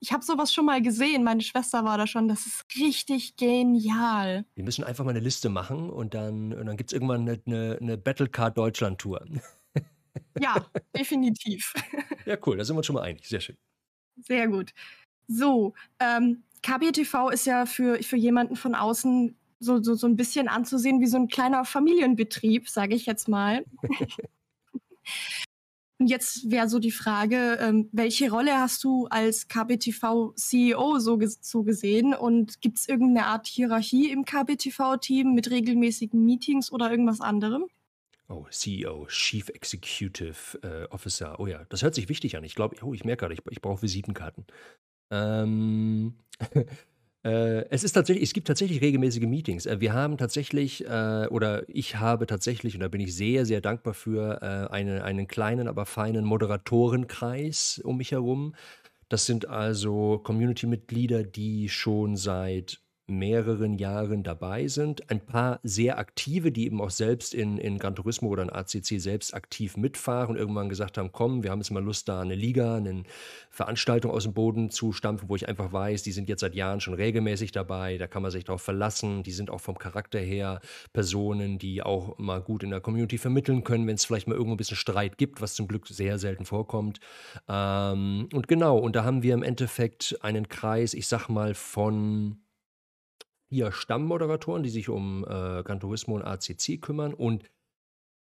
ich 0.00 0.12
habe 0.12 0.24
sowas 0.24 0.52
schon 0.52 0.64
mal 0.64 0.80
gesehen. 0.80 1.24
Meine 1.24 1.42
Schwester 1.42 1.84
war 1.84 1.98
da 1.98 2.06
schon. 2.06 2.28
Das 2.28 2.46
ist 2.46 2.64
richtig 2.78 3.36
genial. 3.36 4.44
Wir 4.54 4.64
müssen 4.64 4.84
einfach 4.84 5.04
mal 5.04 5.10
eine 5.10 5.20
Liste 5.20 5.48
machen 5.48 5.90
und 5.90 6.14
dann, 6.14 6.52
und 6.52 6.66
dann 6.66 6.76
gibt 6.76 6.90
es 6.90 6.94
irgendwann 6.94 7.22
eine, 7.22 7.40
eine, 7.46 7.78
eine 7.80 7.98
Battlecard 7.98 8.56
Deutschland-Tour. 8.56 9.26
Ja, 10.38 10.66
definitiv. 10.96 11.74
Ja, 12.26 12.36
cool, 12.46 12.58
da 12.58 12.64
sind 12.64 12.76
wir 12.76 12.78
uns 12.78 12.86
schon 12.86 12.94
mal 12.94 13.02
einig. 13.02 13.26
Sehr 13.26 13.40
schön. 13.40 13.56
Sehr 14.16 14.46
gut. 14.46 14.72
So, 15.26 15.72
ähm, 15.98 16.44
KBTV 16.62 17.30
ist 17.30 17.46
ja 17.46 17.64
für, 17.64 18.00
für 18.02 18.16
jemanden 18.16 18.56
von 18.56 18.74
außen 18.74 19.36
so, 19.60 19.82
so, 19.82 19.94
so 19.94 20.06
ein 20.06 20.16
bisschen 20.16 20.48
anzusehen 20.48 21.00
wie 21.00 21.06
so 21.06 21.18
ein 21.18 21.28
kleiner 21.28 21.64
Familienbetrieb, 21.64 22.68
sage 22.68 22.94
ich 22.94 23.06
jetzt 23.06 23.28
mal. 23.28 23.64
Und 25.98 26.06
jetzt 26.06 26.50
wäre 26.50 26.66
so 26.66 26.78
die 26.78 26.92
Frage, 26.92 27.58
ähm, 27.60 27.90
welche 27.92 28.30
Rolle 28.30 28.58
hast 28.58 28.82
du 28.84 29.06
als 29.08 29.48
KBTV-CEO 29.48 30.98
so, 30.98 31.18
so 31.42 31.62
gesehen? 31.62 32.14
Und 32.14 32.62
gibt 32.62 32.78
es 32.78 32.88
irgendeine 32.88 33.26
Art 33.26 33.46
Hierarchie 33.46 34.10
im 34.10 34.24
KBTV-Team 34.24 35.34
mit 35.34 35.50
regelmäßigen 35.50 36.24
Meetings 36.24 36.72
oder 36.72 36.90
irgendwas 36.90 37.20
anderem? 37.20 37.66
Oh, 38.28 38.46
CEO, 38.48 39.08
Chief 39.08 39.46
Executive 39.50 40.58
äh, 40.62 40.86
Officer. 40.90 41.38
Oh 41.38 41.46
ja, 41.46 41.66
das 41.68 41.82
hört 41.82 41.94
sich 41.94 42.08
wichtig 42.08 42.34
an. 42.34 42.44
Ich 42.44 42.54
glaube, 42.54 42.76
oh, 42.82 42.94
ich 42.94 43.04
merke 43.04 43.20
gerade, 43.20 43.34
ich, 43.34 43.42
ich 43.50 43.60
brauche 43.60 43.82
Visitenkarten. 43.82 44.46
Ähm, 45.10 46.14
äh, 46.54 46.64
es 47.22 47.84
ist 47.84 47.92
tatsächlich, 47.92 48.24
es 48.24 48.32
gibt 48.32 48.46
tatsächlich 48.46 48.80
regelmäßige 48.80 49.24
Meetings. 49.24 49.66
Äh, 49.66 49.80
wir 49.80 49.92
haben 49.92 50.16
tatsächlich, 50.16 50.86
äh, 50.86 51.26
oder 51.28 51.68
ich 51.68 51.96
habe 51.96 52.26
tatsächlich, 52.26 52.74
und 52.74 52.80
da 52.80 52.88
bin 52.88 53.00
ich 53.00 53.14
sehr, 53.14 53.44
sehr 53.44 53.60
dankbar 53.60 53.92
für, 53.92 54.40
äh, 54.40 54.72
eine, 54.72 55.04
einen 55.04 55.28
kleinen, 55.28 55.68
aber 55.68 55.84
feinen 55.84 56.24
Moderatorenkreis 56.24 57.80
um 57.84 57.98
mich 57.98 58.12
herum. 58.12 58.54
Das 59.10 59.26
sind 59.26 59.46
also 59.46 60.18
Community-Mitglieder, 60.18 61.24
die 61.24 61.68
schon 61.68 62.16
seit 62.16 62.80
mehreren 63.10 63.74
Jahren 63.78 64.22
dabei 64.22 64.68
sind. 64.68 65.10
Ein 65.10 65.20
paar 65.20 65.60
sehr 65.62 65.98
aktive, 65.98 66.52
die 66.52 66.66
eben 66.66 66.80
auch 66.80 66.90
selbst 66.90 67.34
in, 67.34 67.58
in 67.58 67.78
Gran 67.78 67.94
Turismo 67.94 68.28
oder 68.28 68.42
in 68.42 68.50
ACC 68.50 69.00
selbst 69.00 69.34
aktiv 69.34 69.76
mitfahren 69.76 70.30
und 70.30 70.36
irgendwann 70.36 70.68
gesagt 70.68 70.98
haben, 70.98 71.12
komm, 71.12 71.42
wir 71.42 71.50
haben 71.50 71.60
jetzt 71.60 71.70
mal 71.70 71.82
Lust, 71.82 72.08
da 72.08 72.20
eine 72.20 72.34
Liga, 72.34 72.76
eine 72.76 73.02
Veranstaltung 73.50 74.10
aus 74.10 74.22
dem 74.22 74.32
Boden 74.32 74.70
zu 74.70 74.92
stampfen, 74.92 75.28
wo 75.28 75.36
ich 75.36 75.48
einfach 75.48 75.72
weiß, 75.72 76.02
die 76.02 76.12
sind 76.12 76.28
jetzt 76.28 76.40
seit 76.40 76.54
Jahren 76.54 76.80
schon 76.80 76.94
regelmäßig 76.94 77.52
dabei, 77.52 77.98
da 77.98 78.06
kann 78.06 78.22
man 78.22 78.30
sich 78.30 78.44
darauf 78.44 78.62
verlassen, 78.62 79.22
die 79.22 79.32
sind 79.32 79.50
auch 79.50 79.60
vom 79.60 79.78
Charakter 79.78 80.18
her 80.18 80.60
Personen, 80.92 81.58
die 81.58 81.82
auch 81.82 82.18
mal 82.18 82.40
gut 82.40 82.62
in 82.62 82.70
der 82.70 82.80
Community 82.80 83.18
vermitteln 83.18 83.64
können, 83.64 83.86
wenn 83.86 83.96
es 83.96 84.04
vielleicht 84.04 84.28
mal 84.28 84.34
irgendwo 84.34 84.54
ein 84.54 84.58
bisschen 84.58 84.76
Streit 84.76 85.18
gibt, 85.18 85.40
was 85.40 85.54
zum 85.54 85.68
Glück 85.68 85.86
sehr 85.86 86.18
selten 86.18 86.44
vorkommt. 86.44 87.00
Ähm, 87.48 88.28
und 88.32 88.48
genau, 88.48 88.78
und 88.78 88.96
da 88.96 89.04
haben 89.04 89.22
wir 89.22 89.34
im 89.34 89.42
Endeffekt 89.42 90.18
einen 90.20 90.48
Kreis, 90.48 90.94
ich 90.94 91.06
sag 91.06 91.28
mal, 91.28 91.54
von 91.54 92.38
vier 93.50 93.72
Stammmoderatoren, 93.72 94.62
die 94.62 94.70
sich 94.70 94.88
um 94.88 95.24
äh, 95.24 95.62
Gran 95.62 95.80
Turismo 95.80 96.14
und 96.14 96.22
ACC 96.22 96.80
kümmern 96.80 97.12
und 97.12 97.44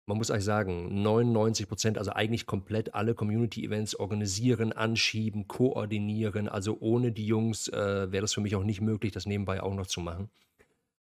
man 0.07 0.17
muss 0.17 0.31
eigentlich 0.31 0.45
sagen, 0.45 1.01
99 1.01 1.67
Prozent, 1.67 1.97
also 1.97 2.11
eigentlich 2.11 2.45
komplett 2.45 2.95
alle 2.95 3.13
Community-Events 3.13 3.95
organisieren, 3.95 4.71
anschieben, 4.71 5.49
koordinieren. 5.49 6.47
Also 6.47 6.77
ohne 6.79 7.11
die 7.11 7.27
Jungs 7.27 7.67
äh, 7.67 8.09
wäre 8.09 8.21
das 8.21 8.33
für 8.33 8.39
mich 8.39 8.55
auch 8.55 8.63
nicht 8.63 8.79
möglich, 8.79 9.11
das 9.11 9.25
nebenbei 9.25 9.61
auch 9.61 9.73
noch 9.73 9.85
zu 9.85 9.99
machen. 9.99 10.29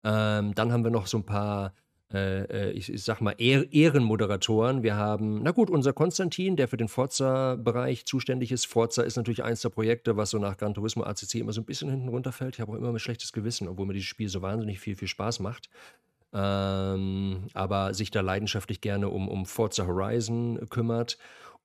Ähm, 0.03 0.53
dann 0.53 0.71
haben 0.71 0.83
wir 0.83 0.91
noch 0.91 1.07
so 1.07 1.17
ein 1.17 1.25
paar, 1.25 1.73
äh, 2.13 2.43
äh, 2.43 2.71
ich, 2.71 2.91
ich 2.91 3.03
sag 3.03 3.21
mal, 3.21 3.35
Ehr 3.37 3.71
Ehrenmoderatoren. 3.71 4.83
Wir 4.83 4.95
haben, 4.95 5.43
na 5.43 5.51
gut, 5.51 5.69
unser 5.69 5.93
Konstantin, 5.93 6.55
der 6.55 6.67
für 6.67 6.77
den 6.77 6.87
Forza-Bereich 6.87 8.05
zuständig 8.05 8.51
ist. 8.51 8.65
Forza 8.67 9.03
ist 9.03 9.15
natürlich 9.15 9.43
eins 9.43 9.61
der 9.61 9.69
Projekte, 9.69 10.17
was 10.17 10.31
so 10.31 10.37
nach 10.37 10.57
Gran 10.57 10.73
Turismo 10.73 11.03
ACC 11.03 11.35
immer 11.35 11.53
so 11.53 11.61
ein 11.61 11.65
bisschen 11.65 11.89
hinten 11.89 12.09
runterfällt. 12.09 12.55
Ich 12.55 12.61
habe 12.61 12.71
auch 12.71 12.75
immer 12.75 12.89
ein 12.89 12.99
schlechtes 12.99 13.31
Gewissen, 13.31 13.67
obwohl 13.67 13.85
mir 13.85 13.93
dieses 13.93 14.09
Spiel 14.09 14.29
so 14.29 14.41
wahnsinnig 14.41 14.79
viel, 14.79 14.95
viel 14.95 15.07
Spaß 15.07 15.39
macht. 15.39 15.69
Ähm, 16.33 17.47
aber 17.53 17.93
sich 17.93 18.11
da 18.11 18.21
leidenschaftlich 18.21 18.81
gerne 18.81 19.09
um, 19.09 19.27
um 19.27 19.45
Forza 19.45 19.85
Horizon 19.85 20.59
kümmert. 20.69 21.17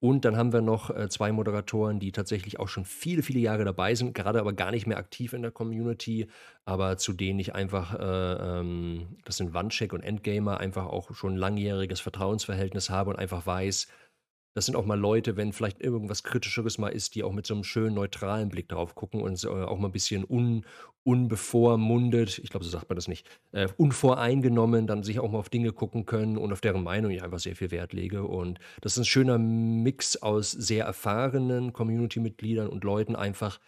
Und 0.07 0.25
dann 0.25 0.37
haben 0.37 0.53
wir 0.53 0.61
noch 0.61 0.91
äh, 0.91 1.09
zwei 1.09 1.33
Moderatoren, 1.33 1.99
die 1.99 2.13
tatsächlich 2.13 2.61
auch 2.61 2.69
schon 2.69 2.85
viele, 2.85 3.25
viele 3.25 3.41
Jahre 3.41 3.65
dabei 3.65 3.97
sind, 3.97 4.15
gerade 4.15 4.39
aber 4.39 4.53
gar 4.53 4.71
nicht 4.71 4.87
mehr 4.87 4.99
aktiv 4.99 5.33
in 5.33 5.43
der 5.43 5.51
Community, 5.51 6.29
aber 6.65 6.97
zu 6.97 7.13
denen 7.13 7.41
ich 7.41 7.57
einfach, 7.57 7.93
äh, 7.99 8.61
ähm, 8.61 9.17
das 9.25 9.37
sind 9.37 9.53
Wandcheck 9.53 9.93
und 9.93 10.05
Endgamer, 10.05 10.61
einfach 10.61 10.87
auch 10.87 11.13
schon 11.13 11.35
ein 11.35 11.39
langjähriges 11.39 11.99
Vertrauensverhältnis 11.99 12.89
habe 12.89 13.11
und 13.11 13.17
einfach 13.17 13.47
weiß, 13.47 13.89
das 14.57 14.65
sind 14.65 14.75
auch 14.75 14.87
mal 14.87 14.99
Leute, 14.99 15.37
wenn 15.37 15.53
vielleicht 15.53 15.83
irgendwas 15.83 16.23
Kritischeres 16.23 16.79
mal 16.79 16.89
ist, 16.89 17.15
die 17.15 17.23
auch 17.23 17.33
mit 17.33 17.47
so 17.47 17.53
einem 17.53 17.63
schönen 17.63 17.95
neutralen 17.95 18.49
Blick 18.49 18.71
drauf 18.71 18.95
gucken 18.95 19.21
und 19.21 19.45
äh, 19.45 19.49
auch 19.49 19.79
mal 19.79 19.89
ein 19.89 19.93
bisschen 19.93 20.25
un, 20.27 20.65
unbevormundet, 21.05 22.39
ich 22.39 22.49
glaube, 22.49 22.65
so 22.65 22.71
sagt 22.71 22.89
man 22.89 22.97
das 22.97 23.07
nicht, 23.07 23.29
äh, 23.53 23.69
unvoreingenommen 23.77 24.87
dann 24.87 25.03
sich 25.03 25.21
auch 25.21 25.31
mal 25.31 25.41
auf 25.41 25.51
Dinge 25.51 25.73
gucken 25.73 26.07
können 26.07 26.39
und 26.39 26.55
auf 26.55 26.63
deren 26.63 26.83
Meinung 26.83 27.11
ich 27.11 27.23
einfach 27.23 27.39
sehr 27.39 27.55
viel 27.55 27.71
Wert 27.71 27.93
lege. 27.93 28.25
Und 28.25 28.59
das 28.81 28.93
ist 28.93 29.01
ein 29.01 29.05
schöner 29.05 29.37
Mix 29.37 30.17
aus 30.23 30.53
sehr 30.53 30.87
erfahrenen 30.87 31.75
Community-Mitgliedern 31.75 32.69
und 32.69 32.83
Leuten 32.83 33.15
einfach, 33.15 33.61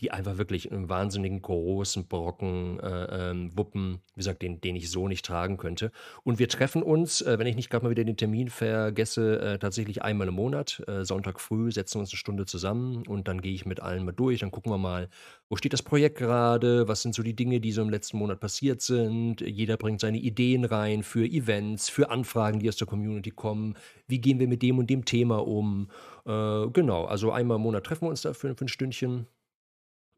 die 0.00 0.12
einfach 0.12 0.38
wirklich 0.38 0.70
einen 0.70 0.88
wahnsinnigen 0.88 1.42
großen 1.42 2.06
Brocken 2.06 2.78
äh, 2.80 3.30
ähm, 3.30 3.50
wuppen, 3.56 4.00
wie 4.14 4.20
gesagt, 4.20 4.42
den, 4.42 4.60
den 4.60 4.76
ich 4.76 4.90
so 4.90 5.08
nicht 5.08 5.24
tragen 5.24 5.56
könnte. 5.56 5.90
Und 6.22 6.38
wir 6.38 6.48
treffen 6.48 6.82
uns, 6.82 7.20
äh, 7.20 7.38
wenn 7.38 7.48
ich 7.48 7.56
nicht 7.56 7.68
gerade 7.68 7.84
mal 7.84 7.90
wieder 7.90 8.04
den 8.04 8.16
Termin 8.16 8.48
vergesse, 8.48 9.40
äh, 9.40 9.58
tatsächlich 9.58 10.02
einmal 10.02 10.28
im 10.28 10.34
Monat. 10.34 10.82
Äh, 10.86 11.04
Sonntag 11.04 11.40
früh 11.40 11.72
setzen 11.72 11.96
wir 11.96 12.00
uns 12.00 12.10
eine 12.10 12.18
Stunde 12.18 12.46
zusammen 12.46 13.06
und 13.08 13.26
dann 13.26 13.40
gehe 13.40 13.54
ich 13.54 13.66
mit 13.66 13.80
allen 13.80 14.04
mal 14.04 14.12
durch. 14.12 14.40
Dann 14.40 14.52
gucken 14.52 14.70
wir 14.70 14.78
mal, 14.78 15.08
wo 15.48 15.56
steht 15.56 15.72
das 15.72 15.82
Projekt 15.82 16.18
gerade, 16.18 16.86
was 16.86 17.02
sind 17.02 17.14
so 17.14 17.22
die 17.24 17.34
Dinge, 17.34 17.60
die 17.60 17.72
so 17.72 17.82
im 17.82 17.90
letzten 17.90 18.18
Monat 18.18 18.38
passiert 18.38 18.82
sind. 18.82 19.40
Jeder 19.40 19.76
bringt 19.76 20.00
seine 20.00 20.18
Ideen 20.18 20.64
rein 20.64 21.02
für 21.02 21.26
Events, 21.26 21.88
für 21.88 22.10
Anfragen, 22.10 22.60
die 22.60 22.68
aus 22.68 22.76
der 22.76 22.86
Community 22.86 23.30
kommen. 23.30 23.74
Wie 24.06 24.20
gehen 24.20 24.38
wir 24.38 24.46
mit 24.46 24.62
dem 24.62 24.78
und 24.78 24.88
dem 24.90 25.04
Thema 25.04 25.44
um? 25.44 25.88
Äh, 26.24 26.68
genau, 26.68 27.06
also 27.06 27.32
einmal 27.32 27.56
im 27.56 27.62
Monat 27.62 27.84
treffen 27.84 28.06
wir 28.06 28.10
uns 28.10 28.22
da 28.22 28.32
für, 28.32 28.54
für 28.54 28.64
ein 28.64 28.68
Stündchen. 28.68 29.26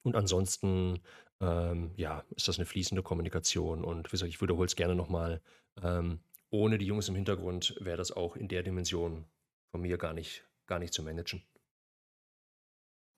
Und 0.03 0.17
ansonsten, 0.17 1.01
ähm, 1.41 1.93
ja, 1.97 2.25
ist 2.37 2.49
das 2.49 2.59
eine 2.59 2.67
fließende 2.67 3.03
Kommunikation. 3.03 3.85
Und 3.85 4.09
wie 4.09 4.11
gesagt, 4.13 4.31
ich 4.31 4.41
wiederhole 4.41 4.67
es 4.67 4.77
gerne 4.77 4.95
nochmal. 4.95 5.43
Ähm, 5.83 6.21
ohne 6.51 6.79
die 6.79 6.87
Jungs 6.87 7.09
im 7.09 7.15
Hintergrund 7.17 7.77
wäre 7.81 7.97
das 7.99 8.13
auch 8.13 8.37
in 8.37 8.49
der 8.49 8.63
Dimension 8.63 9.27
von 9.71 9.81
mir 9.83 9.99
gar 9.99 10.13
nicht, 10.15 10.49
gar 10.67 10.79
nicht 10.79 10.93
zu 10.95 11.03
managen. 11.03 11.43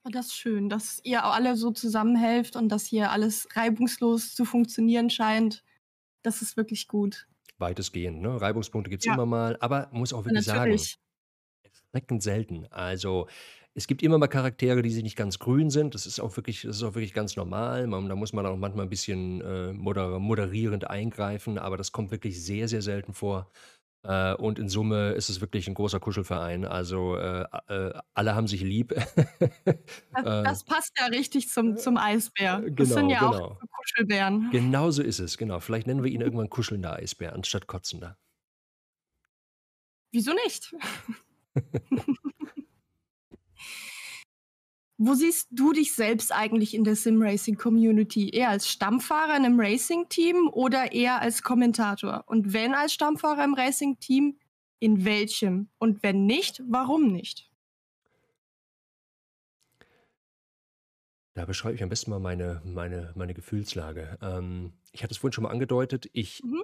Oh, 0.05 0.09
Das 0.11 0.27
ist 0.27 0.35
schön, 0.35 0.69
dass 0.69 0.99
ihr 1.03 1.25
auch 1.25 1.33
alle 1.33 1.55
so 1.55 1.71
zusammenhelft 1.71 2.55
und 2.55 2.69
dass 2.69 2.85
hier 2.85 3.11
alles 3.11 3.47
reibungslos 3.55 4.35
zu 4.35 4.43
funktionieren 4.45 5.09
scheint. 5.09 5.63
Das 6.23 6.41
ist 6.41 6.57
wirklich 6.57 6.87
gut. 6.87 7.27
Weitestgehend, 7.57 8.21
ne? 8.21 8.39
Reibungspunkte 8.41 8.89
gibt 8.89 9.03
es 9.03 9.05
Ja. 9.05 9.13
immer 9.13 9.25
mal, 9.25 9.57
aber 9.59 9.89
muss 9.91 10.11
auch 10.13 10.25
wirklich 10.25 10.45
sagen, 10.45 10.75
Natürlich. 10.75 10.97
erschreckend 11.63 12.23
selten. 12.23 12.67
Also 12.71 13.27
es 13.75 13.87
gibt 13.87 14.03
immer 14.03 14.17
mal 14.17 14.27
Charaktere, 14.27 14.81
die 14.81 14.91
sich 14.91 15.03
nicht 15.03 15.15
ganz 15.15 15.39
grün 15.39 15.69
sind. 15.69 15.95
Das 15.95 16.05
ist 16.05 16.19
auch 16.19 16.35
wirklich, 16.37 16.61
das 16.61 16.77
ist 16.77 16.83
auch 16.83 16.93
wirklich 16.93 17.13
ganz 17.13 17.35
normal. 17.35 17.87
Man, 17.87 18.07
da 18.07 18.15
muss 18.15 18.33
man 18.33 18.45
auch 18.45 18.55
manchmal 18.55 18.85
ein 18.85 18.89
bisschen 18.89 19.41
äh, 19.41 19.73
moder 19.73 20.19
moderierend 20.19 20.89
eingreifen, 20.89 21.57
aber 21.57 21.77
das 21.77 21.91
kommt 21.91 22.11
wirklich 22.11 22.43
sehr, 22.43 22.67
sehr 22.67 22.83
selten 22.83 23.13
vor. 23.13 23.49
Äh, 24.03 24.35
und 24.35 24.59
in 24.59 24.69
Summe 24.69 25.13
ist 25.13 25.29
es 25.29 25.41
wirklich 25.41 25.67
ein 25.67 25.73
großer 25.73 25.99
Kuschelverein. 25.99 26.65
Also 26.65 27.17
äh, 27.17 27.45
äh, 27.67 27.93
alle 28.13 28.35
haben 28.35 28.47
sich 28.47 28.61
lieb. 28.61 28.89
das, 29.65 29.75
äh, 30.13 30.43
das, 30.43 30.63
passt 30.65 30.91
ja 30.99 31.07
richtig 31.07 31.49
zum, 31.49 31.77
zum 31.77 31.97
Eisbär. 31.97 32.61
Genau, 32.61 32.75
das 32.75 32.89
sind 32.89 33.09
ja 33.09 33.19
genau. 33.19 33.43
auch 33.43 33.59
Kuschelbären. 33.79 34.49
Genau 34.51 34.91
so 34.91 35.01
ist 35.01 35.19
es, 35.19 35.37
genau. 35.37 35.59
Vielleicht 35.59 35.87
nennen 35.87 36.03
wir 36.03 36.11
ihn 36.11 36.21
irgendwann 36.21 36.49
kuschelnder 36.49 36.93
Eisbär 36.97 37.33
anstatt 37.33 37.65
kotzender. 37.65 38.17
Wieso 40.11 40.33
nicht? 40.33 40.75
Wo 44.97 45.15
siehst 45.15 45.47
du 45.51 45.73
dich 45.73 45.95
selbst 45.95 46.31
eigentlich 46.31 46.75
in 46.75 46.83
der 46.83 46.95
Sim-Racing-Community? 46.95 48.29
Eher 48.29 48.49
als 48.49 48.69
Stammfahrer 48.69 49.35
in 49.35 49.45
einem 49.45 49.59
Racing-Team 49.59 50.49
oder 50.49 50.91
eher 50.91 51.19
als 51.19 51.41
Kommentator? 51.41 52.23
Und 52.27 52.53
wenn 52.53 52.75
als 52.75 52.93
Stammfahrer 52.93 53.43
im 53.43 53.55
Racing-Team, 53.55 54.37
in 54.79 55.05
welchem? 55.05 55.69
Und 55.79 56.03
wenn 56.03 56.25
nicht, 56.25 56.61
warum 56.67 57.07
nicht? 57.11 57.49
Da 61.33 61.45
beschreibe 61.45 61.73
ich 61.73 61.81
am 61.81 61.89
besten 61.89 62.11
mal 62.11 62.19
meine, 62.19 62.61
meine, 62.63 63.11
meine 63.15 63.33
Gefühlslage. 63.33 64.19
Ähm, 64.21 64.73
ich 64.91 65.01
hatte 65.01 65.11
es 65.11 65.17
vorhin 65.17 65.33
schon 65.33 65.45
mal 65.45 65.49
angedeutet. 65.49 66.07
Ich 66.13 66.43
mhm. 66.43 66.63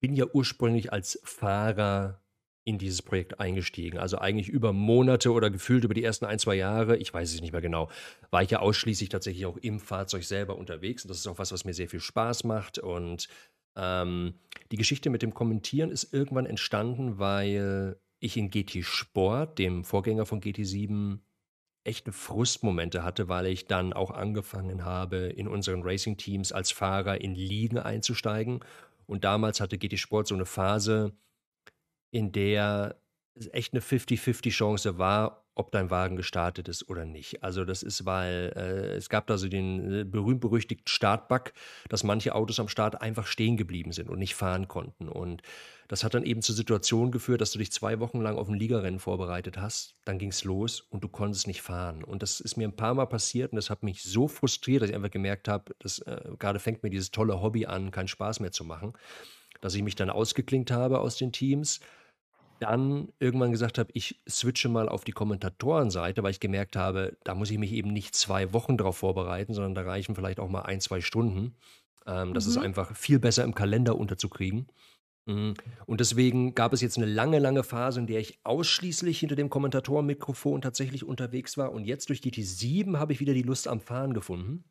bin 0.00 0.16
ja 0.16 0.24
ursprünglich 0.32 0.92
als 0.92 1.20
Fahrer 1.24 2.22
in 2.66 2.78
dieses 2.78 3.00
Projekt 3.00 3.38
eingestiegen. 3.38 3.96
Also 3.96 4.18
eigentlich 4.18 4.48
über 4.48 4.72
Monate 4.72 5.32
oder 5.32 5.50
gefühlt 5.50 5.84
über 5.84 5.94
die 5.94 6.02
ersten 6.02 6.24
ein, 6.24 6.40
zwei 6.40 6.56
Jahre, 6.56 6.96
ich 6.96 7.14
weiß 7.14 7.32
es 7.32 7.40
nicht 7.40 7.52
mehr 7.52 7.60
genau, 7.60 7.88
war 8.30 8.42
ich 8.42 8.50
ja 8.50 8.58
ausschließlich 8.58 9.08
tatsächlich 9.08 9.46
auch 9.46 9.56
im 9.56 9.78
Fahrzeug 9.78 10.24
selber 10.24 10.58
unterwegs. 10.58 11.04
Und 11.04 11.10
das 11.10 11.18
ist 11.18 11.28
auch 11.28 11.38
was, 11.38 11.52
was 11.52 11.64
mir 11.64 11.74
sehr 11.74 11.88
viel 11.88 12.00
Spaß 12.00 12.42
macht. 12.42 12.80
Und 12.80 13.28
ähm, 13.76 14.34
die 14.72 14.76
Geschichte 14.76 15.10
mit 15.10 15.22
dem 15.22 15.32
Kommentieren 15.32 15.92
ist 15.92 16.12
irgendwann 16.12 16.44
entstanden, 16.44 17.20
weil 17.20 18.00
ich 18.18 18.36
in 18.36 18.50
GT 18.50 18.84
Sport, 18.84 19.60
dem 19.60 19.84
Vorgänger 19.84 20.26
von 20.26 20.40
GT7, 20.40 21.20
echte 21.84 22.10
Frustmomente 22.10 23.04
hatte, 23.04 23.28
weil 23.28 23.46
ich 23.46 23.66
dann 23.66 23.92
auch 23.92 24.10
angefangen 24.10 24.84
habe, 24.84 25.18
in 25.18 25.46
unseren 25.46 25.82
Racing-Teams 25.84 26.50
als 26.50 26.72
Fahrer 26.72 27.20
in 27.20 27.36
Ligen 27.36 27.78
einzusteigen. 27.78 28.58
Und 29.06 29.22
damals 29.22 29.60
hatte 29.60 29.78
GT 29.78 30.00
Sport 30.00 30.26
so 30.26 30.34
eine 30.34 30.46
Phase, 30.46 31.12
in 32.16 32.32
der 32.32 32.96
es 33.34 33.52
echt 33.52 33.74
eine 33.74 33.82
50-50 33.82 34.50
Chance 34.50 34.98
war, 34.98 35.44
ob 35.54 35.70
dein 35.70 35.90
Wagen 35.90 36.16
gestartet 36.16 36.68
ist 36.68 36.88
oder 36.88 37.04
nicht. 37.04 37.42
Also 37.42 37.64
das 37.64 37.82
ist, 37.82 38.04
weil 38.04 38.52
äh, 38.56 38.96
es 38.96 39.08
gab 39.08 39.26
da 39.26 39.38
so 39.38 39.48
den 39.48 40.00
äh, 40.00 40.04
berühmt-berüchtigten 40.04 40.88
Startbug, 40.88 41.52
dass 41.88 42.04
manche 42.04 42.34
Autos 42.34 42.60
am 42.60 42.68
Start 42.68 43.00
einfach 43.00 43.26
stehen 43.26 43.56
geblieben 43.56 43.92
sind 43.92 44.10
und 44.10 44.18
nicht 44.18 44.34
fahren 44.34 44.68
konnten. 44.68 45.08
Und 45.08 45.42
das 45.88 46.04
hat 46.04 46.14
dann 46.14 46.24
eben 46.24 46.42
zur 46.42 46.54
Situation 46.54 47.10
geführt, 47.10 47.40
dass 47.40 47.52
du 47.52 47.58
dich 47.58 47.72
zwei 47.72 48.00
Wochen 48.00 48.20
lang 48.20 48.36
auf 48.36 48.48
ein 48.48 48.58
Ligarennen 48.58 49.00
vorbereitet 49.00 49.58
hast, 49.58 49.96
dann 50.04 50.18
ging 50.18 50.30
es 50.30 50.44
los 50.44 50.80
und 50.80 51.04
du 51.04 51.08
konntest 51.08 51.46
nicht 51.46 51.62
fahren. 51.62 52.04
Und 52.04 52.22
das 52.22 52.40
ist 52.40 52.56
mir 52.56 52.68
ein 52.68 52.76
paar 52.76 52.94
Mal 52.94 53.06
passiert 53.06 53.52
und 53.52 53.56
das 53.56 53.70
hat 53.70 53.82
mich 53.82 54.02
so 54.02 54.28
frustriert, 54.28 54.82
dass 54.82 54.90
ich 54.90 54.96
einfach 54.96 55.10
gemerkt 55.10 55.48
habe, 55.48 55.74
dass 55.78 56.00
äh, 56.00 56.20
gerade 56.38 56.58
fängt 56.58 56.82
mir 56.82 56.90
dieses 56.90 57.10
tolle 57.10 57.40
Hobby 57.40 57.66
an, 57.66 57.90
keinen 57.90 58.08
Spaß 58.08 58.40
mehr 58.40 58.52
zu 58.52 58.64
machen, 58.64 58.94
dass 59.60 59.74
ich 59.74 59.82
mich 59.82 59.94
dann 59.94 60.10
ausgeklinkt 60.10 60.70
habe 60.70 61.00
aus 61.00 61.16
den 61.16 61.32
Teams 61.32 61.80
dann 62.60 63.12
irgendwann 63.18 63.52
gesagt 63.52 63.78
habe, 63.78 63.90
ich 63.92 64.20
switche 64.28 64.68
mal 64.68 64.88
auf 64.88 65.04
die 65.04 65.12
Kommentatorenseite, 65.12 66.22
weil 66.22 66.30
ich 66.30 66.40
gemerkt 66.40 66.76
habe, 66.76 67.16
da 67.24 67.34
muss 67.34 67.50
ich 67.50 67.58
mich 67.58 67.72
eben 67.72 67.92
nicht 67.92 68.14
zwei 68.14 68.52
Wochen 68.52 68.76
darauf 68.76 68.98
vorbereiten, 68.98 69.54
sondern 69.54 69.74
da 69.74 69.82
reichen 69.82 70.14
vielleicht 70.14 70.40
auch 70.40 70.48
mal 70.48 70.62
ein, 70.62 70.80
zwei 70.80 71.00
Stunden. 71.00 71.54
Ähm, 72.06 72.34
das 72.34 72.46
mhm. 72.46 72.50
ist 72.50 72.58
einfach 72.58 72.96
viel 72.96 73.18
besser 73.18 73.44
im 73.44 73.54
Kalender 73.54 73.96
unterzukriegen. 73.96 74.68
Mhm. 75.26 75.54
Und 75.86 76.00
deswegen 76.00 76.54
gab 76.54 76.72
es 76.72 76.80
jetzt 76.80 76.96
eine 76.96 77.06
lange, 77.06 77.38
lange 77.38 77.64
Phase, 77.64 78.00
in 78.00 78.06
der 78.06 78.20
ich 78.20 78.38
ausschließlich 78.44 79.18
hinter 79.18 79.36
dem 79.36 79.50
Kommentatorenmikrofon 79.50 80.62
tatsächlich 80.62 81.04
unterwegs 81.04 81.58
war. 81.58 81.72
Und 81.72 81.84
jetzt 81.84 82.08
durch 82.08 82.20
GT7 82.20 82.98
habe 82.98 83.12
ich 83.12 83.20
wieder 83.20 83.34
die 83.34 83.42
Lust 83.42 83.68
am 83.68 83.80
Fahren 83.80 84.14
gefunden. 84.14 84.64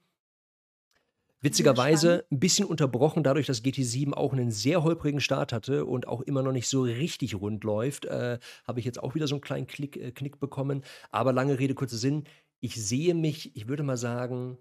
Witzigerweise 1.45 2.25
ein 2.31 2.39
bisschen 2.39 2.65
unterbrochen 2.65 3.21
dadurch, 3.21 3.45
dass 3.45 3.63
GT7 3.63 4.13
auch 4.13 4.33
einen 4.33 4.49
sehr 4.49 4.81
holprigen 4.81 5.21
Start 5.21 5.53
hatte 5.53 5.85
und 5.85 6.07
auch 6.07 6.21
immer 6.21 6.41
noch 6.41 6.51
nicht 6.51 6.67
so 6.67 6.81
richtig 6.81 7.35
rund 7.35 7.63
läuft, 7.63 8.05
äh, 8.05 8.39
habe 8.67 8.79
ich 8.79 8.85
jetzt 8.85 9.01
auch 9.01 9.13
wieder 9.13 9.27
so 9.27 9.35
einen 9.35 9.41
kleinen 9.41 9.67
Klick, 9.67 9.95
äh, 9.95 10.11
Knick 10.11 10.39
bekommen. 10.39 10.83
Aber 11.11 11.33
lange 11.33 11.59
Rede, 11.59 11.75
kurzer 11.75 11.97
Sinn. 11.97 12.23
Ich 12.61 12.73
sehe 12.83 13.13
mich, 13.13 13.55
ich 13.55 13.67
würde 13.67 13.83
mal 13.83 13.95
sagen, 13.95 14.57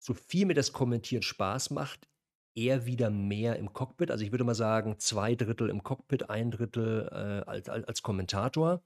so 0.00 0.14
viel 0.14 0.46
mir 0.46 0.54
das 0.54 0.72
Kommentieren 0.72 1.22
Spaß 1.22 1.70
macht, 1.70 2.08
eher 2.56 2.84
wieder 2.84 3.08
mehr 3.08 3.56
im 3.60 3.72
Cockpit. 3.72 4.10
Also 4.10 4.24
ich 4.24 4.32
würde 4.32 4.42
mal 4.42 4.56
sagen, 4.56 4.96
zwei 4.98 5.36
Drittel 5.36 5.70
im 5.70 5.84
Cockpit, 5.84 6.28
ein 6.28 6.50
Drittel 6.50 7.08
äh, 7.12 7.48
als, 7.48 7.68
als 7.68 8.02
Kommentator. 8.02 8.82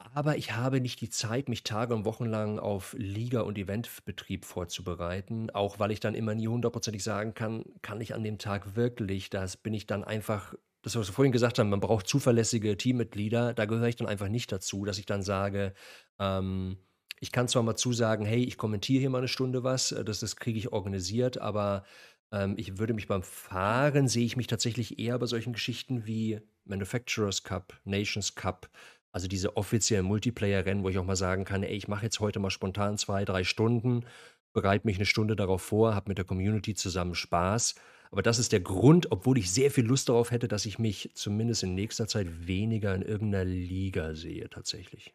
Aber 0.00 0.36
ich 0.36 0.52
habe 0.52 0.80
nicht 0.80 1.00
die 1.00 1.10
Zeit, 1.10 1.48
mich 1.48 1.64
Tage 1.64 1.94
und 1.94 2.04
Wochen 2.04 2.24
lang 2.26 2.58
auf 2.60 2.94
Liga 2.96 3.40
und 3.40 3.58
Eventbetrieb 3.58 4.44
vorzubereiten, 4.44 5.50
auch 5.50 5.80
weil 5.80 5.90
ich 5.90 5.98
dann 5.98 6.14
immer 6.14 6.34
nie 6.36 6.46
hundertprozentig 6.46 7.02
sagen 7.02 7.34
kann, 7.34 7.64
kann 7.82 8.00
ich 8.00 8.14
an 8.14 8.22
dem 8.22 8.38
Tag 8.38 8.76
wirklich, 8.76 9.28
das? 9.28 9.56
Bin 9.56 9.74
ich 9.74 9.86
dann 9.86 10.04
einfach 10.04 10.54
das, 10.82 10.94
was 10.94 11.08
wir 11.08 11.12
vorhin 11.14 11.32
gesagt 11.32 11.58
haben, 11.58 11.68
man 11.70 11.80
braucht 11.80 12.06
zuverlässige 12.06 12.76
Teammitglieder, 12.76 13.52
da 13.54 13.64
gehöre 13.64 13.88
ich 13.88 13.96
dann 13.96 14.06
einfach 14.06 14.28
nicht 14.28 14.52
dazu, 14.52 14.84
dass 14.84 14.98
ich 14.98 15.06
dann 15.06 15.22
sage, 15.22 15.74
ähm, 16.20 16.78
ich 17.20 17.32
kann 17.32 17.48
zwar 17.48 17.64
mal 17.64 17.74
zusagen, 17.74 18.24
hey, 18.24 18.44
ich 18.44 18.56
kommentiere 18.56 19.00
hier 19.00 19.10
mal 19.10 19.18
eine 19.18 19.26
Stunde 19.28 19.64
was, 19.64 19.90
äh, 19.90 20.04
das 20.04 20.20
das 20.20 20.36
kriege 20.36 20.58
ich 20.58 20.72
organisiert, 20.72 21.38
aber, 21.38 21.84
ähm, 22.30 22.54
ich 22.56 22.78
würde 22.78 22.94
mich 22.94 23.08
beim 23.08 23.22
Fahren 23.24 24.06
sehe 24.06 24.24
ich 24.24 24.36
mich 24.36 24.46
tatsächlich 24.46 24.98
eher 25.00 25.18
bei 25.18 25.26
solchen 25.26 25.52
Geschichten 25.52 26.06
wie 26.06 26.40
Manufacturers 26.64 27.42
Cup, 27.42 27.80
Nations 27.84 28.34
Cup 28.36 28.68
also 29.18 29.26
diese 29.26 29.56
offiziellen 29.56 30.06
Multiplayer-Rennen, 30.06 30.84
wo 30.84 30.90
ich 30.90 30.98
auch 30.98 31.04
mal 31.04 31.16
sagen 31.16 31.44
kann, 31.44 31.64
ey, 31.64 31.74
ich 31.74 31.88
mache 31.88 32.04
jetzt 32.04 32.20
heute 32.20 32.38
mal 32.38 32.50
spontan 32.50 32.98
zwei, 32.98 33.24
drei 33.24 33.42
Stunden, 33.42 34.06
bereite 34.52 34.86
mich 34.86 34.94
eine 34.94 35.06
Stunde 35.06 35.34
darauf 35.34 35.60
vor, 35.60 35.96
habe 35.96 36.08
mit 36.08 36.18
der 36.18 36.24
Community 36.24 36.76
zusammen 36.76 37.16
Spaß. 37.16 37.74
Aber 38.12 38.22
das 38.22 38.38
ist 38.38 38.52
der 38.52 38.60
Grund, 38.60 39.10
obwohl 39.10 39.36
ich 39.38 39.50
sehr 39.50 39.72
viel 39.72 39.84
Lust 39.84 40.08
darauf 40.08 40.30
hätte, 40.30 40.46
dass 40.46 40.66
ich 40.66 40.78
mich 40.78 41.10
zumindest 41.14 41.64
in 41.64 41.74
nächster 41.74 42.06
Zeit 42.06 42.46
weniger 42.46 42.94
in 42.94 43.02
irgendeiner 43.02 43.44
Liga 43.44 44.14
sehe, 44.14 44.48
tatsächlich. 44.50 45.12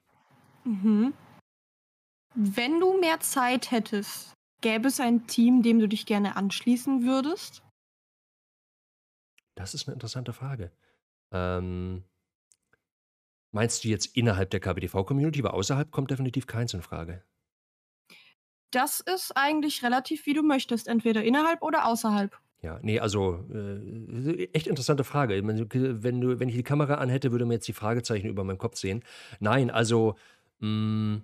Mhm. 0.66 1.14
Wenn 2.36 2.82
du 2.82 3.00
mehr 3.00 3.22
Zeit 3.22 3.72
hättest, 3.72 4.34
gäbe 4.60 4.90
es 4.90 5.00
ein 5.00 5.28
Team, 5.28 5.64
dem 5.64 5.80
du 5.80 5.88
dich 5.88 6.06
gerne 6.06 6.36
anschließen 6.36 7.06
würdest? 7.06 7.64
Das 9.56 9.74
ist 9.74 9.88
eine 9.88 9.94
interessante 9.94 10.34
Frage. 10.34 10.74
Ähm, 11.32 12.04
Meinst 13.54 13.84
du 13.84 13.88
jetzt 13.88 14.18
innerhalb 14.18 14.50
der 14.50 14.60
KBTV-Community, 14.60 15.40
aber 15.40 15.54
außerhalb 15.54 15.92
kommt 15.92 16.10
definitiv 16.10 16.48
keins 16.48 16.74
in 16.74 16.82
Frage? 16.82 17.24
Das 18.72 19.00
ist 19.00 19.32
eigentlich 19.38 19.84
relativ, 19.84 20.26
wie 20.26 20.34
du 20.34 20.42
möchtest, 20.42 20.88
entweder 20.88 21.24
innerhalb 21.24 21.62
oder 21.62 21.86
außerhalb. 21.86 22.36
Ja, 22.64 22.80
nee, 22.82 23.00
also 23.00 23.46
äh, 23.54 24.46
echt 24.54 24.66
interessante 24.66 25.04
Frage. 25.04 25.40
Wenn, 25.46 26.22
du, 26.22 26.40
wenn 26.40 26.50
ich 26.50 26.56
die 26.56 26.64
Kamera 26.64 26.96
anhätte, 26.96 27.32
würde 27.32 27.46
man 27.46 27.54
jetzt 27.54 27.68
die 27.68 27.74
Fragezeichen 27.74 28.28
über 28.28 28.44
meinem 28.44 28.58
Kopf 28.58 28.78
sehen. 28.78 29.04
Nein, 29.40 29.70
also, 29.70 30.16
mh, 30.60 30.68
mm, 30.68 31.24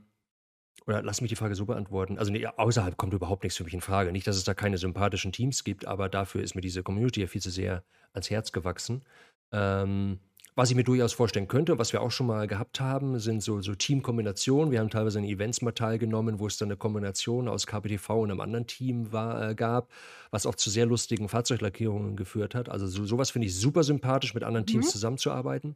oder 0.85 1.01
lass 1.01 1.21
mich 1.21 1.29
die 1.29 1.35
Frage 1.35 1.55
so 1.55 1.65
beantworten. 1.65 2.19
Also 2.19 2.31
nee, 2.31 2.45
außerhalb 2.45 2.95
kommt 2.95 3.13
überhaupt 3.13 3.43
nichts 3.43 3.57
für 3.57 3.63
mich 3.63 3.73
in 3.73 3.81
Frage. 3.81 4.11
Nicht, 4.11 4.27
dass 4.27 4.37
es 4.37 4.43
da 4.43 4.53
keine 4.53 4.77
sympathischen 4.77 5.31
Teams 5.31 5.63
gibt, 5.63 5.87
aber 5.87 6.09
dafür 6.09 6.43
ist 6.43 6.53
mir 6.55 6.61
diese 6.61 6.83
Community 6.83 7.21
ja 7.21 7.27
viel 7.27 7.41
zu 7.41 7.49
sehr 7.49 7.83
ans 8.13 8.29
Herz 8.29 8.51
gewachsen. 8.51 9.03
Ähm, 9.51 10.19
was 10.55 10.69
ich 10.69 10.75
mir 10.75 10.83
durchaus 10.83 11.13
vorstellen 11.13 11.47
könnte, 11.47 11.77
was 11.77 11.93
wir 11.93 12.01
auch 12.01 12.12
schon 12.12 12.27
mal 12.27 12.47
gehabt 12.47 12.79
haben, 12.79 13.19
sind 13.19 13.41
so, 13.41 13.62
so 13.62 13.75
Teamkombinationen. 13.75 14.71
Wir 14.71 14.79
haben 14.79 14.89
teilweise 14.89 15.19
in 15.19 15.25
Events 15.25 15.62
mal 15.62 15.71
teilgenommen, 15.71 16.39
wo 16.39 16.47
es 16.47 16.57
dann 16.57 16.67
eine 16.67 16.77
Kombination 16.77 17.47
aus 17.47 17.67
KPTV 17.67 18.21
und 18.21 18.31
einem 18.31 18.41
anderen 18.41 18.67
Team 18.67 19.12
war, 19.12 19.49
äh, 19.49 19.55
gab, 19.55 19.89
was 20.31 20.45
auch 20.45 20.55
zu 20.55 20.69
sehr 20.69 20.85
lustigen 20.85 21.29
Fahrzeuglackierungen 21.29 22.15
geführt 22.15 22.55
hat. 22.55 22.69
Also 22.69 22.88
so, 22.88 23.05
sowas 23.05 23.31
finde 23.31 23.47
ich 23.47 23.55
super 23.55 23.83
sympathisch, 23.83 24.33
mit 24.33 24.43
anderen 24.43 24.65
Teams 24.65 24.88
mhm. 24.88 24.91
zusammenzuarbeiten. 24.91 25.75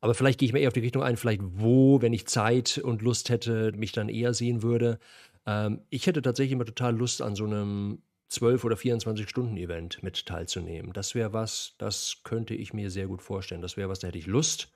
Aber 0.00 0.14
vielleicht 0.14 0.38
gehe 0.38 0.46
ich 0.46 0.52
mir 0.52 0.60
eher 0.60 0.68
auf 0.68 0.74
die 0.74 0.80
Richtung 0.80 1.02
ein, 1.02 1.16
vielleicht 1.16 1.40
wo, 1.42 2.00
wenn 2.02 2.12
ich 2.12 2.26
Zeit 2.26 2.78
und 2.78 3.02
Lust 3.02 3.30
hätte, 3.30 3.72
mich 3.72 3.92
dann 3.92 4.08
eher 4.08 4.32
sehen 4.32 4.62
würde. 4.62 4.98
Ähm, 5.46 5.80
ich 5.90 6.06
hätte 6.06 6.22
tatsächlich 6.22 6.52
immer 6.52 6.64
total 6.64 6.96
Lust 6.96 7.22
an 7.22 7.34
so 7.34 7.44
einem 7.44 8.02
12 8.28 8.64
oder 8.64 8.76
24 8.76 9.28
Stunden 9.28 9.56
Event 9.56 10.02
mit 10.02 10.26
teilzunehmen. 10.26 10.92
Das 10.92 11.14
wäre 11.14 11.32
was, 11.32 11.74
das 11.78 12.20
könnte 12.24 12.54
ich 12.54 12.74
mir 12.74 12.90
sehr 12.90 13.06
gut 13.06 13.22
vorstellen. 13.22 13.62
Das 13.62 13.76
wäre 13.76 13.88
was, 13.88 14.00
da 14.00 14.08
hätte 14.08 14.18
ich 14.18 14.26
Lust. 14.26 14.72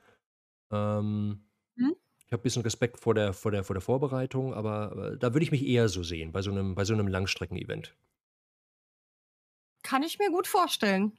Ähm, 0.70 1.44
mhm. 1.76 1.94
Ich 2.26 2.32
habe 2.32 2.40
ein 2.40 2.44
bisschen 2.44 2.62
Respekt 2.62 2.98
vor 2.98 3.14
der, 3.14 3.34
vor 3.34 3.50
der, 3.50 3.62
vor 3.62 3.74
der 3.74 3.82
Vorbereitung, 3.82 4.54
aber, 4.54 4.92
aber 4.92 5.16
da 5.16 5.34
würde 5.34 5.44
ich 5.44 5.52
mich 5.52 5.66
eher 5.66 5.88
so 5.88 6.02
sehen, 6.02 6.32
bei 6.32 6.40
so 6.40 6.50
einem, 6.50 6.74
bei 6.74 6.84
so 6.84 6.94
einem 6.94 7.08
Langstrecken-Event. 7.08 7.94
Kann 9.82 10.02
ich 10.02 10.18
mir 10.18 10.30
gut 10.30 10.46
vorstellen. 10.46 11.12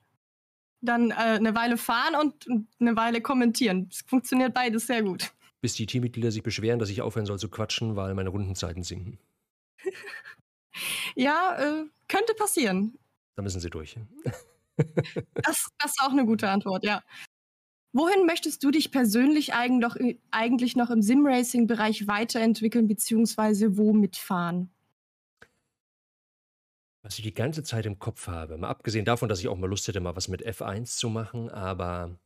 Dann 0.81 1.11
äh, 1.11 1.13
eine 1.13 1.53
Weile 1.53 1.77
fahren 1.77 2.15
und 2.19 2.47
eine 2.79 2.95
Weile 2.95 3.21
kommentieren. 3.21 3.89
Es 3.91 4.01
funktioniert 4.01 4.55
beides 4.55 4.87
sehr 4.87 5.03
gut. 5.03 5.31
Bis 5.61 5.75
die 5.75 5.85
Teammitglieder 5.85 6.31
sich 6.31 6.41
beschweren, 6.41 6.79
dass 6.79 6.89
ich 6.89 7.01
aufhören 7.01 7.27
soll 7.27 7.37
zu 7.37 7.47
quatschen, 7.47 7.95
weil 7.95 8.15
meine 8.15 8.29
Rundenzeiten 8.29 8.83
sinken. 8.83 9.19
Ja, 11.15 11.55
äh, 11.57 11.85
könnte 12.07 12.33
passieren. 12.33 12.97
Da 13.35 13.41
müssen 13.41 13.59
sie 13.59 13.69
durch. 13.69 13.97
das, 14.75 15.69
das 15.77 15.91
ist 15.91 16.01
auch 16.01 16.11
eine 16.11 16.25
gute 16.25 16.49
Antwort, 16.49 16.83
ja. 16.83 17.01
Wohin 17.95 18.25
möchtest 18.25 18.63
du 18.63 18.71
dich 18.71 18.91
persönlich 18.91 19.53
eigentlich 19.53 20.75
noch 20.75 20.89
im 20.89 21.01
Sim-Racing-Bereich 21.03 22.07
weiterentwickeln, 22.07 22.87
beziehungsweise 22.87 23.77
wo 23.77 23.93
mitfahren? 23.93 24.71
Was 27.03 27.19
ich 27.19 27.23
die 27.23 27.33
ganze 27.33 27.63
Zeit 27.63 27.85
im 27.85 27.99
Kopf 27.99 28.27
habe, 28.27 28.57
mal 28.57 28.69
abgesehen 28.69 29.05
davon, 29.05 29.29
dass 29.29 29.41
ich 29.41 29.47
auch 29.47 29.57
mal 29.57 29.69
Lust 29.69 29.87
hätte, 29.87 29.99
mal 29.99 30.15
was 30.15 30.27
mit 30.27 30.43
F1 30.43 30.97
zu 30.97 31.09
machen, 31.09 31.49
aber 31.49 32.17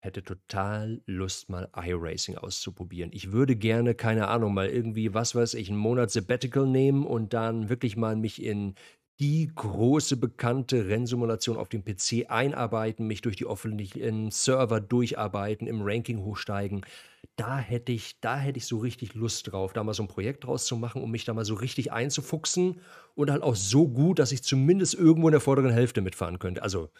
hätte 0.00 0.22
total 0.22 1.02
Lust, 1.06 1.48
mal 1.48 1.68
iRacing 1.74 2.36
auszuprobieren. 2.36 3.10
Ich 3.12 3.32
würde 3.32 3.56
gerne, 3.56 3.94
keine 3.94 4.28
Ahnung, 4.28 4.54
mal 4.54 4.68
irgendwie, 4.68 5.14
was 5.14 5.34
weiß 5.34 5.54
ich, 5.54 5.68
einen 5.68 5.78
Monat 5.78 6.10
Sabbatical 6.10 6.66
nehmen 6.66 7.04
und 7.04 7.34
dann 7.34 7.68
wirklich 7.68 7.96
mal 7.96 8.16
mich 8.16 8.42
in 8.42 8.74
die 9.20 9.50
große 9.52 10.16
bekannte 10.16 10.86
Rennsimulation 10.86 11.56
auf 11.56 11.68
dem 11.68 11.84
PC 11.84 12.30
einarbeiten, 12.30 13.08
mich 13.08 13.20
durch 13.20 13.34
die 13.34 13.46
offenen 13.46 14.30
Server 14.30 14.80
durcharbeiten, 14.80 15.66
im 15.66 15.82
Ranking 15.82 16.20
hochsteigen. 16.20 16.86
Da 17.34 17.58
hätte 17.58 17.90
ich, 17.90 18.20
da 18.20 18.38
hätte 18.38 18.58
ich 18.58 18.66
so 18.66 18.78
richtig 18.78 19.14
Lust 19.14 19.50
drauf, 19.50 19.72
da 19.72 19.82
mal 19.82 19.94
so 19.94 20.04
ein 20.04 20.08
Projekt 20.08 20.44
draus 20.44 20.66
zu 20.66 20.76
machen, 20.76 21.02
um 21.02 21.10
mich 21.10 21.24
da 21.24 21.34
mal 21.34 21.44
so 21.44 21.54
richtig 21.54 21.90
einzufuchsen 21.90 22.80
und 23.16 23.30
halt 23.32 23.42
auch 23.42 23.56
so 23.56 23.88
gut, 23.88 24.20
dass 24.20 24.30
ich 24.30 24.44
zumindest 24.44 24.94
irgendwo 24.94 25.26
in 25.26 25.32
der 25.32 25.40
vorderen 25.40 25.72
Hälfte 25.72 26.00
mitfahren 26.00 26.38
könnte. 26.38 26.62
Also 26.62 26.90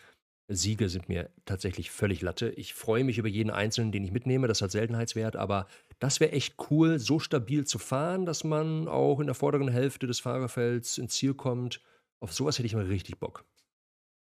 Siege 0.48 0.88
sind 0.88 1.08
mir 1.08 1.30
tatsächlich 1.44 1.90
völlig 1.90 2.22
Latte. 2.22 2.48
Ich 2.50 2.72
freue 2.72 3.04
mich 3.04 3.18
über 3.18 3.28
jeden 3.28 3.50
einzelnen, 3.50 3.92
den 3.92 4.02
ich 4.02 4.12
mitnehme. 4.12 4.48
Das 4.48 4.62
hat 4.62 4.70
Seltenheitswert, 4.70 5.36
aber 5.36 5.66
das 5.98 6.20
wäre 6.20 6.32
echt 6.32 6.56
cool, 6.70 6.98
so 6.98 7.18
stabil 7.18 7.66
zu 7.66 7.78
fahren, 7.78 8.24
dass 8.24 8.44
man 8.44 8.88
auch 8.88 9.20
in 9.20 9.26
der 9.26 9.34
vorderen 9.34 9.68
Hälfte 9.68 10.06
des 10.06 10.20
Fahrerfelds 10.20 10.96
ins 10.96 11.14
Ziel 11.14 11.34
kommt. 11.34 11.82
Auf 12.20 12.32
sowas 12.32 12.58
hätte 12.58 12.66
ich 12.66 12.74
mal 12.74 12.86
richtig 12.86 13.18
Bock. 13.18 13.44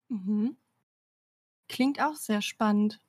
Mhm. 0.10 0.58
Klingt 1.68 2.02
auch 2.02 2.16
sehr 2.16 2.42
spannend. 2.42 3.00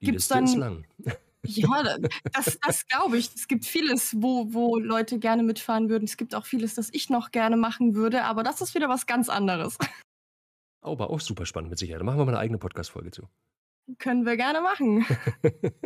Die 0.00 0.06
Gibt's 0.06 0.28
Liste 0.30 0.34
dann, 0.34 0.44
ist 0.44 0.56
lang. 0.56 0.86
Ja, 1.42 1.96
das, 2.34 2.58
das 2.60 2.86
glaube 2.86 3.16
ich. 3.16 3.30
Es 3.34 3.48
gibt 3.48 3.64
vieles, 3.64 4.14
wo, 4.18 4.52
wo 4.52 4.78
Leute 4.78 5.18
gerne 5.18 5.42
mitfahren 5.42 5.88
würden. 5.88 6.04
Es 6.04 6.18
gibt 6.18 6.34
auch 6.34 6.44
vieles, 6.44 6.74
das 6.74 6.90
ich 6.92 7.08
noch 7.08 7.30
gerne 7.30 7.56
machen 7.56 7.94
würde, 7.94 8.24
aber 8.24 8.42
das 8.42 8.60
ist 8.60 8.74
wieder 8.74 8.90
was 8.90 9.06
ganz 9.06 9.30
anderes. 9.30 9.78
Oh, 10.82 10.92
aber 10.92 11.10
auch 11.10 11.20
super 11.20 11.46
spannend 11.46 11.70
mit 11.70 11.78
Sicherheit. 11.78 12.00
Da 12.00 12.04
machen 12.04 12.18
wir 12.18 12.24
mal 12.24 12.32
eine 12.32 12.40
eigene 12.40 12.58
Podcast-Folge 12.58 13.10
zu. 13.10 13.28
Können 13.98 14.24
wir 14.24 14.36
gerne 14.36 14.60
machen. 14.60 15.04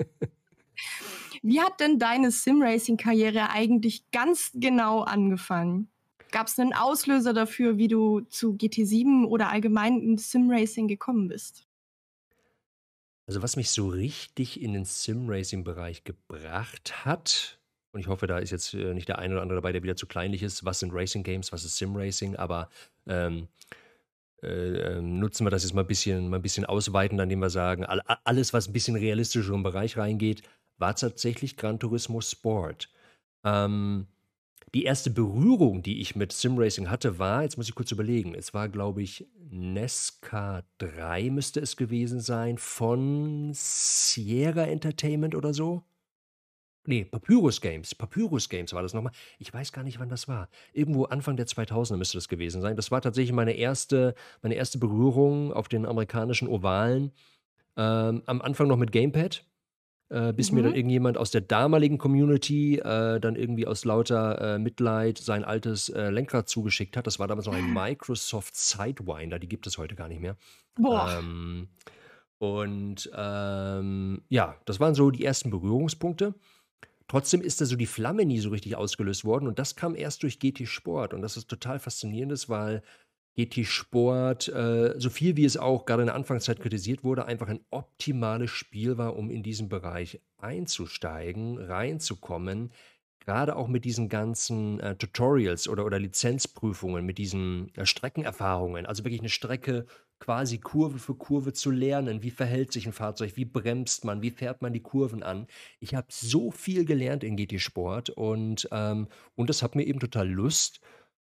Wie 1.43 1.61
hat 1.61 1.81
denn 1.81 1.99
deine 1.99 2.31
Sim-Racing-Karriere 2.31 3.51
eigentlich 3.51 4.11
ganz 4.13 4.51
genau 4.55 5.03
angefangen? 5.03 5.89
Gab 6.31 6.47
es 6.47 6.59
einen 6.59 6.73
Auslöser 6.73 7.33
dafür, 7.33 7.77
wie 7.77 7.89
du 7.89 8.21
zu 8.23 8.55
GT7 8.55 9.25
oder 9.25 9.51
allgemein 9.51 10.01
in 10.01 10.19
Sim-Racing 10.19 10.89
gekommen 10.89 11.29
bist? 11.29 11.67
Also 13.27 13.43
was 13.43 13.57
mich 13.57 13.71
so 13.71 13.89
richtig 13.89 14.61
in 14.61 14.73
den 14.73 14.85
Sim-Racing-Bereich 14.85 16.05
gebracht 16.05 17.05
hat, 17.05 17.59
und 17.93 18.01
ich 18.01 18.09
hoffe, 18.09 18.27
da 18.27 18.39
ist 18.39 18.51
jetzt 18.51 18.75
äh, 18.75 18.93
nicht 18.93 19.09
der 19.09 19.19
eine 19.19 19.35
oder 19.35 19.43
andere 19.43 19.59
dabei, 19.59 19.73
der 19.73 19.83
wieder 19.83 19.97
zu 19.97 20.07
kleinlich 20.07 20.43
ist, 20.43 20.65
was 20.65 20.81
sind 20.81 20.93
Racing-Games, 20.93 21.53
was 21.53 21.65
ist 21.65 21.77
Sim-Racing, 21.77 22.37
aber 22.37 22.69
ähm, 23.07 23.49
äh, 24.45 24.99
ähm, 24.99 25.19
nutzen 25.19 25.47
wir 25.47 25.51
das 25.51 25.63
jetzt 25.65 25.75
mal 25.75 25.83
ein 25.83 25.87
bisschen, 25.87 26.29
mal 26.29 26.37
ein 26.37 26.43
bisschen 26.43 26.65
ausweiten, 26.65 27.19
indem 27.19 27.41
wir 27.41 27.51
sagen, 27.51 27.85
all, 27.85 28.01
alles, 28.25 28.53
was 28.53 28.69
ein 28.69 28.73
bisschen 28.73 28.97
realistischer 28.97 29.55
im 29.55 29.63
Bereich 29.63 29.97
reingeht, 29.97 30.43
war 30.79 30.95
tatsächlich 30.95 31.57
Gran 31.57 31.79
Turismo 31.79 32.21
Sport. 32.21 32.91
Ähm, 33.45 34.07
die 34.75 34.85
erste 34.85 35.11
Berührung, 35.11 35.83
die 35.83 36.01
ich 36.01 36.17
mit 36.17 36.33
Simracing 36.33 36.91
hatte, 36.91 37.19
war, 37.21 37.43
jetzt 37.45 37.57
muss 37.57 37.69
ich 37.69 37.77
kurz 37.77 37.93
überlegen, 37.93 38.35
es 38.35 38.55
war, 38.55 38.69
glaube 38.69 39.03
ich, 39.03 39.29
Nesca 39.49 40.65
3 40.79 41.31
müsste 41.31 41.61
es 41.61 41.77
gewesen 41.77 42.21
sein, 42.21 42.59
von 42.59 43.53
Sierra 43.55 44.65
Entertainment 44.65 45.37
oder 45.37 45.55
so. 45.55 45.85
Nee, 46.87 47.05
Papyrus 47.05 47.61
Games. 47.61 47.95
Papyrus 47.95 48.49
Games 48.49 48.73
war 48.73 48.83
das 48.83 48.95
nochmal. 48.95 49.13
Ich 49.39 49.53
weiß 49.53 49.73
gar 49.73 49.83
nicht, 49.83 49.99
wann 50.01 50.09
das 50.09 50.29
war. 50.29 50.49
Irgendwo 50.73 51.05
Anfang 51.05 51.37
der 51.37 51.47
2000er 51.47 51.97
müsste 51.97 52.19
das 52.19 52.29
gewesen 52.29 52.61
sein. 52.61 52.77
Das 52.77 52.91
war 52.91 53.01
tatsächlich 53.01 53.33
meine 53.33 53.53
erste, 53.53 54.15
meine 54.43 54.55
erste 54.55 54.79
Berührung 54.79 55.53
auf 55.53 55.69
den 55.69 55.87
amerikanischen 55.87 56.49
Ovalen. 56.49 57.13
Ähm, 57.77 58.23
am 58.27 58.43
Anfang 58.43 58.69
noch 58.69 58.77
mit 58.77 58.93
Gamepad 58.93 59.45
äh, 60.11 60.33
bis 60.33 60.51
mhm. 60.51 60.59
mir 60.59 60.63
dann 60.65 60.75
irgendjemand 60.75 61.19
aus 61.19 61.31
der 61.31 61.41
damaligen 61.41 61.99
Community 61.99 62.79
äh, 62.79 63.19
dann 63.21 63.37
irgendwie 63.37 63.67
aus 63.67 63.85
lauter 63.85 64.55
äh, 64.55 64.59
Mitleid 64.59 65.19
sein 65.19 65.45
altes 65.45 65.89
äh, 65.89 66.11
Lenkrad 66.11 66.49
zugeschickt 66.49 66.97
hat. 66.97 67.07
Das 67.07 67.19
war 67.19 67.27
damals 67.27 67.47
noch 67.47 67.55
ein 67.55 67.73
Microsoft 67.75 68.57
Sidewinder, 68.57 69.39
die 69.39 69.49
gibt 69.49 69.67
es 69.67 69.79
heute 69.79 69.95
gar 69.95 70.09
nicht 70.09 70.21
mehr. 70.21 70.37
Boah. 70.77 71.19
Ähm, 71.19 71.69
und 72.39 73.11
ähm, 73.17 74.23
ja, 74.29 74.57
das 74.67 74.79
waren 74.79 74.95
so 74.95 75.11
die 75.11 75.25
ersten 75.25 75.51
Berührungspunkte. 75.51 76.35
Trotzdem 77.09 77.43
ist 77.43 77.61
da 77.61 77.67
so 77.67 77.77
die 77.77 77.87
Flamme 77.87 78.25
nie 78.25 78.41
so 78.41 78.51
richtig 78.51 78.77
ausgelöst 78.77 79.25
worden 79.25 79.47
und 79.47 79.59
das 79.59 79.77
kam 79.77 79.95
erst 79.95 80.23
durch 80.23 80.39
GT 80.39 80.67
Sport 80.67 81.15
und 81.15 81.23
das 81.23 81.37
ist 81.37 81.49
total 81.49 81.79
faszinierend, 81.79 82.49
weil 82.49 82.83
GT-Sport, 83.37 84.49
äh, 84.49 84.95
so 84.97 85.11
viel 85.11 85.37
wie 85.37 85.45
es 85.45 85.57
auch 85.57 85.87
gerade 85.87 86.03
in 86.03 86.07
der 86.07 86.15
Anfangszeit 86.15 86.61
kritisiert 86.61 87.03
wurde, 87.03 87.27
einfach 87.27 87.49
ein 87.49 87.65
optimales 87.71 88.51
Spiel 88.51 88.97
war, 88.97 89.17
um 89.17 89.31
in 89.31 89.43
diesen 89.43 89.69
Bereich 89.69 90.21
einzusteigen, 90.39 91.59
reinzukommen. 91.59 92.71
Gerade 93.19 93.57
auch 93.57 93.69
mit 93.69 93.85
diesen 93.85 94.09
ganzen 94.09 94.79
äh, 94.81 94.97
Tutorials 94.97 95.69
oder, 95.69 95.85
oder 95.85 95.99
Lizenzprüfungen, 95.99 97.05
mit 97.05 97.19
diesen 97.19 97.75
äh, 97.75 97.87
Streckenerfahrungen, 97.87 98.87
also 98.87 99.05
wirklich 99.05 99.21
eine 99.21 99.31
Strecke 99.31 99.87
quasi 100.21 100.59
Kurve 100.59 100.99
für 100.99 101.15
Kurve 101.15 101.53
zu 101.53 101.71
lernen. 101.71 102.23
Wie 102.23 102.31
verhält 102.31 102.73
sich 102.73 102.87
ein 102.87 102.93
Fahrzeug? 102.93 103.37
Wie 103.37 103.45
bremst 103.45 104.05
man? 104.05 104.23
Wie 104.23 104.31
fährt 104.31 104.63
man 104.63 104.73
die 104.73 104.83
Kurven 104.83 105.23
an? 105.23 105.47
Ich 105.81 105.95
habe 105.95 106.07
so 106.11 106.51
viel 106.51 106.85
gelernt 106.85 107.25
in 107.25 107.37
GT 107.37 107.61
Sport 107.61 108.11
und, 108.11 108.69
ähm, 108.73 109.09
und 109.35 109.51
das 109.51 109.63
hat 109.63 109.75
mir 109.75 109.85
eben 109.85 110.01
total 110.01 110.29
Lust 110.29 110.81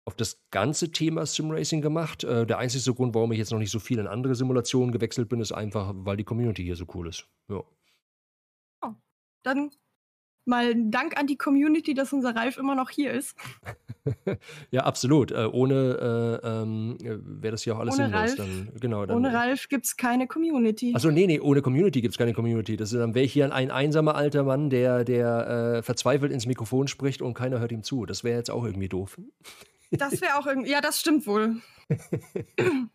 auf 0.05 0.17
das 0.17 0.43
ganze 0.51 0.91
Thema 0.91 1.27
Simracing 1.27 1.81
gemacht. 1.81 2.25
Äh, 2.25 2.47
der 2.47 2.59
einzige 2.59 2.95
Grund, 2.95 3.15
warum 3.15 3.33
ich 3.33 3.39
jetzt 3.39 3.53
noch 3.53 3.59
nicht 3.59 3.71
so 3.71 3.79
viel 3.79 3.99
in 3.99 4.07
andere 4.07 4.35
Simulationen 4.35 4.93
gewechselt 4.93 5.29
bin, 5.29 5.41
ist 5.41 5.53
einfach, 5.53 5.93
weil 5.95 6.17
die 6.17 6.25
Community 6.25 6.65
hier 6.65 6.77
so 6.77 6.87
cool 6.95 7.09
ist. 7.09 7.29
Ja. 7.49 7.63
Oh, 8.83 8.95
dann 9.45 9.71
mal 10.45 10.75
Dank 10.91 11.19
an 11.19 11.27
die 11.27 11.37
Community, 11.37 11.95
dass 11.95 12.13
unser 12.13 12.35
Ralf 12.35 12.57
immer 12.57 12.75
noch 12.75 12.91
hier 12.91 13.13
ist. 13.13 13.37
ja, 14.71 14.85
absolut. 14.85 15.31
Äh, 15.31 15.47
ohne 15.47 16.41
äh, 16.43 16.47
ähm, 16.47 16.97
wäre 17.01 17.53
das 17.53 17.65
ja 17.65 17.75
auch 17.75 17.81
alles 17.81 17.95
ohne 17.95 18.05
sinnlos. 18.05 18.21
Ralf, 18.21 18.37
dann, 18.37 18.69
genau, 18.81 19.07
dann, 19.07 19.17
ohne 19.17 19.33
Ralf 19.33 19.69
gibt 19.69 19.87
es 19.87 19.97
keine 19.97 20.27
Community. 20.27 20.93
Achso, 20.95 21.11
nee, 21.11 21.27
nee, 21.27 21.41
ohne 21.41 21.63
Community 21.63 22.01
gibt 22.01 22.15
es 22.15 22.19
keine 22.19 22.33
Community. 22.33 22.77
Das, 22.77 22.91
dann 22.91 23.15
wäre 23.15 23.25
ich 23.25 23.33
hier 23.33 23.53
ein 23.53 23.71
einsamer 23.71 24.15
alter 24.15 24.43
Mann, 24.43 24.71
der, 24.71 25.05
der 25.05 25.77
äh, 25.79 25.83
verzweifelt 25.83 26.33
ins 26.33 26.47
Mikrofon 26.47 26.89
spricht 26.89 27.23
und 27.23 27.35
keiner 27.35 27.61
hört 27.61 27.73
ihm 27.73 27.83
zu. 27.83 28.07
Das 28.07 28.25
wäre 28.25 28.39
jetzt 28.39 28.51
auch 28.51 28.65
irgendwie 28.65 28.89
doof. 28.89 29.19
Das 29.95 30.23
wäre 30.23 30.39
auch 30.39 30.47
irgendwie. 30.47 30.71
Ja, 30.71 30.81
das 30.81 31.01
stimmt 31.01 31.27
wohl. 31.27 31.61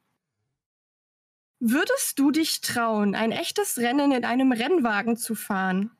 Würdest 1.59 2.17
du 2.17 2.31
dich 2.31 2.61
trauen, 2.61 3.13
ein 3.13 3.31
echtes 3.31 3.77
Rennen 3.77 4.11
in 4.11 4.25
einem 4.25 4.51
Rennwagen 4.51 5.15
zu 5.15 5.35
fahren? 5.35 5.91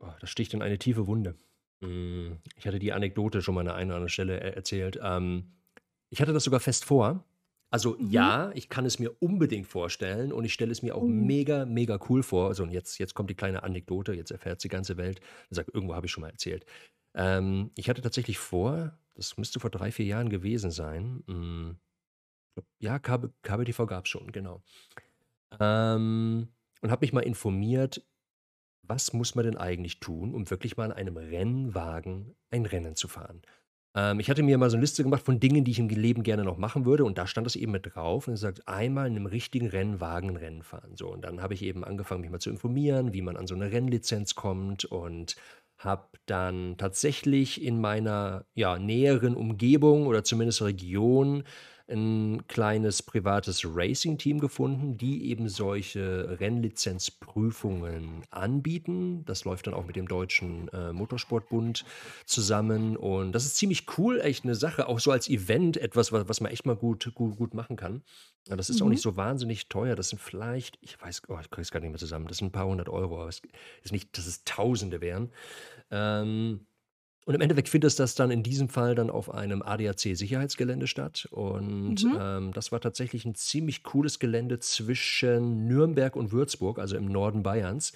Oh, 0.00 0.12
das 0.20 0.30
sticht 0.30 0.54
in 0.54 0.62
eine 0.62 0.78
tiefe 0.78 1.06
Wunde. 1.06 1.36
Hm, 1.82 2.38
ich 2.56 2.66
hatte 2.66 2.78
die 2.78 2.92
Anekdote 2.92 3.42
schon 3.42 3.54
mal 3.54 3.62
an 3.62 3.68
einer 3.68 3.94
anderen 3.94 4.08
Stelle 4.08 4.40
erzählt. 4.40 4.98
Ähm, 5.02 5.52
ich 6.10 6.20
hatte 6.20 6.32
das 6.32 6.44
sogar 6.44 6.60
fest 6.60 6.84
vor. 6.84 7.24
Also 7.70 7.96
mhm. 7.98 8.10
ja, 8.10 8.50
ich 8.54 8.68
kann 8.68 8.84
es 8.84 8.98
mir 8.98 9.14
unbedingt 9.20 9.66
vorstellen 9.66 10.32
und 10.32 10.44
ich 10.44 10.52
stelle 10.52 10.72
es 10.72 10.82
mir 10.82 10.96
auch 10.96 11.02
mhm. 11.02 11.26
mega, 11.26 11.64
mega 11.66 11.98
cool 12.08 12.22
vor. 12.22 12.48
Also 12.48 12.64
und 12.64 12.70
jetzt, 12.70 12.98
jetzt 12.98 13.14
kommt 13.14 13.30
die 13.30 13.36
kleine 13.36 13.62
Anekdote, 13.62 14.12
jetzt 14.12 14.30
erfährt 14.30 14.58
es 14.58 14.62
die 14.62 14.68
ganze 14.68 14.96
Welt. 14.96 15.20
Ich 15.50 15.56
sage, 15.56 15.70
irgendwo 15.72 15.94
habe 15.94 16.06
ich 16.06 16.12
schon 16.12 16.22
mal 16.22 16.30
erzählt. 16.30 16.66
Ähm, 17.14 17.70
ich 17.76 17.88
hatte 17.88 18.02
tatsächlich 18.02 18.38
vor, 18.38 18.98
das 19.14 19.36
müsste 19.36 19.60
vor 19.60 19.70
drei, 19.70 19.92
vier 19.92 20.06
Jahren 20.06 20.30
gewesen 20.30 20.70
sein. 20.70 21.22
Hm, 21.26 21.76
ja, 22.78 22.98
Kabel, 22.98 23.32
KBTV 23.42 23.86
gab 23.86 24.04
es 24.04 24.10
schon, 24.10 24.32
genau. 24.32 24.62
Ähm, 25.58 26.48
und 26.82 26.90
habe 26.90 27.04
mich 27.04 27.12
mal 27.12 27.20
informiert, 27.20 28.04
was 28.90 29.12
muss 29.12 29.34
man 29.36 29.44
denn 29.44 29.56
eigentlich 29.56 30.00
tun, 30.00 30.34
um 30.34 30.50
wirklich 30.50 30.76
mal 30.76 30.86
in 30.86 30.92
einem 30.92 31.16
Rennwagen 31.16 32.34
ein 32.50 32.66
Rennen 32.66 32.96
zu 32.96 33.08
fahren. 33.08 33.40
Ähm, 33.94 34.20
ich 34.20 34.28
hatte 34.28 34.42
mir 34.42 34.58
mal 34.58 34.68
so 34.68 34.76
eine 34.76 34.82
Liste 34.82 35.04
gemacht 35.04 35.22
von 35.22 35.40
Dingen, 35.40 35.64
die 35.64 35.70
ich 35.70 35.78
im 35.78 35.88
Leben 35.88 36.24
gerne 36.24 36.44
noch 36.44 36.58
machen 36.58 36.84
würde 36.84 37.04
und 37.04 37.16
da 37.16 37.26
stand 37.26 37.46
das 37.46 37.56
eben 37.56 37.72
mit 37.72 37.94
drauf 37.94 38.28
und 38.28 38.34
es 38.34 38.40
sagt, 38.40 38.66
einmal 38.68 39.06
in 39.06 39.16
einem 39.16 39.26
richtigen 39.26 39.68
Rennwagen 39.68 40.30
ein 40.30 40.36
Rennen 40.36 40.62
fahren. 40.62 40.96
So, 40.96 41.08
und 41.08 41.22
dann 41.22 41.40
habe 41.40 41.54
ich 41.54 41.62
eben 41.62 41.84
angefangen, 41.84 42.20
mich 42.20 42.30
mal 42.30 42.40
zu 42.40 42.50
informieren, 42.50 43.12
wie 43.14 43.22
man 43.22 43.36
an 43.36 43.46
so 43.46 43.54
eine 43.54 43.70
Rennlizenz 43.70 44.34
kommt 44.34 44.84
und 44.84 45.36
habe 45.78 46.08
dann 46.26 46.76
tatsächlich 46.76 47.62
in 47.62 47.80
meiner 47.80 48.44
ja, 48.54 48.78
näheren 48.78 49.34
Umgebung 49.34 50.06
oder 50.06 50.24
zumindest 50.24 50.62
Region 50.62 51.44
ein 51.90 52.46
kleines 52.46 53.02
privates 53.02 53.64
Racing-Team 53.64 54.38
gefunden, 54.40 54.96
die 54.96 55.30
eben 55.30 55.48
solche 55.48 56.38
Rennlizenzprüfungen 56.40 58.22
anbieten. 58.30 59.24
Das 59.24 59.44
läuft 59.44 59.66
dann 59.66 59.74
auch 59.74 59.86
mit 59.86 59.96
dem 59.96 60.08
Deutschen 60.08 60.68
äh, 60.68 60.92
Motorsportbund 60.92 61.84
zusammen. 62.24 62.96
Und 62.96 63.32
das 63.32 63.44
ist 63.44 63.56
ziemlich 63.56 63.86
cool, 63.98 64.20
echt 64.20 64.44
eine 64.44 64.54
Sache, 64.54 64.88
auch 64.88 65.00
so 65.00 65.10
als 65.10 65.28
Event, 65.28 65.76
etwas, 65.76 66.12
was, 66.12 66.28
was 66.28 66.40
man 66.40 66.52
echt 66.52 66.66
mal 66.66 66.76
gut, 66.76 67.12
gut, 67.14 67.36
gut 67.36 67.54
machen 67.54 67.76
kann. 67.76 68.02
Ja, 68.48 68.56
das 68.56 68.70
ist 68.70 68.80
auch 68.80 68.88
nicht 68.88 69.00
mhm. 69.00 69.10
so 69.10 69.16
wahnsinnig 69.16 69.68
teuer. 69.68 69.96
Das 69.96 70.08
sind 70.08 70.20
vielleicht, 70.20 70.78
ich 70.80 71.00
weiß, 71.00 71.22
oh, 71.28 71.38
ich 71.40 71.50
kriege 71.50 71.62
es 71.62 71.70
gar 71.70 71.80
nicht 71.80 71.90
mehr 71.90 71.98
zusammen, 71.98 72.26
das 72.26 72.38
sind 72.38 72.48
ein 72.48 72.52
paar 72.52 72.66
hundert 72.66 72.88
Euro, 72.88 73.20
aber 73.20 73.28
es 73.28 73.42
ist 73.82 73.92
nicht, 73.92 74.16
dass 74.16 74.26
es 74.26 74.44
Tausende 74.44 75.00
wären. 75.00 75.30
Ähm, 75.90 76.66
und 77.26 77.34
im 77.34 77.40
Endeffekt 77.42 77.68
findet 77.68 77.98
das 77.98 78.14
dann 78.14 78.30
in 78.30 78.42
diesem 78.42 78.68
Fall 78.68 78.94
dann 78.94 79.10
auf 79.10 79.32
einem 79.32 79.62
ADAC-Sicherheitsgelände 79.62 80.86
statt. 80.86 81.28
Und 81.30 82.02
Mhm. 82.02 82.18
ähm, 82.18 82.52
das 82.52 82.72
war 82.72 82.80
tatsächlich 82.80 83.24
ein 83.24 83.34
ziemlich 83.34 83.82
cooles 83.82 84.18
Gelände 84.18 84.58
zwischen 84.58 85.66
Nürnberg 85.66 86.16
und 86.16 86.32
Würzburg, 86.32 86.78
also 86.78 86.96
im 86.96 87.06
Norden 87.06 87.42
Bayerns. 87.42 87.92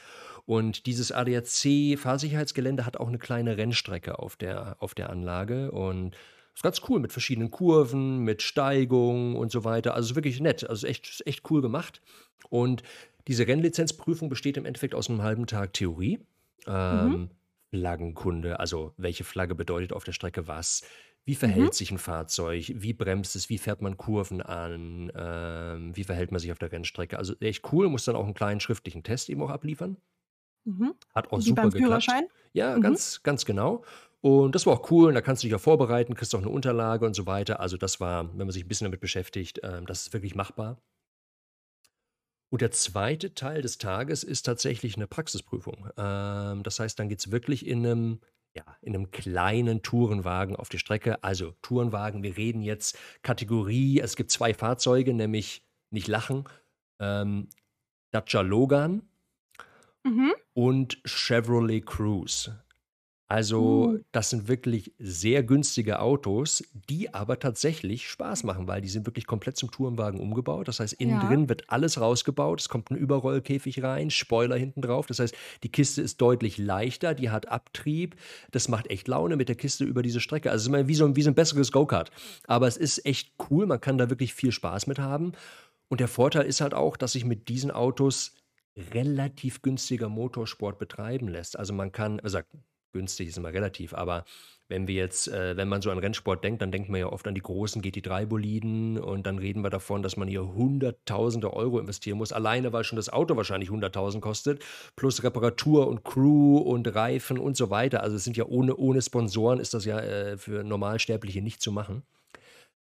Und 0.46 0.86
dieses 0.86 1.10
ADAC-Fahrsicherheitsgelände 1.10 2.84
hat 2.84 2.98
auch 2.98 3.08
eine 3.08 3.18
kleine 3.18 3.56
Rennstrecke 3.56 4.18
auf 4.18 4.36
der, 4.36 4.76
auf 4.80 4.94
der 4.94 5.10
Anlage. 5.10 5.70
Und 5.70 6.16
ist 6.54 6.62
ganz 6.62 6.82
cool 6.88 7.00
mit 7.00 7.10
verschiedenen 7.12 7.50
Kurven, 7.50 8.18
mit 8.18 8.42
Steigung 8.42 9.36
und 9.36 9.50
so 9.50 9.64
weiter. 9.64 9.94
Also 9.94 10.14
wirklich 10.14 10.38
nett. 10.40 10.68
Also 10.68 10.86
echt, 10.86 11.22
echt 11.26 11.50
cool 11.50 11.62
gemacht. 11.62 12.00
Und 12.50 12.82
diese 13.26 13.46
Rennlizenzprüfung 13.46 14.28
besteht 14.28 14.56
im 14.56 14.66
Endeffekt 14.66 14.94
aus 14.94 15.08
einem 15.08 15.22
halben 15.22 15.46
Tag 15.46 15.72
Theorie. 15.72 16.18
Mhm. 16.66 16.72
Ähm, 16.72 17.08
mhm. 17.08 17.30
Flaggenkunde, 17.74 18.60
also 18.60 18.92
welche 18.96 19.24
Flagge 19.24 19.56
bedeutet 19.56 19.92
auf 19.92 20.04
der 20.04 20.12
Strecke 20.12 20.46
was, 20.46 20.82
wie 21.24 21.34
verhält 21.34 21.66
mhm. 21.66 21.72
sich 21.72 21.90
ein 21.90 21.98
Fahrzeug, 21.98 22.72
wie 22.76 22.92
bremst 22.92 23.34
es, 23.34 23.48
wie 23.48 23.58
fährt 23.58 23.82
man 23.82 23.96
Kurven 23.96 24.42
an, 24.42 25.10
ähm, 25.16 25.96
wie 25.96 26.04
verhält 26.04 26.30
man 26.30 26.38
sich 26.38 26.52
auf 26.52 26.58
der 26.58 26.70
Rennstrecke. 26.70 27.18
Also 27.18 27.34
echt 27.40 27.72
cool, 27.72 27.88
muss 27.88 28.04
dann 28.04 28.14
auch 28.14 28.24
einen 28.24 28.34
kleinen 28.34 28.60
schriftlichen 28.60 29.02
Test 29.02 29.28
eben 29.28 29.42
auch 29.42 29.50
abliefern. 29.50 29.96
Mhm. 30.64 30.94
Hat 31.14 31.32
auch 31.32 31.38
wie 31.38 31.42
super 31.42 31.62
beim 31.62 31.70
geklappt. 31.70 32.04
Führerschein? 32.04 32.28
Ja, 32.52 32.76
mhm. 32.76 32.82
ganz, 32.82 33.22
ganz 33.24 33.44
genau. 33.44 33.84
Und 34.20 34.54
das 34.54 34.66
war 34.66 34.74
auch 34.74 34.90
cool. 34.90 35.08
Und 35.08 35.14
da 35.14 35.20
kannst 35.20 35.42
du 35.42 35.48
dich 35.48 35.54
auch 35.54 35.60
vorbereiten, 35.60 36.14
kriegst 36.14 36.34
auch 36.34 36.40
eine 36.40 36.48
Unterlage 36.48 37.04
und 37.04 37.14
so 37.14 37.26
weiter. 37.26 37.58
Also 37.58 37.76
das 37.76 38.00
war, 38.00 38.28
wenn 38.30 38.46
man 38.46 38.52
sich 38.52 38.64
ein 38.64 38.68
bisschen 38.68 38.86
damit 38.86 39.00
beschäftigt, 39.00 39.60
ähm, 39.64 39.86
das 39.86 40.06
ist 40.06 40.12
wirklich 40.12 40.34
machbar. 40.34 40.78
Und 42.54 42.60
der 42.60 42.70
zweite 42.70 43.34
Teil 43.34 43.62
des 43.62 43.78
Tages 43.78 44.22
ist 44.22 44.44
tatsächlich 44.44 44.94
eine 44.94 45.08
Praxisprüfung. 45.08 45.88
Ähm, 45.96 46.62
das 46.62 46.78
heißt, 46.78 46.96
dann 46.96 47.08
geht 47.08 47.18
es 47.18 47.32
wirklich 47.32 47.66
in 47.66 47.84
einem, 47.84 48.20
ja, 48.54 48.62
in 48.80 48.94
einem 48.94 49.10
kleinen 49.10 49.82
Tourenwagen 49.82 50.54
auf 50.54 50.68
die 50.68 50.78
Strecke. 50.78 51.24
Also 51.24 51.56
Tourenwagen, 51.62 52.22
wir 52.22 52.36
reden 52.36 52.62
jetzt 52.62 52.96
Kategorie, 53.22 53.98
es 53.98 54.14
gibt 54.14 54.30
zwei 54.30 54.54
Fahrzeuge, 54.54 55.14
nämlich 55.14 55.64
nicht 55.90 56.06
lachen, 56.06 56.44
ähm, 57.00 57.48
Dacia 58.12 58.42
Logan 58.42 59.02
mhm. 60.04 60.32
und 60.52 61.00
Chevrolet 61.04 61.84
Cruise. 61.84 62.56
Also, 63.34 63.86
Uh. 63.88 63.98
das 64.12 64.30
sind 64.30 64.46
wirklich 64.46 64.92
sehr 65.00 65.42
günstige 65.42 65.98
Autos, 65.98 66.62
die 66.88 67.12
aber 67.12 67.40
tatsächlich 67.40 68.08
Spaß 68.08 68.44
machen, 68.44 68.68
weil 68.68 68.80
die 68.80 68.88
sind 68.88 69.06
wirklich 69.06 69.26
komplett 69.26 69.56
zum 69.56 69.72
Tourenwagen 69.72 70.20
umgebaut. 70.20 70.68
Das 70.68 70.78
heißt, 70.78 70.92
innen 70.92 71.20
Ja. 71.20 71.26
drin 71.26 71.48
wird 71.48 71.68
alles 71.68 72.00
rausgebaut. 72.00 72.60
Es 72.60 72.68
kommt 72.68 72.92
ein 72.92 72.96
Überrollkäfig 72.96 73.82
rein, 73.82 74.10
Spoiler 74.10 74.56
hinten 74.56 74.82
drauf. 74.82 75.06
Das 75.06 75.18
heißt, 75.18 75.34
die 75.64 75.68
Kiste 75.68 76.00
ist 76.00 76.20
deutlich 76.20 76.58
leichter, 76.58 77.12
die 77.12 77.30
hat 77.30 77.48
Abtrieb. 77.48 78.14
Das 78.52 78.68
macht 78.68 78.88
echt 78.88 79.08
Laune 79.08 79.34
mit 79.34 79.48
der 79.48 79.56
Kiste 79.56 79.82
über 79.84 80.02
diese 80.02 80.20
Strecke. 80.20 80.52
Also, 80.52 80.70
es 80.72 80.78
ist 80.80 80.86
wie 80.86 80.94
so, 80.94 81.04
ein- 81.04 81.16
wie 81.16 81.22
so 81.22 81.30
ein 81.30 81.34
besseres 81.34 81.72
Go-Kart. 81.72 82.12
Aber 82.46 82.68
es 82.68 82.76
ist 82.76 83.04
echt 83.04 83.32
cool. 83.50 83.66
Man 83.66 83.80
kann 83.80 83.98
da 83.98 84.10
wirklich 84.10 84.32
viel 84.32 84.52
Spaß 84.52 84.86
mit 84.86 85.00
haben. 85.00 85.32
Und 85.88 85.98
der 85.98 86.08
Vorteil 86.08 86.44
ist 86.46 86.60
halt 86.60 86.72
auch, 86.74 86.96
dass 86.96 87.12
sich 87.12 87.24
mit 87.24 87.48
diesen 87.48 87.72
Autos 87.72 88.32
relativ 88.92 89.60
günstiger 89.62 90.08
Motorsport 90.08 90.78
betreiben 90.78 91.26
lässt. 91.28 91.58
Also 91.58 91.72
man 91.72 91.90
kann, 91.90 92.20
also 92.20 92.38
günstig 92.94 93.28
ist 93.28 93.36
immer 93.36 93.52
relativ, 93.52 93.92
aber 93.92 94.24
wenn 94.68 94.88
wir 94.88 94.94
jetzt, 94.94 95.28
äh, 95.28 95.56
wenn 95.56 95.68
man 95.68 95.82
so 95.82 95.90
an 95.90 95.98
Rennsport 95.98 96.42
denkt, 96.42 96.62
dann 96.62 96.72
denkt 96.72 96.88
man 96.88 97.00
ja 97.00 97.06
oft 97.06 97.26
an 97.28 97.34
die 97.34 97.42
großen 97.42 97.82
GT3-Boliden 97.82 98.98
und 98.98 99.26
dann 99.26 99.38
reden 99.38 99.62
wir 99.62 99.68
davon, 99.68 100.02
dass 100.02 100.16
man 100.16 100.26
hier 100.26 100.54
Hunderttausende 100.54 101.52
Euro 101.52 101.78
investieren 101.78 102.16
muss, 102.16 102.32
alleine 102.32 102.72
weil 102.72 102.84
schon 102.84 102.96
das 102.96 103.10
Auto 103.10 103.36
wahrscheinlich 103.36 103.68
100.000 103.68 104.20
kostet, 104.20 104.64
plus 104.96 105.22
Reparatur 105.22 105.86
und 105.86 106.02
Crew 106.02 106.56
und 106.56 106.94
Reifen 106.94 107.38
und 107.38 107.58
so 107.58 107.68
weiter. 107.68 108.02
Also 108.02 108.16
es 108.16 108.24
sind 108.24 108.38
ja 108.38 108.46
ohne, 108.46 108.74
ohne 108.76 109.02
Sponsoren 109.02 109.60
ist 109.60 109.74
das 109.74 109.84
ja 109.84 110.00
äh, 110.00 110.38
für 110.38 110.64
Normalsterbliche 110.64 111.42
nicht 111.42 111.60
zu 111.60 111.70
machen. 111.70 112.02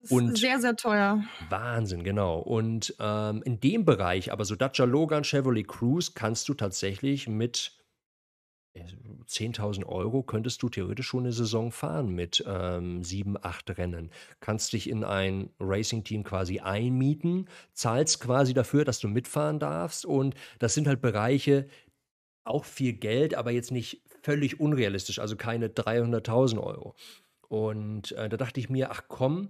Und 0.09 0.37
sehr, 0.37 0.59
sehr 0.59 0.75
teuer. 0.75 1.23
Wahnsinn, 1.49 2.03
genau. 2.03 2.39
Und 2.39 2.93
ähm, 2.99 3.41
in 3.45 3.61
dem 3.61 3.85
Bereich, 3.85 4.31
aber 4.33 4.43
so 4.43 4.55
Dacia 4.55 4.85
Logan, 4.85 5.23
Chevrolet 5.23 5.67
Cruise, 5.67 6.11
kannst 6.13 6.49
du 6.49 6.53
tatsächlich 6.53 7.29
mit 7.29 7.71
10.000 8.75 9.85
Euro 9.85 10.23
könntest 10.23 10.63
du 10.63 10.69
theoretisch 10.69 11.07
schon 11.07 11.23
eine 11.23 11.33
Saison 11.33 11.71
fahren 11.71 12.09
mit 12.09 12.43
ähm, 12.47 13.03
sieben, 13.03 13.35
acht 13.39 13.77
Rennen. 13.77 14.09
Kannst 14.39 14.73
dich 14.73 14.89
in 14.89 15.03
ein 15.03 15.49
Racing-Team 15.59 16.23
quasi 16.23 16.59
einmieten, 16.59 17.47
zahlst 17.73 18.19
quasi 18.19 18.53
dafür, 18.53 18.83
dass 18.83 18.99
du 18.99 19.07
mitfahren 19.07 19.59
darfst. 19.59 20.05
Und 20.05 20.35
das 20.59 20.73
sind 20.73 20.87
halt 20.87 21.01
Bereiche, 21.01 21.67
auch 22.43 22.65
viel 22.65 22.93
Geld, 22.93 23.35
aber 23.35 23.51
jetzt 23.51 23.71
nicht 23.71 24.01
völlig 24.21 24.59
unrealistisch, 24.59 25.19
also 25.19 25.35
keine 25.35 25.67
300.000 25.67 26.59
Euro. 26.59 26.95
Und 27.47 28.13
äh, 28.13 28.29
da 28.29 28.37
dachte 28.37 28.59
ich 28.59 28.69
mir, 28.69 28.91
ach 28.91 29.03
komm, 29.07 29.49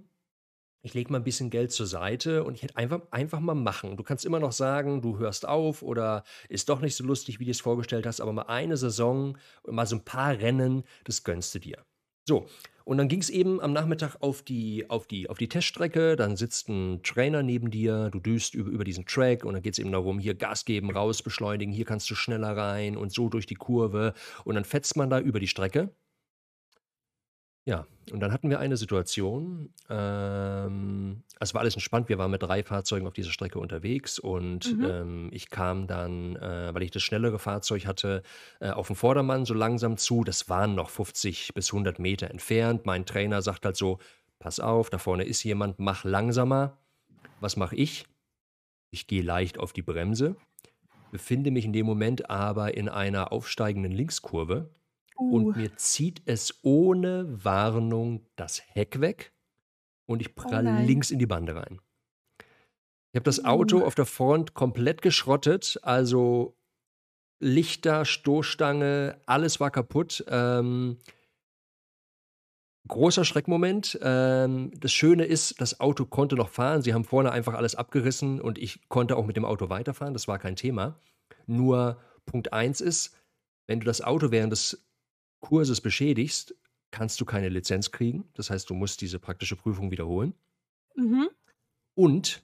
ich 0.84 0.92
lege 0.92 1.10
mal 1.10 1.18
ein 1.18 1.24
bisschen 1.24 1.48
Geld 1.48 1.72
zur 1.72 1.86
Seite 1.86 2.44
und 2.44 2.54
ich 2.54 2.62
hätte 2.62 2.76
einfach, 2.76 3.00
einfach 3.10 3.40
mal 3.40 3.54
machen. 3.54 3.96
Du 3.96 4.02
kannst 4.02 4.26
immer 4.26 4.38
noch 4.38 4.52
sagen, 4.52 5.00
du 5.00 5.18
hörst 5.18 5.48
auf 5.48 5.82
oder 5.82 6.24
ist 6.50 6.68
doch 6.68 6.80
nicht 6.80 6.94
so 6.94 7.04
lustig, 7.04 7.40
wie 7.40 7.46
du 7.46 7.50
es 7.50 7.62
vorgestellt 7.62 8.06
hast, 8.06 8.20
aber 8.20 8.34
mal 8.34 8.42
eine 8.42 8.76
Saison, 8.76 9.38
mal 9.66 9.86
so 9.86 9.96
ein 9.96 10.04
paar 10.04 10.38
Rennen, 10.38 10.84
das 11.04 11.24
gönnst 11.24 11.54
du 11.54 11.58
dir. 11.58 11.78
So, 12.26 12.46
und 12.84 12.98
dann 12.98 13.08
ging 13.08 13.20
es 13.20 13.30
eben 13.30 13.62
am 13.62 13.72
Nachmittag 13.72 14.16
auf 14.20 14.42
die, 14.42 14.88
auf, 14.90 15.06
die, 15.06 15.30
auf 15.30 15.38
die 15.38 15.48
Teststrecke, 15.48 16.16
dann 16.16 16.36
sitzt 16.36 16.68
ein 16.68 17.02
Trainer 17.02 17.42
neben 17.42 17.70
dir, 17.70 18.10
du 18.10 18.20
düst 18.20 18.54
über, 18.54 18.70
über 18.70 18.84
diesen 18.84 19.06
Track 19.06 19.46
und 19.46 19.54
dann 19.54 19.62
geht 19.62 19.72
es 19.72 19.78
eben 19.78 19.90
darum, 19.90 20.18
hier 20.18 20.34
Gas 20.34 20.66
geben, 20.66 20.90
raus, 20.90 21.22
beschleunigen, 21.22 21.72
hier 21.72 21.86
kannst 21.86 22.10
du 22.10 22.14
schneller 22.14 22.54
rein 22.54 22.98
und 22.98 23.10
so 23.10 23.30
durch 23.30 23.46
die 23.46 23.54
Kurve 23.54 24.12
und 24.44 24.54
dann 24.54 24.66
fetzt 24.66 24.98
man 24.98 25.08
da 25.08 25.18
über 25.18 25.40
die 25.40 25.48
Strecke 25.48 25.94
ja, 27.66 27.86
und 28.12 28.20
dann 28.20 28.32
hatten 28.32 28.50
wir 28.50 28.58
eine 28.58 28.76
Situation, 28.76 29.72
ähm, 29.88 31.22
es 31.40 31.54
war 31.54 31.62
alles 31.62 31.74
entspannt, 31.74 32.08
wir 32.10 32.18
waren 32.18 32.30
mit 32.30 32.42
drei 32.42 32.62
Fahrzeugen 32.62 33.06
auf 33.06 33.14
dieser 33.14 33.30
Strecke 33.30 33.58
unterwegs 33.58 34.18
und 34.18 34.72
Mhm. 34.76 34.84
ähm, 34.84 35.28
ich 35.32 35.48
kam 35.48 35.86
dann, 35.86 36.36
äh, 36.36 36.74
weil 36.74 36.82
ich 36.82 36.90
das 36.90 37.02
schnellere 37.02 37.38
Fahrzeug 37.38 37.86
hatte, 37.86 38.22
äh, 38.60 38.70
auf 38.70 38.88
den 38.88 38.96
Vordermann 38.96 39.46
so 39.46 39.54
langsam 39.54 39.96
zu. 39.96 40.24
Das 40.24 40.48
waren 40.50 40.74
noch 40.74 40.90
50 40.90 41.54
bis 41.54 41.72
100 41.72 41.98
Meter 41.98 42.30
entfernt. 42.30 42.84
Mein 42.84 43.06
Trainer 43.06 43.40
sagt 43.40 43.64
halt 43.64 43.76
so, 43.76 43.98
pass 44.38 44.60
auf, 44.60 44.90
da 44.90 44.98
vorne 44.98 45.24
ist 45.24 45.42
jemand, 45.42 45.78
mach 45.78 46.04
langsamer. 46.04 46.76
Was 47.40 47.56
mache 47.56 47.76
ich? 47.76 48.04
Ich 48.90 49.06
gehe 49.06 49.22
leicht 49.22 49.58
auf 49.58 49.72
die 49.72 49.82
Bremse, 49.82 50.36
befinde 51.10 51.50
mich 51.50 51.64
in 51.64 51.72
dem 51.72 51.86
Moment 51.86 52.28
aber 52.30 52.76
in 52.76 52.88
einer 52.88 53.32
aufsteigenden 53.32 53.92
Linkskurve 53.92 54.70
und 55.14 55.44
uh. 55.44 55.52
mir 55.52 55.76
zieht 55.76 56.22
es 56.26 56.58
ohne 56.62 57.44
Warnung 57.44 58.26
das 58.36 58.62
Heck 58.66 59.00
weg 59.00 59.32
und 60.06 60.20
ich 60.20 60.30
Oh 60.30 60.42
pralle 60.42 60.82
links 60.84 61.10
in 61.10 61.18
die 61.18 61.26
Bande 61.26 61.56
rein. 61.56 61.80
Ich 63.12 63.16
habe 63.16 63.24
das 63.24 63.44
Auto 63.44 63.78
Uh. 63.78 63.84
auf 63.84 63.94
der 63.94 64.06
Front 64.06 64.54
komplett 64.54 65.02
geschrottet, 65.02 65.78
also 65.82 66.56
Lichter, 67.40 68.04
Stoßstange, 68.04 69.20
alles 69.26 69.60
war 69.60 69.70
kaputt. 69.70 70.24
Ähm, 70.28 70.98
großer 72.88 73.24
Schreckmoment. 73.24 73.98
Ähm, 74.02 74.70
das 74.78 74.92
Schöne 74.92 75.24
ist, 75.24 75.60
das 75.60 75.80
Auto 75.80 76.04
konnte 76.06 76.36
noch 76.36 76.48
fahren. 76.48 76.82
Sie 76.82 76.94
haben 76.94 77.04
vorne 77.04 77.32
einfach 77.32 77.54
alles 77.54 77.74
abgerissen 77.74 78.40
und 78.40 78.58
ich 78.58 78.88
konnte 78.88 79.16
auch 79.16 79.26
mit 79.26 79.36
dem 79.36 79.44
Auto 79.44 79.68
weiterfahren. 79.68 80.14
Das 80.14 80.28
war 80.28 80.38
kein 80.38 80.56
Thema. 80.56 80.98
Nur 81.46 81.98
Punkt 82.26 82.52
1 82.52 82.80
ist, 82.80 83.16
wenn 83.66 83.80
du 83.80 83.86
das 83.86 84.00
Auto 84.00 84.30
während 84.30 84.52
des 84.52 84.86
Kurses 85.44 85.82
beschädigst, 85.82 86.54
kannst 86.90 87.20
du 87.20 87.26
keine 87.26 87.50
Lizenz 87.50 87.90
kriegen. 87.90 88.24
Das 88.34 88.48
heißt, 88.48 88.70
du 88.70 88.74
musst 88.74 89.02
diese 89.02 89.18
praktische 89.18 89.56
Prüfung 89.56 89.90
wiederholen. 89.90 90.32
Mhm. 90.96 91.28
Und 91.94 92.42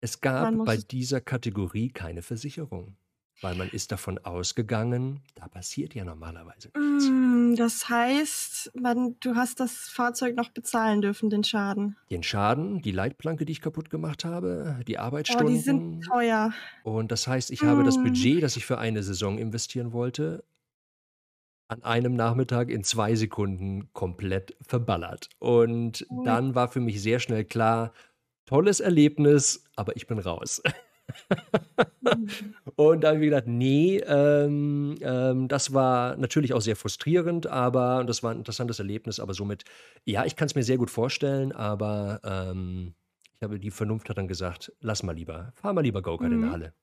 es 0.00 0.20
gab 0.20 0.54
bei 0.64 0.76
dieser 0.76 1.20
Kategorie 1.20 1.88
keine 1.88 2.22
Versicherung, 2.22 2.96
weil 3.42 3.56
man 3.56 3.68
ist 3.68 3.90
davon 3.90 4.18
ausgegangen, 4.18 5.22
da 5.34 5.48
passiert 5.48 5.94
ja 5.94 6.04
normalerweise 6.04 6.70
nichts. 6.98 7.10
Mm, 7.10 7.54
das 7.56 7.88
heißt, 7.88 8.72
man, 8.80 9.16
du 9.20 9.34
hast 9.34 9.60
das 9.60 9.88
Fahrzeug 9.88 10.36
noch 10.36 10.50
bezahlen 10.50 11.00
dürfen, 11.00 11.30
den 11.30 11.42
Schaden. 11.42 11.96
Den 12.10 12.22
Schaden, 12.22 12.80
die 12.80 12.92
Leitplanke, 12.92 13.44
die 13.44 13.52
ich 13.52 13.60
kaputt 13.60 13.90
gemacht 13.90 14.24
habe, 14.24 14.80
die 14.86 14.98
Arbeitsstunden. 14.98 15.46
Oh, 15.46 15.50
die 15.50 15.58
sind 15.58 16.00
teuer. 16.02 16.52
Und 16.84 17.10
das 17.10 17.26
heißt, 17.26 17.50
ich 17.50 17.62
habe 17.62 17.82
das 17.82 17.98
mm. 17.98 18.04
Budget, 18.04 18.42
das 18.42 18.56
ich 18.56 18.66
für 18.66 18.78
eine 18.78 19.02
Saison 19.02 19.38
investieren 19.38 19.92
wollte, 19.92 20.44
an 21.68 21.82
einem 21.82 22.14
Nachmittag 22.14 22.70
in 22.70 22.82
zwei 22.84 23.14
Sekunden 23.14 23.92
komplett 23.92 24.56
verballert. 24.62 25.28
Und 25.38 26.06
dann 26.10 26.54
war 26.54 26.68
für 26.68 26.80
mich 26.80 27.02
sehr 27.02 27.20
schnell 27.20 27.44
klar, 27.44 27.92
tolles 28.46 28.80
Erlebnis, 28.80 29.64
aber 29.76 29.96
ich 29.96 30.06
bin 30.06 30.18
raus. 30.18 30.62
Mhm. 32.00 32.44
und 32.76 33.02
da 33.02 33.08
habe 33.08 33.16
ich 33.18 33.20
mir 33.20 33.30
gedacht, 33.30 33.46
nee, 33.46 33.98
ähm, 33.98 34.96
ähm, 35.00 35.48
das 35.48 35.72
war 35.74 36.16
natürlich 36.16 36.52
auch 36.54 36.60
sehr 36.60 36.76
frustrierend, 36.76 37.46
aber 37.46 38.04
das 38.04 38.22
war 38.22 38.30
ein 38.32 38.38
interessantes 38.38 38.78
Erlebnis, 38.78 39.20
aber 39.20 39.34
somit, 39.34 39.64
ja, 40.04 40.24
ich 40.24 40.36
kann 40.36 40.46
es 40.46 40.54
mir 40.54 40.62
sehr 40.62 40.78
gut 40.78 40.90
vorstellen, 40.90 41.52
aber 41.52 42.20
ähm, 42.24 42.94
ich 43.34 43.42
habe, 43.42 43.58
die 43.58 43.70
Vernunft 43.70 44.08
hat 44.10 44.18
dann 44.18 44.28
gesagt, 44.28 44.72
lass 44.80 45.02
mal 45.02 45.14
lieber, 45.14 45.52
fahr 45.54 45.72
mal 45.72 45.82
lieber 45.82 46.02
Go-Kart 46.02 46.32
in 46.32 46.40
der 46.40 46.48
Mhm. 46.48 46.52
Halle. 46.52 46.74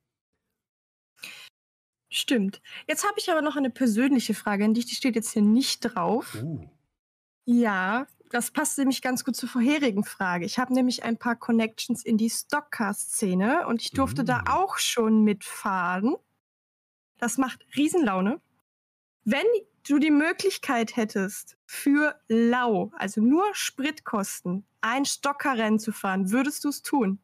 Stimmt. 2.16 2.61
Jetzt 2.88 3.03
habe 3.05 3.16
ich 3.20 3.30
aber 3.30 3.41
noch 3.41 3.57
eine 3.57 3.70
persönliche 3.70 4.34
Frage 4.34 4.63
an 4.63 4.74
dich, 4.74 4.86
die 4.86 4.95
steht 4.95 5.16
jetzt 5.16 5.32
hier 5.32 5.41
nicht 5.41 5.82
drauf. 5.82 6.36
Uh, 6.41 6.70
Ja, 7.45 8.07
das 8.32 8.51
passt 8.51 8.78
nämlich 8.78 9.01
ganz 9.01 9.24
gut 9.26 9.36
zur 9.36 9.49
vorherigen 9.49 10.03
Frage. 10.05 10.45
Ich 10.45 10.57
habe 10.57 10.74
nämlich 10.74 11.03
ein 11.03 11.18
paar 11.18 11.36
Connections 11.36 12.03
in 12.05 12.18
die 12.18 12.30
Stockcar-Szene 12.30 13.68
und 13.68 13.82
ich 13.82 13.91
durfte 13.91 14.24
da 14.24 14.43
Mm. 14.43 14.47
auch 14.47 14.78
schon 14.78 15.24
mitfahren. 15.24 16.16
Das 17.18 17.38
macht 17.38 17.66
Riesenlaune. 17.76 18.41
Wenn 19.26 19.45
du 19.88 19.99
die 19.99 20.11
Möglichkeit 20.11 20.95
hättest, 20.95 21.57
für 21.66 22.20
lau, 22.30 22.91
also 22.95 23.22
nur 23.22 23.43
Spritkosten, 23.53 24.66
ein 24.82 25.05
Stockerrennen 25.05 25.80
zu 25.80 25.91
fahren, 25.91 26.32
würdest 26.32 26.63
du 26.63 26.70
es 26.70 26.82
tun? 26.82 27.20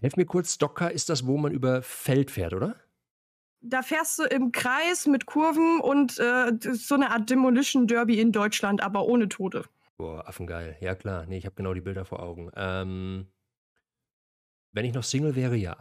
Helf 0.00 0.16
mir 0.16 0.26
kurz, 0.26 0.54
Stocker 0.54 0.90
ist 0.90 1.08
das, 1.08 1.26
wo 1.26 1.36
man 1.36 1.52
über 1.52 1.82
Feld 1.82 2.30
fährt, 2.30 2.54
oder? 2.54 2.76
Da 3.62 3.82
fährst 3.82 4.18
du 4.18 4.24
im 4.24 4.52
Kreis 4.52 5.06
mit 5.06 5.26
Kurven 5.26 5.80
und 5.80 6.18
äh, 6.18 6.52
so 6.60 6.94
eine 6.94 7.10
Art 7.10 7.28
Demolition 7.28 7.86
Derby 7.86 8.18
in 8.18 8.32
Deutschland, 8.32 8.82
aber 8.82 9.04
ohne 9.04 9.28
Tote. 9.28 9.64
Boah, 9.98 10.26
affengeil. 10.26 10.78
Ja, 10.80 10.94
klar. 10.94 11.26
Nee, 11.26 11.36
ich 11.36 11.44
habe 11.44 11.56
genau 11.56 11.74
die 11.74 11.82
Bilder 11.82 12.06
vor 12.06 12.22
Augen. 12.22 12.50
Ähm, 12.56 13.26
wenn 14.72 14.86
ich 14.86 14.94
noch 14.94 15.02
Single 15.02 15.36
wäre, 15.36 15.56
ja. 15.56 15.76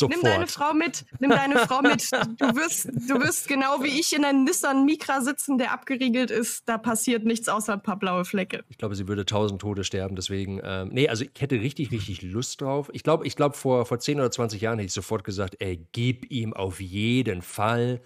Nimm 0.00 0.22
deine 0.22 0.46
Sofort. 0.46 0.50
Frau 0.50 0.74
mit, 0.74 1.04
nimm 1.18 1.30
deine 1.30 1.58
Frau 1.58 1.82
mit. 1.82 2.10
Du 2.38 2.54
wirst, 2.56 2.86
du 2.86 3.20
wirst 3.20 3.48
genau 3.48 3.82
wie 3.82 4.00
ich 4.00 4.14
in 4.14 4.24
einem 4.24 4.44
Nissan 4.44 4.84
Micra 4.84 5.20
sitzen, 5.20 5.58
der 5.58 5.72
abgeriegelt 5.72 6.30
ist. 6.30 6.68
Da 6.68 6.78
passiert 6.78 7.24
nichts 7.24 7.48
außer 7.48 7.74
ein 7.74 7.82
paar 7.82 7.98
blaue 7.98 8.24
Flecke. 8.24 8.64
Ich 8.68 8.78
glaube, 8.78 8.94
sie 8.94 9.08
würde 9.08 9.26
tausend 9.26 9.60
Tode 9.60 9.84
sterben, 9.84 10.16
deswegen. 10.16 10.60
Ähm, 10.62 10.90
nee, 10.92 11.08
also 11.08 11.24
ich 11.24 11.40
hätte 11.40 11.60
richtig, 11.60 11.90
richtig 11.90 12.22
Lust 12.22 12.60
drauf. 12.60 12.90
Ich 12.92 13.02
glaube, 13.02 13.26
ich 13.26 13.36
glaube, 13.36 13.56
vor, 13.56 13.84
vor 13.86 13.98
10 13.98 14.18
oder 14.18 14.30
20 14.30 14.60
Jahren 14.60 14.78
hätte 14.78 14.86
ich 14.86 14.92
sofort 14.92 15.24
gesagt, 15.24 15.56
ey, 15.60 15.86
gib 15.92 16.30
ihm 16.30 16.54
auf 16.54 16.80
jeden 16.80 17.42
Fall. 17.42 18.00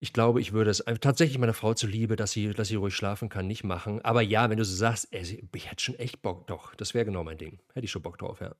Ich 0.00 0.12
glaube, 0.12 0.40
ich 0.40 0.52
würde 0.52 0.70
es 0.70 0.84
tatsächlich 1.00 1.38
meiner 1.38 1.54
Frau 1.54 1.74
zuliebe, 1.74 2.16
dass 2.16 2.32
sie, 2.32 2.50
dass 2.50 2.66
sie 2.68 2.74
ruhig 2.74 2.94
schlafen 2.94 3.28
kann, 3.28 3.46
nicht 3.46 3.62
machen. 3.62 4.04
Aber 4.04 4.20
ja, 4.20 4.50
wenn 4.50 4.58
du 4.58 4.64
so 4.64 4.74
sagst, 4.74 5.06
ey, 5.12 5.46
ich 5.54 5.70
hätte 5.70 5.82
schon 5.82 5.94
echt 5.94 6.22
Bock, 6.22 6.48
doch, 6.48 6.74
das 6.74 6.92
wäre 6.92 7.04
genau 7.04 7.22
mein 7.22 7.38
Ding. 7.38 7.60
Hätte 7.72 7.84
ich 7.84 7.90
schon 7.92 8.02
Bock 8.02 8.18
drauf, 8.18 8.40
ja. 8.40 8.52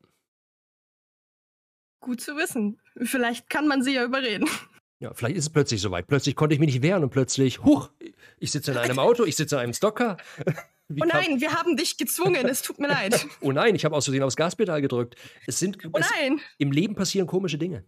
Gut 2.02 2.20
zu 2.20 2.36
wissen. 2.36 2.78
Vielleicht 3.02 3.48
kann 3.48 3.66
man 3.66 3.82
sie 3.82 3.94
ja 3.94 4.04
überreden. 4.04 4.46
Ja, 4.98 5.14
vielleicht 5.14 5.36
ist 5.36 5.44
es 5.46 5.50
plötzlich 5.50 5.80
soweit. 5.80 6.06
Plötzlich 6.06 6.36
konnte 6.36 6.54
ich 6.54 6.60
mich 6.60 6.72
nicht 6.74 6.82
wehren 6.82 7.02
und 7.02 7.10
plötzlich, 7.10 7.64
huch, 7.64 7.90
ich 8.38 8.50
sitze 8.52 8.72
in 8.72 8.76
einem 8.76 8.98
Auto, 8.98 9.24
ich 9.24 9.34
sitze 9.36 9.54
in 9.56 9.60
einem 9.62 9.72
Stocker. 9.72 10.16
Wie 10.88 11.00
Oh 11.02 11.06
nein, 11.06 11.40
wir 11.40 11.54
haben 11.54 11.76
dich 11.76 11.96
gezwungen. 11.96 12.46
Es 12.46 12.60
tut 12.60 12.78
mir 12.78 12.88
leid. 12.88 13.26
Oh 13.40 13.50
nein, 13.50 13.74
ich 13.74 13.84
habe 13.86 13.96
aus 13.96 14.04
Versehen 14.04 14.22
aufs 14.22 14.36
Gaspedal 14.36 14.82
gedrückt. 14.82 15.14
Es 15.46 15.58
sind 15.58 15.78
Oh 15.86 15.98
es, 15.98 16.10
nein. 16.10 16.38
im 16.58 16.70
Leben 16.70 16.94
passieren 16.94 17.26
komische 17.26 17.56
Dinge. 17.56 17.84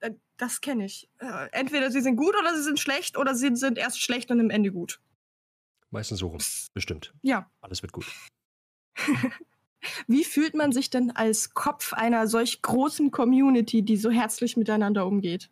Äh, 0.00 0.10
Das 0.36 0.60
kenne 0.60 0.86
ich. 0.86 1.08
Äh, 1.20 1.48
Entweder 1.52 1.90
sie 1.92 2.00
sind 2.00 2.16
gut 2.16 2.34
oder 2.36 2.56
sie 2.56 2.62
sind 2.62 2.80
schlecht 2.80 3.16
oder 3.16 3.34
sie 3.34 3.54
sind 3.54 3.78
erst 3.78 4.02
schlecht 4.02 4.30
und 4.30 4.40
am 4.40 4.50
Ende 4.50 4.72
gut. 4.72 5.00
Meistens 5.90 6.18
so 6.18 6.26
rum. 6.28 6.40
Bestimmt. 6.72 7.14
Ja. 7.22 7.50
Alles 7.60 7.82
wird 7.82 7.92
gut. 7.92 8.06
Wie 10.06 10.24
fühlt 10.24 10.54
man 10.54 10.72
sich 10.72 10.90
denn 10.90 11.10
als 11.12 11.54
Kopf 11.54 11.92
einer 11.92 12.26
solch 12.26 12.62
großen 12.62 13.10
Community, 13.10 13.82
die 13.82 13.96
so 13.96 14.10
herzlich 14.10 14.56
miteinander 14.56 15.06
umgeht? 15.06 15.50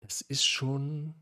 Das 0.00 0.20
ist 0.22 0.44
schon 0.44 1.14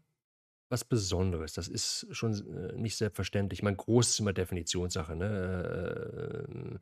was 0.69 0.85
Besonderes. 0.85 1.53
Das 1.55 1.69
ist 1.69 2.07
schon 2.11 2.33
äh, 2.57 2.73
nicht 2.75 2.97
selbstverständlich. 2.97 3.61
Ich 3.61 3.63
meine, 3.63 3.77
groß 3.77 4.11
ist 4.11 4.21
immer 4.21 4.33
Definitionssache, 4.33 5.17
ne? 5.17 6.81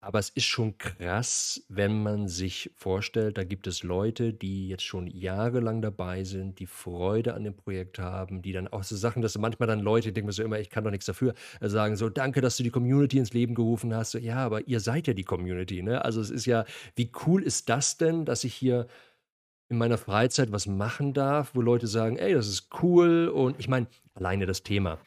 Aber 0.00 0.20
es 0.20 0.30
ist 0.30 0.44
schon 0.44 0.78
krass, 0.78 1.64
wenn 1.68 2.04
man 2.04 2.28
sich 2.28 2.70
vorstellt, 2.76 3.36
da 3.36 3.42
gibt 3.42 3.66
es 3.66 3.82
Leute, 3.82 4.32
die 4.32 4.68
jetzt 4.68 4.84
schon 4.84 5.08
jahrelang 5.08 5.82
dabei 5.82 6.22
sind, 6.22 6.60
die 6.60 6.66
Freude 6.66 7.34
an 7.34 7.42
dem 7.42 7.56
Projekt 7.56 7.98
haben, 7.98 8.40
die 8.40 8.52
dann 8.52 8.68
auch 8.68 8.84
so 8.84 8.94
Sachen, 8.94 9.22
dass 9.22 9.36
manchmal 9.38 9.66
dann 9.66 9.80
Leute, 9.80 10.08
ich 10.08 10.14
denke 10.14 10.26
mir 10.26 10.32
so 10.32 10.44
immer, 10.44 10.60
ich 10.60 10.70
kann 10.70 10.84
doch 10.84 10.92
nichts 10.92 11.06
dafür, 11.06 11.34
äh, 11.60 11.68
sagen 11.68 11.96
so, 11.96 12.08
danke, 12.08 12.40
dass 12.40 12.56
du 12.56 12.62
die 12.62 12.70
Community 12.70 13.18
ins 13.18 13.32
Leben 13.32 13.56
gerufen 13.56 13.92
hast. 13.92 14.12
So, 14.12 14.18
ja, 14.18 14.36
aber 14.36 14.68
ihr 14.68 14.78
seid 14.78 15.08
ja 15.08 15.14
die 15.14 15.24
Community, 15.24 15.82
ne? 15.82 16.04
Also 16.04 16.20
es 16.20 16.30
ist 16.30 16.46
ja, 16.46 16.64
wie 16.94 17.10
cool 17.26 17.42
ist 17.42 17.68
das 17.68 17.98
denn, 17.98 18.24
dass 18.24 18.44
ich 18.44 18.54
hier 18.54 18.86
in 19.68 19.78
meiner 19.78 19.98
Freizeit 19.98 20.52
was 20.52 20.66
machen 20.66 21.12
darf, 21.12 21.54
wo 21.54 21.60
Leute 21.60 21.88
sagen, 21.88 22.16
ey, 22.16 22.34
das 22.34 22.46
ist 22.46 22.68
cool. 22.82 23.28
Und 23.28 23.58
ich 23.58 23.68
meine, 23.68 23.88
alleine 24.14 24.46
das 24.46 24.62
Thema. 24.62 24.98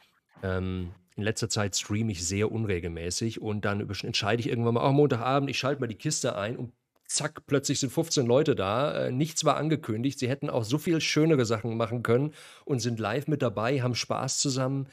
Ähm, 0.42 0.92
in 1.16 1.22
letzter 1.22 1.48
Zeit 1.48 1.76
streame 1.76 2.12
ich 2.12 2.26
sehr 2.26 2.50
unregelmäßig 2.50 3.40
und 3.40 3.64
dann 3.64 3.80
entscheide 3.80 4.40
ich 4.40 4.48
irgendwann 4.48 4.74
mal, 4.74 4.88
oh, 4.88 4.92
Montagabend, 4.92 5.50
ich 5.50 5.58
schalte 5.58 5.80
mal 5.80 5.86
die 5.86 5.94
Kiste 5.94 6.36
ein 6.36 6.56
und 6.56 6.72
zack, 7.06 7.46
plötzlich 7.46 7.80
sind 7.80 7.90
15 7.90 8.26
Leute 8.26 8.54
da. 8.54 9.06
Äh, 9.06 9.12
nichts 9.12 9.44
war 9.44 9.56
angekündigt. 9.56 10.18
Sie 10.18 10.28
hätten 10.28 10.50
auch 10.50 10.64
so 10.64 10.78
viel 10.78 11.00
schönere 11.00 11.44
Sachen 11.44 11.76
machen 11.76 12.02
können 12.02 12.32
und 12.64 12.80
sind 12.80 12.98
live 12.98 13.28
mit 13.28 13.42
dabei, 13.42 13.82
haben 13.82 13.94
Spaß 13.94 14.38
zusammen. 14.38 14.88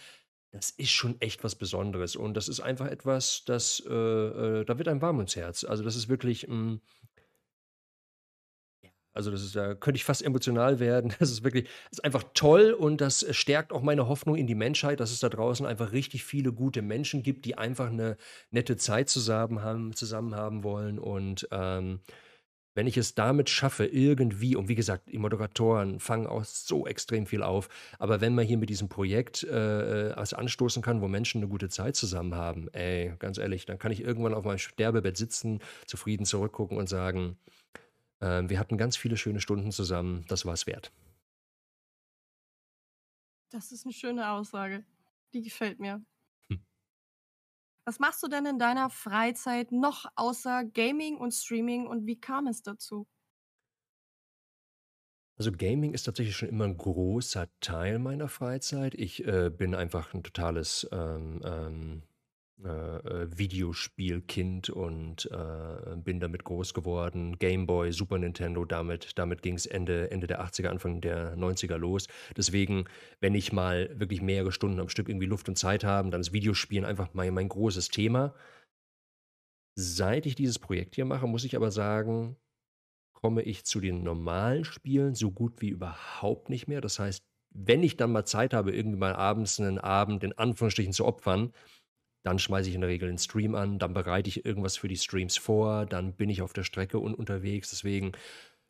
Das 0.51 0.71
ist 0.71 0.89
schon 0.89 1.21
echt 1.21 1.43
was 1.43 1.55
Besonderes 1.55 2.15
und 2.15 2.33
das 2.33 2.47
ist 2.47 2.59
einfach 2.59 2.87
etwas, 2.87 3.43
das, 3.45 3.83
äh, 3.87 3.93
äh, 3.93 4.65
da 4.65 4.77
wird 4.79 4.87
einem 4.87 5.01
warm 5.01 5.17
ums 5.17 5.35
Herz. 5.35 5.63
Also 5.63 5.83
das 5.83 5.95
ist 5.95 6.09
wirklich, 6.09 6.47
mh, 6.47 6.79
also 9.19 9.31
das 9.31 9.43
ist, 9.43 9.53
da 9.53 9.75
könnte 9.75 9.97
ich 9.97 10.05
fast 10.05 10.23
emotional 10.23 10.79
werden. 10.79 11.13
Das 11.19 11.29
ist 11.29 11.43
wirklich, 11.43 11.65
das 11.65 11.99
ist 11.99 12.05
einfach 12.05 12.23
toll 12.33 12.71
und 12.71 13.01
das 13.01 13.25
stärkt 13.31 13.73
auch 13.73 13.81
meine 13.81 14.07
Hoffnung 14.07 14.37
in 14.37 14.47
die 14.47 14.55
Menschheit, 14.55 15.01
dass 15.01 15.11
es 15.11 15.19
da 15.19 15.27
draußen 15.27 15.65
einfach 15.65 15.91
richtig 15.91 16.23
viele 16.23 16.53
gute 16.53 16.81
Menschen 16.81 17.21
gibt, 17.21 17.43
die 17.43 17.57
einfach 17.57 17.89
eine 17.89 18.15
nette 18.51 18.77
Zeit 18.77 19.09
zusammen 19.09 19.61
haben, 19.61 19.93
zusammen 19.93 20.35
haben 20.35 20.63
wollen. 20.63 20.97
Und 20.97 21.49
ähm, 21.51 21.99
wenn 22.75 22.87
ich 22.87 22.95
es 22.95 23.13
damit 23.13 23.49
schaffe, 23.49 23.85
irgendwie, 23.85 24.55
und 24.55 24.69
wie 24.69 24.75
gesagt, 24.75 25.11
die 25.11 25.17
Moderatoren 25.17 25.99
fangen 25.99 26.27
auch 26.27 26.45
so 26.45 26.87
extrem 26.87 27.25
viel 27.25 27.43
auf, 27.43 27.67
aber 27.97 28.21
wenn 28.21 28.35
man 28.35 28.45
hier 28.45 28.57
mit 28.57 28.69
diesem 28.69 28.87
Projekt 28.87 29.43
äh, 29.43 30.15
was 30.15 30.33
anstoßen 30.33 30.81
kann, 30.81 31.01
wo 31.01 31.09
Menschen 31.09 31.41
eine 31.41 31.49
gute 31.49 31.67
Zeit 31.67 31.97
zusammen 31.97 32.35
haben, 32.35 32.69
ey, 32.71 33.13
ganz 33.19 33.37
ehrlich, 33.37 33.65
dann 33.65 33.79
kann 33.79 33.91
ich 33.91 34.01
irgendwann 34.01 34.33
auf 34.33 34.45
meinem 34.45 34.59
Sterbebett 34.59 35.17
sitzen, 35.17 35.59
zufrieden 35.87 36.25
zurückgucken 36.25 36.77
und 36.77 36.87
sagen, 36.87 37.37
wir 38.21 38.59
hatten 38.59 38.77
ganz 38.77 38.97
viele 38.97 39.17
schöne 39.17 39.39
Stunden 39.39 39.71
zusammen, 39.71 40.25
das 40.27 40.45
war 40.45 40.53
es 40.53 40.67
wert. 40.67 40.91
Das 43.51 43.71
ist 43.71 43.85
eine 43.85 43.93
schöne 43.93 44.29
Aussage. 44.29 44.85
Die 45.33 45.41
gefällt 45.41 45.79
mir. 45.79 46.03
Hm. 46.49 46.63
Was 47.85 47.99
machst 47.99 48.21
du 48.21 48.27
denn 48.27 48.45
in 48.45 48.59
deiner 48.59 48.89
Freizeit 48.89 49.71
noch 49.71 50.05
außer 50.15 50.65
Gaming 50.65 51.17
und 51.17 51.31
Streaming 51.31 51.87
und 51.87 52.05
wie 52.05 52.19
kam 52.19 52.47
es 52.47 52.61
dazu? 52.61 53.07
Also 55.37 55.51
Gaming 55.53 55.93
ist 55.93 56.03
tatsächlich 56.03 56.35
schon 56.35 56.49
immer 56.49 56.65
ein 56.65 56.77
großer 56.77 57.47
Teil 57.61 57.97
meiner 57.97 58.27
Freizeit. 58.27 58.93
Ich 58.93 59.25
äh, 59.25 59.49
bin 59.49 59.73
einfach 59.73 60.13
ein 60.13 60.21
totales 60.21 60.87
ähm, 60.91 61.41
ähm, 61.45 62.03
äh, 62.65 62.67
äh, 62.67 63.37
Videospielkind 63.37 64.69
und 64.69 65.31
äh, 65.31 65.95
bin 65.95 66.19
damit 66.19 66.43
groß 66.43 66.73
geworden. 66.73 67.39
Game 67.39 67.65
Boy, 67.65 67.93
Super 67.93 68.17
Nintendo, 68.17 68.65
damit, 68.65 69.17
damit 69.17 69.41
ging 69.41 69.55
es 69.55 69.65
Ende, 69.65 70.11
Ende 70.11 70.27
der 70.27 70.43
80er, 70.43 70.67
Anfang 70.67 70.99
der 70.99 71.37
90er 71.37 71.77
los. 71.77 72.07
Deswegen, 72.35 72.83
wenn 73.21 73.33
ich 73.33 73.53
mal 73.53 73.89
wirklich 73.97 74.21
mehrere 74.21 74.51
Stunden 74.51 74.81
am 74.81 74.89
Stück 74.89 75.07
irgendwie 75.07 75.27
Luft 75.27 75.47
und 75.47 75.57
Zeit 75.57 75.85
habe, 75.85 76.09
dann 76.09 76.19
ist 76.19 76.33
Videospielen 76.33 76.83
einfach 76.83 77.13
mein, 77.13 77.33
mein 77.33 77.47
großes 77.47 77.87
Thema. 77.89 78.35
Seit 79.75 80.25
ich 80.25 80.35
dieses 80.35 80.59
Projekt 80.59 80.95
hier 80.95 81.05
mache, 81.05 81.27
muss 81.27 81.45
ich 81.45 81.55
aber 81.55 81.71
sagen, 81.71 82.35
komme 83.13 83.41
ich 83.41 83.63
zu 83.63 83.79
den 83.79 84.03
normalen 84.03 84.65
Spielen 84.65 85.15
so 85.15 85.31
gut 85.31 85.61
wie 85.61 85.69
überhaupt 85.69 86.49
nicht 86.49 86.67
mehr. 86.67 86.81
Das 86.81 86.99
heißt, 86.99 87.23
wenn 87.51 87.83
ich 87.83 87.97
dann 87.97 88.11
mal 88.11 88.25
Zeit 88.25 88.53
habe, 88.53 88.75
irgendwie 88.75 88.97
mal 88.97 89.15
abends 89.15 89.59
einen 89.59 89.79
Abend 89.79 90.23
in 90.23 90.37
Anführungsstrichen 90.37 90.93
zu 90.93 91.05
opfern, 91.05 91.53
dann 92.23 92.39
schmeiße 92.39 92.69
ich 92.69 92.75
in 92.75 92.81
der 92.81 92.89
Regel 92.89 93.09
den 93.09 93.17
Stream 93.17 93.55
an, 93.55 93.79
dann 93.79 93.93
bereite 93.93 94.29
ich 94.29 94.45
irgendwas 94.45 94.77
für 94.77 94.87
die 94.87 94.97
Streams 94.97 95.37
vor, 95.37 95.85
dann 95.85 96.13
bin 96.13 96.29
ich 96.29 96.41
auf 96.41 96.53
der 96.53 96.63
Strecke 96.63 96.99
und 96.99 97.13
unterwegs. 97.15 97.69
Deswegen, 97.69 98.11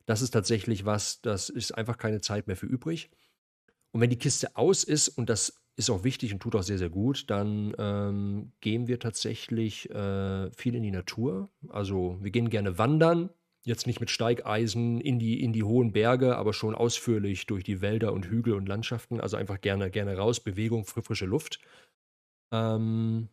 das 0.05 0.21
ist 0.21 0.31
tatsächlich 0.31 0.85
was, 0.85 1.21
das 1.21 1.49
ist 1.49 1.71
einfach 1.71 1.97
keine 1.97 2.21
Zeit 2.21 2.47
mehr 2.47 2.55
für 2.55 2.67
übrig. 2.67 3.09
Und 3.91 4.01
wenn 4.01 4.09
die 4.09 4.19
Kiste 4.19 4.55
aus 4.55 4.83
ist, 4.83 5.09
und 5.09 5.29
das 5.29 5.61
ist 5.75 5.89
auch 5.89 6.03
wichtig 6.03 6.33
und 6.33 6.41
tut 6.41 6.55
auch 6.55 6.63
sehr, 6.63 6.77
sehr 6.77 6.89
gut, 6.89 7.29
dann 7.29 7.73
ähm, 7.79 8.51
gehen 8.59 8.87
wir 8.87 8.99
tatsächlich 8.99 9.89
äh, 9.89 10.51
viel 10.51 10.75
in 10.75 10.83
die 10.83 10.91
Natur. 10.91 11.49
Also 11.69 12.17
wir 12.21 12.31
gehen 12.31 12.49
gerne 12.49 12.77
wandern. 12.77 13.29
Jetzt 13.63 13.87
nicht 13.87 13.99
mit 13.99 14.09
Steigeisen 14.09 15.01
in 15.01 15.19
die, 15.19 15.41
in 15.41 15.53
die 15.53 15.63
hohen 15.63 15.91
Berge, 15.91 16.37
aber 16.37 16.53
schon 16.53 16.75
ausführlich 16.75 17.45
durch 17.45 17.63
die 17.63 17.81
Wälder 17.81 18.13
und 18.13 18.25
Hügel 18.25 18.53
und 18.53 18.67
Landschaften. 18.67 19.19
Also 19.19 19.37
einfach 19.37 19.59
gerne, 19.61 19.89
gerne 19.89 20.17
raus, 20.17 20.39
Bewegung, 20.39 20.85
frische 20.85 21.25
Luft. 21.25 21.59
Ähm, 22.51 23.29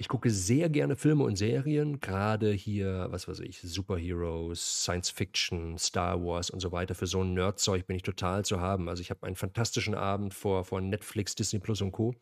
ich 0.00 0.08
gucke 0.08 0.30
sehr 0.30 0.70
gerne 0.70 0.96
Filme 0.96 1.24
und 1.24 1.36
Serien, 1.36 2.00
gerade 2.00 2.52
hier, 2.52 3.08
was 3.10 3.28
weiß 3.28 3.40
ich, 3.40 3.60
Superheroes, 3.60 4.82
Science 4.82 5.10
Fiction, 5.10 5.76
Star 5.76 6.24
Wars 6.24 6.48
und 6.48 6.60
so 6.60 6.72
weiter. 6.72 6.94
Für 6.94 7.06
so 7.06 7.22
ein 7.22 7.34
Nerdzeug 7.34 7.86
bin 7.86 7.96
ich 7.96 8.02
total 8.02 8.42
zu 8.42 8.60
haben. 8.60 8.88
Also 8.88 9.02
ich 9.02 9.10
habe 9.10 9.26
einen 9.26 9.36
fantastischen 9.36 9.94
Abend 9.94 10.32
vor, 10.32 10.64
vor 10.64 10.80
Netflix, 10.80 11.34
Disney 11.34 11.58
Plus 11.58 11.82
und 11.82 11.92
Co. 11.92 12.14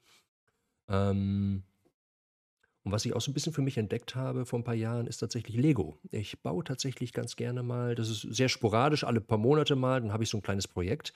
Ähm, 0.89 1.63
und 2.83 2.91
was 2.91 3.05
ich 3.05 3.13
auch 3.13 3.21
so 3.21 3.31
ein 3.31 3.35
bisschen 3.35 3.53
für 3.53 3.63
mich 3.63 3.79
entdeckt 3.79 4.17
habe 4.17 4.45
vor 4.45 4.59
ein 4.59 4.65
paar 4.65 4.75
Jahren, 4.75 5.07
ist 5.07 5.19
tatsächlich 5.19 5.57
Lego. 5.57 6.01
Ich 6.11 6.43
baue 6.43 6.65
tatsächlich 6.65 7.13
ganz 7.13 7.37
gerne 7.37 7.63
mal, 7.63 7.95
das 7.95 8.09
ist 8.09 8.23
sehr 8.23 8.49
sporadisch, 8.49 9.05
alle 9.05 9.21
paar 9.21 9.39
Monate 9.39 9.77
mal, 9.77 10.01
dann 10.01 10.13
habe 10.13 10.25
ich 10.25 10.31
so 10.31 10.39
ein 10.39 10.43
kleines 10.43 10.67
Projekt 10.67 11.13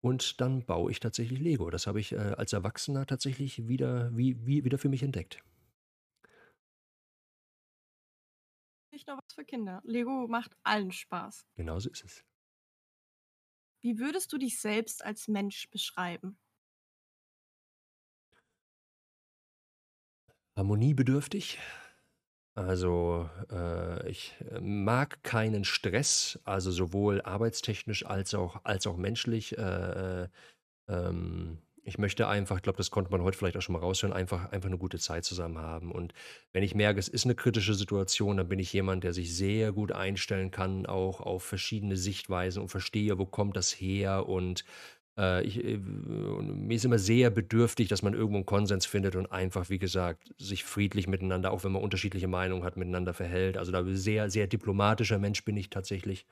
und 0.00 0.40
dann 0.40 0.64
baue 0.64 0.90
ich 0.90 0.98
tatsächlich 0.98 1.40
Lego. 1.40 1.68
Das 1.68 1.86
habe 1.86 2.00
ich 2.00 2.12
äh, 2.12 2.16
als 2.16 2.54
Erwachsener 2.54 3.04
tatsächlich 3.04 3.68
wieder, 3.68 4.16
wie, 4.16 4.46
wie, 4.46 4.64
wieder 4.64 4.78
für 4.78 4.88
mich 4.88 5.02
entdeckt. 5.02 5.44
Nicht 9.00 9.08
nur 9.08 9.16
was 9.16 9.32
für 9.34 9.46
Kinder. 9.46 9.80
Lego 9.82 10.28
macht 10.28 10.54
allen 10.62 10.92
Spaß. 10.92 11.46
Genauso 11.56 11.88
ist 11.88 12.04
es. 12.04 12.22
Wie 13.80 13.98
würdest 13.98 14.30
du 14.30 14.36
dich 14.36 14.60
selbst 14.60 15.02
als 15.02 15.26
Mensch 15.26 15.70
beschreiben? 15.70 16.38
Harmoniebedürftig. 20.54 21.58
Also 22.54 23.30
äh, 23.50 24.06
ich 24.10 24.34
äh, 24.50 24.60
mag 24.60 25.22
keinen 25.22 25.64
Stress, 25.64 26.38
also 26.44 26.70
sowohl 26.70 27.22
arbeitstechnisch 27.22 28.04
als 28.04 28.34
auch, 28.34 28.62
als 28.64 28.86
auch 28.86 28.98
menschlich. 28.98 29.56
Äh, 29.56 30.24
äh 30.24 30.28
ähm, 30.88 31.62
ich 31.84 31.98
möchte 31.98 32.28
einfach, 32.28 32.56
ich 32.56 32.62
glaube, 32.62 32.76
das 32.76 32.90
konnte 32.90 33.10
man 33.10 33.22
heute 33.22 33.36
vielleicht 33.36 33.56
auch 33.56 33.62
schon 33.62 33.72
mal 33.74 33.80
raushören, 33.80 34.12
einfach, 34.12 34.50
einfach 34.52 34.68
eine 34.68 34.78
gute 34.78 34.98
Zeit 34.98 35.24
zusammen 35.24 35.58
haben. 35.58 35.92
Und 35.92 36.14
wenn 36.52 36.62
ich 36.62 36.74
merke, 36.74 36.98
es 36.98 37.08
ist 37.08 37.24
eine 37.24 37.34
kritische 37.34 37.74
Situation, 37.74 38.36
dann 38.36 38.48
bin 38.48 38.58
ich 38.58 38.72
jemand, 38.72 39.04
der 39.04 39.12
sich 39.12 39.34
sehr 39.36 39.72
gut 39.72 39.92
einstellen 39.92 40.50
kann, 40.50 40.86
auch 40.86 41.20
auf 41.20 41.42
verschiedene 41.42 41.96
Sichtweisen 41.96 42.62
und 42.62 42.68
verstehe, 42.68 43.18
wo 43.18 43.26
kommt 43.26 43.56
das 43.56 43.72
her. 43.72 44.28
Und 44.28 44.64
äh, 45.18 45.42
ich, 45.44 45.64
äh, 45.64 45.76
mir 45.78 46.74
ist 46.74 46.84
immer 46.84 46.98
sehr 46.98 47.30
bedürftig, 47.30 47.88
dass 47.88 48.02
man 48.02 48.14
irgendwo 48.14 48.36
einen 48.36 48.46
Konsens 48.46 48.86
findet 48.86 49.16
und 49.16 49.30
einfach, 49.30 49.70
wie 49.70 49.78
gesagt, 49.78 50.34
sich 50.38 50.64
friedlich 50.64 51.06
miteinander, 51.08 51.52
auch 51.52 51.64
wenn 51.64 51.72
man 51.72 51.82
unterschiedliche 51.82 52.28
Meinungen 52.28 52.64
hat, 52.64 52.76
miteinander 52.76 53.14
verhält. 53.14 53.56
Also 53.56 53.72
da 53.72 53.84
sehr, 53.84 54.30
sehr 54.30 54.46
diplomatischer 54.46 55.18
Mensch 55.18 55.44
bin 55.44 55.56
ich 55.56 55.70
tatsächlich. 55.70 56.26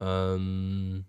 Ähm, 0.00 1.06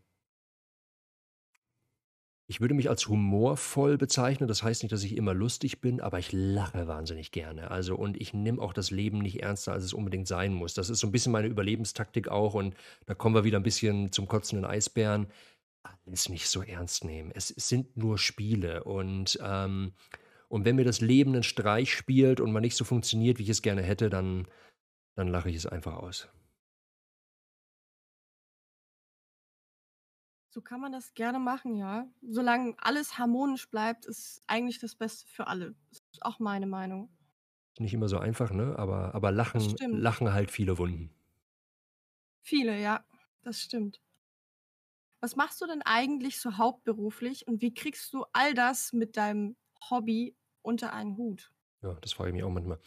ich 2.49 2.61
würde 2.61 2.73
mich 2.73 2.89
als 2.89 3.07
humorvoll 3.09 3.97
bezeichnen. 3.97 4.47
Das 4.47 4.63
heißt 4.63 4.81
nicht, 4.81 4.93
dass 4.93 5.03
ich 5.03 5.17
immer 5.17 5.33
lustig 5.33 5.81
bin, 5.81 5.99
aber 5.99 6.17
ich 6.17 6.31
lache 6.31 6.87
wahnsinnig 6.87 7.31
gerne. 7.31 7.69
Also, 7.71 7.95
und 7.95 8.19
ich 8.21 8.33
nehme 8.33 8.61
auch 8.61 8.71
das 8.71 8.89
Leben 8.89 9.19
nicht 9.19 9.43
ernster, 9.43 9.73
als 9.73 9.83
es 9.83 9.93
unbedingt 9.93 10.27
sein 10.27 10.53
muss. 10.53 10.73
Das 10.73 10.89
ist 10.89 10.99
so 10.99 11.07
ein 11.07 11.11
bisschen 11.11 11.33
meine 11.33 11.47
Überlebenstaktik 11.47 12.29
auch. 12.29 12.53
Und 12.53 12.73
da 13.05 13.15
kommen 13.15 13.35
wir 13.35 13.43
wieder 13.43 13.59
ein 13.59 13.63
bisschen 13.63 14.13
zum 14.13 14.29
kotzenden 14.29 14.65
Eisbären. 14.65 15.27
Alles 15.83 16.29
nicht 16.29 16.47
so 16.47 16.63
ernst 16.63 17.03
nehmen. 17.03 17.31
Es 17.35 17.49
sind 17.49 17.97
nur 17.97 18.17
Spiele. 18.17 18.85
Und, 18.85 19.37
ähm, 19.43 19.91
und 20.47 20.63
wenn 20.63 20.77
mir 20.77 20.85
das 20.85 21.01
Leben 21.01 21.33
einen 21.33 21.43
Streich 21.43 21.93
spielt 21.93 22.39
und 22.39 22.53
man 22.53 22.61
nicht 22.61 22.77
so 22.77 22.85
funktioniert, 22.85 23.39
wie 23.39 23.43
ich 23.43 23.49
es 23.49 23.61
gerne 23.61 23.81
hätte, 23.81 24.09
dann, 24.09 24.47
dann 25.15 25.27
lache 25.27 25.49
ich 25.49 25.57
es 25.57 25.65
einfach 25.65 25.97
aus. 25.97 26.29
So 30.57 30.61
kann 30.63 30.81
man 30.81 30.91
das 30.91 31.13
gerne 31.13 31.37
machen, 31.37 31.75
ja. 31.75 32.07
Solange 32.27 32.73
alles 32.79 33.19
harmonisch 33.19 33.69
bleibt, 33.69 34.07
ist 34.07 34.41
eigentlich 34.47 34.79
das 34.79 34.95
Beste 34.95 35.27
für 35.27 35.45
alle. 35.45 35.75
Das 35.91 35.99
ist 36.11 36.25
auch 36.25 36.39
meine 36.39 36.65
Meinung. 36.65 37.11
Nicht 37.77 37.93
immer 37.93 38.09
so 38.09 38.17
einfach, 38.17 38.49
ne? 38.49 38.73
Aber, 38.75 39.13
aber 39.13 39.31
lachen, 39.31 39.75
lachen 39.91 40.33
halt 40.33 40.49
viele 40.49 40.79
Wunden. 40.79 41.11
Viele, 42.41 42.81
ja, 42.81 43.05
das 43.43 43.61
stimmt. 43.61 44.01
Was 45.19 45.35
machst 45.35 45.61
du 45.61 45.67
denn 45.67 45.83
eigentlich 45.83 46.39
so 46.39 46.57
hauptberuflich 46.57 47.47
und 47.47 47.61
wie 47.61 47.75
kriegst 47.75 48.11
du 48.11 48.25
all 48.33 48.55
das 48.55 48.93
mit 48.93 49.15
deinem 49.15 49.57
Hobby 49.91 50.35
unter 50.63 50.91
einen 50.91 51.17
Hut? 51.17 51.51
Ja, 51.83 51.95
das 52.01 52.13
frage 52.13 52.31
ich 52.31 52.33
mich 52.33 52.43
auch 52.43 52.49
manchmal. 52.49 52.79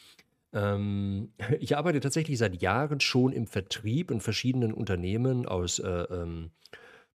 Ähm, 0.52 1.34
ich 1.60 1.76
arbeite 1.76 2.00
tatsächlich 2.00 2.36
seit 2.36 2.60
Jahren 2.60 2.98
schon 2.98 3.32
im 3.32 3.46
Vertrieb 3.46 4.10
in 4.10 4.20
verschiedenen 4.20 4.74
Unternehmen 4.74 5.46
aus 5.46 5.78
äh, 5.78 5.88
ähm, 5.88 6.50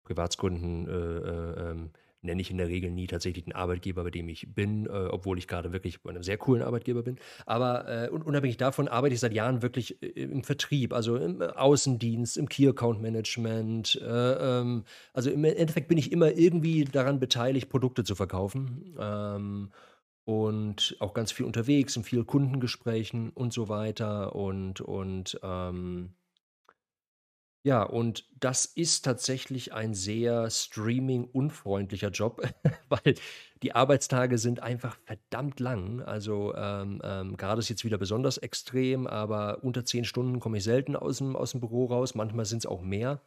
Privatskunden 0.06 0.88
äh, 0.88 0.92
äh, 0.92 1.70
ähm, 1.70 1.90
nenne 2.22 2.40
ich 2.40 2.50
in 2.50 2.58
der 2.58 2.68
Regel 2.68 2.90
nie 2.90 3.06
tatsächlich 3.06 3.44
den 3.44 3.54
Arbeitgeber, 3.54 4.04
bei 4.04 4.10
dem 4.10 4.28
ich 4.28 4.54
bin, 4.54 4.86
äh, 4.86 4.88
obwohl 4.88 5.38
ich 5.38 5.48
gerade 5.48 5.72
wirklich 5.72 6.02
bei 6.02 6.10
einem 6.10 6.22
sehr 6.22 6.36
coolen 6.36 6.62
Arbeitgeber 6.62 7.02
bin. 7.02 7.16
Aber 7.46 7.88
äh, 7.88 8.08
unabhängig 8.08 8.56
davon 8.56 8.88
arbeite 8.88 9.14
ich 9.14 9.20
seit 9.20 9.32
Jahren 9.32 9.62
wirklich 9.62 10.02
äh, 10.02 10.06
im 10.22 10.42
Vertrieb, 10.42 10.92
also 10.92 11.16
im 11.16 11.40
Außendienst, 11.40 12.36
im 12.36 12.48
Key 12.48 12.68
Account 12.68 13.00
Management. 13.00 14.00
Äh, 14.02 14.60
ähm, 14.60 14.84
also 15.12 15.30
im 15.30 15.44
Endeffekt 15.44 15.88
bin 15.88 15.98
ich 15.98 16.12
immer 16.12 16.32
irgendwie 16.32 16.84
daran 16.84 17.20
beteiligt, 17.20 17.68
Produkte 17.68 18.04
zu 18.04 18.14
verkaufen. 18.14 18.94
Ähm, 18.98 19.70
und 20.24 20.96
auch 20.98 21.14
ganz 21.14 21.30
viel 21.30 21.46
unterwegs, 21.46 21.94
in 21.94 22.02
vielen 22.02 22.26
Kundengesprächen 22.26 23.30
und 23.30 23.52
so 23.52 23.68
weiter. 23.68 24.34
Und, 24.34 24.80
und 24.80 25.38
ähm, 25.44 26.14
ja, 27.66 27.82
und 27.82 28.24
das 28.38 28.64
ist 28.64 29.04
tatsächlich 29.04 29.72
ein 29.72 29.92
sehr 29.92 30.48
streaming-unfreundlicher 30.48 32.10
Job, 32.10 32.40
weil 32.88 33.16
die 33.64 33.74
Arbeitstage 33.74 34.38
sind 34.38 34.62
einfach 34.62 34.96
verdammt 35.04 35.58
lang. 35.58 36.00
Also 36.00 36.54
ähm, 36.54 37.02
ähm, 37.02 37.36
gerade 37.36 37.58
ist 37.58 37.68
jetzt 37.68 37.84
wieder 37.84 37.98
besonders 37.98 38.38
extrem, 38.38 39.08
aber 39.08 39.64
unter 39.64 39.84
zehn 39.84 40.04
Stunden 40.04 40.38
komme 40.38 40.58
ich 40.58 40.62
selten 40.62 40.94
aus 40.94 41.18
dem, 41.18 41.34
aus 41.34 41.50
dem 41.50 41.60
Büro 41.60 41.86
raus. 41.86 42.14
Manchmal 42.14 42.44
sind 42.44 42.58
es 42.58 42.66
auch 42.66 42.82
mehr. 42.82 43.20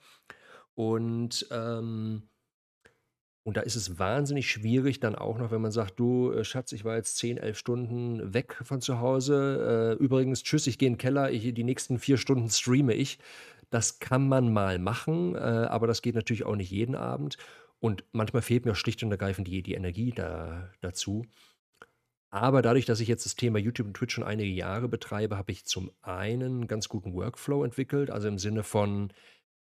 Und 0.73 1.45
ähm, 1.51 2.29
und 3.43 3.57
da 3.57 3.61
ist 3.61 3.75
es 3.75 3.97
wahnsinnig 3.97 4.49
schwierig, 4.51 4.99
dann 4.99 5.15
auch 5.15 5.39
noch, 5.39 5.49
wenn 5.49 5.61
man 5.61 5.71
sagt, 5.71 5.99
du 5.99 6.31
äh, 6.31 6.43
Schatz, 6.43 6.71
ich 6.71 6.85
war 6.85 6.97
jetzt 6.97 7.17
10, 7.17 7.37
11 7.37 7.57
Stunden 7.57 8.33
weg 8.33 8.59
von 8.63 8.79
zu 8.79 8.99
Hause. 8.99 9.97
Äh, 9.99 10.03
übrigens, 10.03 10.43
tschüss, 10.43 10.67
ich 10.67 10.77
gehe 10.77 10.87
in 10.87 10.93
den 10.93 10.99
Keller, 10.99 11.31
ich, 11.31 11.53
die 11.53 11.63
nächsten 11.63 11.97
vier 11.97 12.17
Stunden 12.17 12.49
streame 12.49 12.93
ich. 12.93 13.17
Das 13.69 13.99
kann 13.99 14.27
man 14.27 14.51
mal 14.51 14.79
machen, 14.79 15.35
äh, 15.35 15.39
aber 15.39 15.87
das 15.87 16.01
geht 16.01 16.15
natürlich 16.15 16.45
auch 16.45 16.55
nicht 16.55 16.71
jeden 16.71 16.95
Abend. 16.95 17.37
Und 17.79 18.03
manchmal 18.11 18.41
fehlt 18.41 18.65
mir 18.65 18.71
auch 18.71 18.75
schlicht 18.75 19.03
und 19.03 19.11
ergreifend 19.11 19.47
die, 19.47 19.63
die 19.63 19.75
Energie 19.75 20.11
da, 20.11 20.71
dazu. 20.81 21.25
Aber 22.31 22.61
dadurch, 22.61 22.85
dass 22.85 22.99
ich 22.99 23.07
jetzt 23.07 23.25
das 23.25 23.35
Thema 23.35 23.57
YouTube 23.57 23.87
und 23.87 23.93
Twitch 23.95 24.13
schon 24.13 24.23
einige 24.23 24.51
Jahre 24.51 24.87
betreibe, 24.87 25.37
habe 25.37 25.51
ich 25.51 25.65
zum 25.65 25.91
einen 26.01 26.57
einen 26.57 26.67
ganz 26.67 26.87
guten 26.87 27.13
Workflow 27.13 27.63
entwickelt, 27.63 28.11
also 28.11 28.27
im 28.27 28.37
Sinne 28.37 28.63
von, 28.63 29.11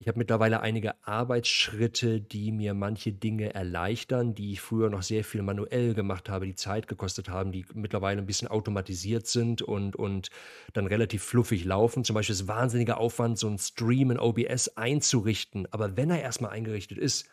ich 0.02 0.08
habe 0.08 0.18
mittlerweile 0.18 0.62
einige 0.62 0.96
Arbeitsschritte, 1.06 2.22
die 2.22 2.52
mir 2.52 2.74
manche 2.74 3.14
Dinge 3.14 3.54
erleichtern, 3.54 4.34
die 4.34 4.54
ich 4.54 4.60
früher 4.60 4.90
noch 4.90 5.04
sehr 5.04 5.24
viel 5.24 5.44
manuell 5.44 5.94
gemacht 5.94 6.28
habe, 6.28 6.48
die 6.48 6.56
Zeit 6.56 6.88
gekostet 6.88 7.30
haben, 7.30 7.52
die 7.52 7.66
mittlerweile 7.76 8.20
ein 8.20 8.26
bisschen 8.26 8.48
automatisiert 8.48 9.28
sind 9.28 9.62
und, 9.62 9.96
und 9.96 10.32
dann 10.74 10.88
relativ 10.88 11.22
fluffig 11.22 11.66
laufen. 11.66 12.04
Zum 12.04 12.16
Beispiel 12.16 12.34
ist 12.34 12.48
wahnsinniger 12.48 12.98
Aufwand, 12.98 13.38
so 13.38 13.48
ein 13.48 13.60
Stream 13.60 14.10
in 14.10 14.20
OBS 14.20 14.70
einzurichten. 14.76 15.68
Aber 15.70 15.96
wenn 15.96 16.10
er 16.10 16.20
erstmal 16.20 16.50
eingerichtet 16.50 16.98
ist, 16.98 17.30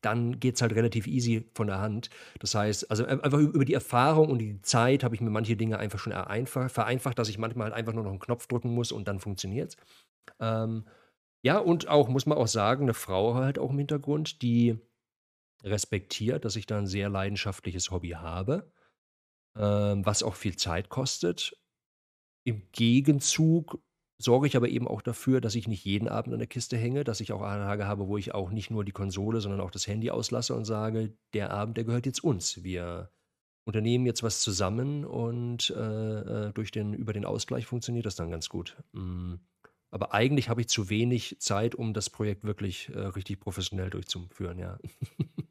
dann 0.00 0.40
geht 0.40 0.54
es 0.54 0.62
halt 0.62 0.72
relativ 0.74 1.06
easy 1.06 1.46
von 1.52 1.66
der 1.66 1.78
Hand. 1.78 2.08
Das 2.38 2.54
heißt, 2.54 2.90
also 2.90 3.04
einfach 3.04 3.38
über 3.38 3.66
die 3.66 3.74
Erfahrung 3.74 4.30
und 4.30 4.38
die 4.38 4.62
Zeit 4.62 5.04
habe 5.04 5.14
ich 5.14 5.20
mir 5.20 5.28
manche 5.28 5.56
Dinge 5.56 5.78
einfach 5.78 5.98
schon 5.98 6.14
vereinfacht, 6.14 7.18
dass 7.18 7.28
ich 7.28 7.36
manchmal 7.36 7.66
halt 7.66 7.74
einfach 7.74 7.92
nur 7.92 8.04
noch 8.04 8.12
einen 8.12 8.18
Knopf 8.18 8.46
drücken 8.46 8.72
muss 8.72 8.92
und 8.92 9.08
dann 9.08 9.20
funktioniert 9.20 9.74
es. 9.74 9.76
Ähm, 10.40 10.84
ja, 11.42 11.58
und 11.58 11.88
auch, 11.88 12.08
muss 12.08 12.26
man 12.26 12.38
auch 12.38 12.48
sagen, 12.48 12.84
eine 12.84 12.94
Frau 12.94 13.34
halt 13.34 13.58
auch 13.58 13.70
im 13.70 13.78
Hintergrund, 13.78 14.42
die 14.42 14.78
respektiert, 15.62 16.44
dass 16.44 16.56
ich 16.56 16.66
da 16.66 16.78
ein 16.78 16.86
sehr 16.86 17.08
leidenschaftliches 17.08 17.90
Hobby 17.90 18.10
habe, 18.10 18.70
ähm, 19.56 20.04
was 20.04 20.22
auch 20.22 20.34
viel 20.34 20.56
Zeit 20.56 20.88
kostet. 20.88 21.56
Im 22.44 22.62
Gegenzug 22.72 23.80
sorge 24.20 24.48
ich 24.48 24.56
aber 24.56 24.68
eben 24.68 24.88
auch 24.88 25.02
dafür, 25.02 25.40
dass 25.40 25.54
ich 25.54 25.68
nicht 25.68 25.84
jeden 25.84 26.08
Abend 26.08 26.32
an 26.32 26.40
der 26.40 26.48
Kiste 26.48 26.76
hänge, 26.76 27.04
dass 27.04 27.20
ich 27.20 27.32
auch 27.32 27.40
Tage 27.40 27.86
habe, 27.86 28.08
wo 28.08 28.16
ich 28.16 28.34
auch 28.34 28.50
nicht 28.50 28.70
nur 28.70 28.84
die 28.84 28.92
Konsole, 28.92 29.40
sondern 29.40 29.60
auch 29.60 29.70
das 29.70 29.86
Handy 29.86 30.10
auslasse 30.10 30.54
und 30.54 30.64
sage, 30.64 31.16
der 31.34 31.52
Abend, 31.52 31.76
der 31.76 31.84
gehört 31.84 32.06
jetzt 32.06 32.24
uns. 32.24 32.64
Wir 32.64 33.10
unternehmen 33.64 34.06
jetzt 34.06 34.22
was 34.22 34.40
zusammen 34.40 35.04
und 35.04 35.70
äh, 35.70 36.48
äh 36.48 36.52
durch 36.52 36.70
den, 36.70 36.94
über 36.94 37.12
den 37.12 37.24
Ausgleich 37.24 37.66
funktioniert 37.66 38.06
das 38.06 38.16
dann 38.16 38.30
ganz 38.30 38.48
gut. 38.48 38.76
Mm. 38.92 39.34
Aber 39.90 40.12
eigentlich 40.12 40.48
habe 40.48 40.60
ich 40.60 40.68
zu 40.68 40.90
wenig 40.90 41.36
Zeit, 41.40 41.74
um 41.74 41.94
das 41.94 42.10
Projekt 42.10 42.44
wirklich 42.44 42.90
äh, 42.90 42.98
richtig 42.98 43.40
professionell 43.40 43.90
durchzuführen, 43.90 44.58
ja. 44.58 44.78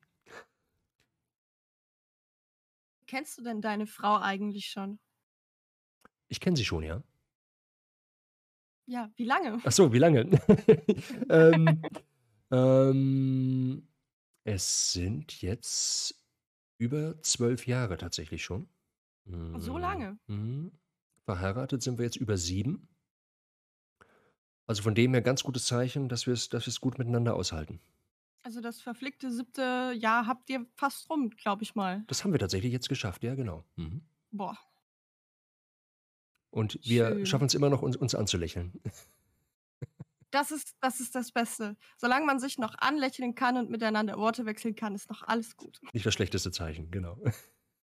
Kennst 3.07 3.38
du 3.38 3.43
denn 3.43 3.61
deine 3.61 3.88
Frau 3.88 4.17
eigentlich 4.19 4.67
schon? 4.67 4.99
Ich 6.27 6.39
kenne 6.41 6.57
sie 6.57 6.65
schon, 6.65 6.83
ja. 6.83 7.01
Ja, 8.85 9.11
wie 9.15 9.25
lange? 9.25 9.59
Ach 9.63 9.71
so, 9.71 9.91
wie 9.93 9.97
lange? 9.97 10.29
ähm, 11.29 11.81
ähm, 12.51 13.88
es 14.43 14.93
sind 14.93 15.41
jetzt 15.41 16.15
über 16.77 17.21
zwölf 17.21 17.65
Jahre 17.65 17.97
tatsächlich 17.97 18.43
schon. 18.43 18.69
So 19.57 19.77
lange? 19.77 20.17
Mhm. 20.27 20.71
Verheiratet 21.25 21.81
sind 21.81 21.97
wir 21.97 22.05
jetzt 22.05 22.15
über 22.15 22.38
sieben. 22.38 22.88
Also 24.68 24.84
von 24.84 24.93
dem 24.95 25.13
her 25.13 25.22
ganz 25.22 25.43
gutes 25.43 25.65
Zeichen, 25.65 26.09
dass 26.09 26.28
wir 26.28 26.34
es 26.34 26.49
dass 26.49 26.65
wir's 26.68 26.82
gut 26.82 26.99
miteinander 26.99 27.36
aushalten. 27.36 27.80
Also 28.43 28.61
das 28.61 28.80
verflickte 28.80 29.32
siebte 29.32 29.93
Jahr 29.97 30.28
habt 30.28 30.49
ihr 30.49 30.65
fast 30.76 31.09
rum, 31.09 31.32
glaube 31.32 31.63
ich 31.63 31.76
mal. 31.76 32.03
Das 32.07 32.24
haben 32.24 32.32
wir 32.32 32.39
tatsächlich 32.39 32.72
jetzt 32.72 32.88
geschafft, 32.88 33.24
ja, 33.24 33.36
genau. 33.36 33.65
Mhm. 33.76 34.01
Boah. 34.32 34.57
Und 36.49 36.80
wir 36.84 37.09
Schön. 37.09 37.26
schaffen 37.26 37.47
es 37.47 37.53
immer 37.55 37.70
noch, 37.70 37.82
uns, 37.82 37.97
uns 37.97 38.13
anzulächeln. 38.13 38.74
Das 40.32 40.51
ist, 40.51 40.76
das 40.82 40.99
ist 40.99 41.15
das 41.15 41.32
Beste. 41.32 41.78
Solange 41.95 42.26
man 42.26 42.38
sich 42.38 42.57
noch 42.57 42.76
anlächeln 42.80 43.34
kann 43.34 43.55
und 43.55 43.70
miteinander 43.70 44.18
Worte 44.18 44.45
wechseln 44.45 44.76
kann, 44.76 44.93
ist 44.93 45.09
noch 45.09 45.24
alles 45.24 45.55
gut. 45.55 45.80
Nicht 45.93 46.05
das 46.05 46.13
schlechteste 46.13 46.51
Zeichen, 46.51 46.91
genau. 46.91 47.18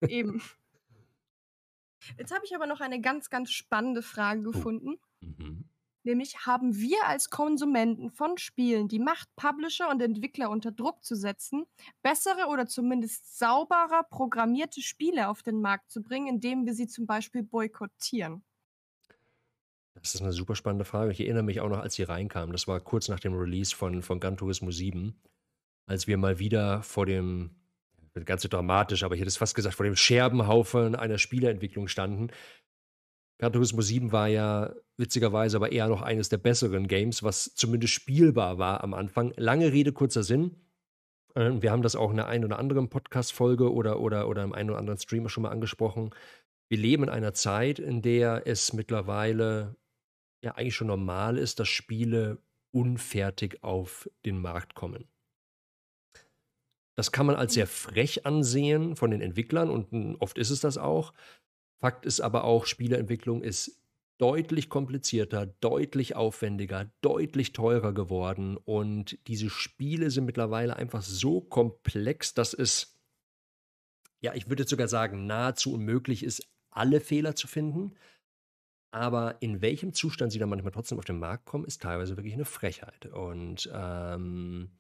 Eben. 0.01 0.43
Jetzt 2.19 2.35
habe 2.35 2.45
ich 2.45 2.55
aber 2.55 2.67
noch 2.67 2.81
eine 2.81 3.01
ganz, 3.01 3.31
ganz 3.31 3.53
spannende 3.53 4.03
Frage 4.03 4.43
gefunden. 4.43 4.99
Mhm. 5.21 5.65
Nämlich 6.05 6.47
haben 6.47 6.77
wir 6.77 7.07
als 7.07 7.31
Konsumenten 7.31 8.11
von 8.11 8.37
Spielen 8.39 8.89
die 8.89 8.99
Macht, 8.99 9.29
Publisher 9.37 9.89
und 9.89 10.03
Entwickler 10.03 10.51
unter 10.51 10.73
Druck 10.73 11.05
zu 11.05 11.15
setzen, 11.15 11.65
bessere 12.03 12.49
oder 12.49 12.67
zumindest 12.67 13.39
sauberer 13.39 14.05
programmierte 14.11 14.81
Spiele 14.81 15.29
auf 15.29 15.43
den 15.43 15.61
Markt 15.61 15.91
zu 15.91 16.03
bringen, 16.03 16.27
indem 16.27 16.67
wir 16.67 16.75
sie 16.75 16.89
zum 16.89 17.07
Beispiel 17.07 17.43
boykottieren? 17.43 18.43
Das 19.95 20.15
ist 20.15 20.23
eine 20.23 20.33
super 20.33 20.57
spannende 20.57 20.85
Frage. 20.85 21.13
Ich 21.13 21.21
erinnere 21.21 21.45
mich 21.45 21.61
auch 21.61 21.69
noch, 21.69 21.79
als 21.79 21.95
sie 21.95 22.03
reinkam. 22.03 22.51
Das 22.53 22.67
war 22.67 22.81
kurz 22.81 23.09
nach 23.09 23.21
dem 23.21 23.35
Release 23.35 23.75
von, 23.75 24.03
von 24.03 24.21
Gran 24.21 24.37
Turismo 24.37 24.71
7, 24.71 25.15
als 25.87 26.07
wir 26.07 26.17
mal 26.17 26.39
wieder 26.39 26.83
vor 26.83 27.07
dem, 27.07 27.51
ganz 28.25 28.43
so 28.43 28.49
dramatisch, 28.49 29.05
aber 29.05 29.15
ich 29.15 29.21
hätte 29.21 29.29
es 29.29 29.37
fast 29.37 29.55
gesagt, 29.55 29.77
vor 29.77 29.85
dem 29.85 29.97
Scherbenhaufen 29.97 30.97
einer 30.97 31.19
Spieleentwicklung 31.19 31.89
standen. 31.89 32.29
Gran 33.43 33.55
Turismo 33.55 33.83
7 33.83 34.13
war 34.13 34.29
ja 34.29 34.73
witzigerweise 34.97 35.57
aber 35.57 35.73
eher 35.73 35.89
noch 35.89 36.01
eines 36.01 36.29
der 36.29 36.37
besseren 36.37 36.87
Games, 36.87 37.25
was 37.25 37.57
zumindest 37.57 37.93
spielbar 37.93 38.59
war 38.59 38.85
am 38.85 38.95
Anfang. 38.95 39.33
Lange 39.37 39.73
Rede, 39.73 39.93
kurzer 39.93 40.23
Sinn. 40.23 40.55
Ähm, 41.35 41.61
Wir 41.61 41.73
haben 41.73 41.83
das 41.83 41.97
auch 41.97 42.11
in 42.11 42.19
der 42.19 42.29
einen 42.29 42.45
oder 42.45 42.61
anderen 42.61 42.89
Podcast-Folge 42.89 43.73
oder, 43.73 43.99
oder, 43.99 44.29
oder 44.29 44.45
im 44.45 44.53
einen 44.53 44.71
oder 44.71 44.79
anderen 44.79 45.01
Streamer 45.01 45.29
schon 45.29 45.43
mal 45.43 45.51
angesprochen. 45.51 46.11
Wir 46.71 46.79
leben 46.79 47.03
in 47.03 47.09
einer 47.09 47.35
Zeit, 47.35 47.81
in 47.81 48.01
der 48.01 48.47
es 48.47 48.75
mittlerweile 48.75 49.75
ja 50.45 50.53
eigentlich 50.55 50.77
schon 50.77 50.87
normal 50.87 51.37
ist, 51.37 51.59
dass 51.59 51.67
Spiele 51.67 52.39
unfertig 52.73 53.65
auf 53.65 54.09
den 54.25 54.41
Markt 54.41 54.77
kommen. 54.77 55.09
Das 56.97 57.11
kann 57.11 57.27
man 57.27 57.35
als 57.35 57.55
sehr 57.55 57.67
frech 57.67 58.25
ansehen 58.25 58.95
von 58.95 59.11
den 59.11 59.21
Entwicklern 59.21 59.69
und 59.69 59.93
mm, 59.93 60.15
oft 60.21 60.39
ist 60.39 60.51
es 60.51 60.61
das 60.61 60.79
auch. 60.79 61.13
Fakt 61.83 62.07
ist 62.07 62.21
aber 62.21 62.45
auch, 62.45 62.67
Spieleentwicklung 62.67 63.43
ist 63.43 63.83
deutlich 64.19 64.69
komplizierter, 64.69 65.47
deutlich 65.47 66.15
aufwendiger, 66.15 66.93
deutlich 67.01 67.53
teurer 67.55 67.93
geworden 67.93 68.57
und 68.57 69.19
diese 69.27 69.51
Spiele 69.51 70.13
sind 70.13 70.25
mittlerweile 70.25 70.77
einfach 70.77 71.03
so 71.03 71.41
komplex, 71.41 72.35
dass 72.35 72.55
es, 72.55 73.01
ja, 74.21 74.33
ich 74.35 74.49
würde 74.49 74.63
sogar 74.63 74.87
sagen, 74.87 75.27
nahezu 75.27 75.75
unmöglich 75.75 76.23
ist, 76.23 76.47
alle 76.71 77.01
Fehler 77.01 77.35
zu 77.35 77.49
finden. 77.49 77.97
Aber 78.93 79.43
in 79.43 79.61
welchem 79.61 79.93
Zustand 79.93 80.31
sie 80.31 80.39
dann 80.39 80.51
manchmal 80.51 80.71
trotzdem 80.71 80.99
auf 80.99 81.05
den 81.05 81.19
Markt 81.19 81.47
kommen, 81.47 81.65
ist 81.65 81.83
teilweise 81.83 82.17
wirklich 82.17 82.35
eine 82.35 82.45
Frechheit. 82.45 83.07
Und, 83.07 83.69
ähm, 83.75 84.71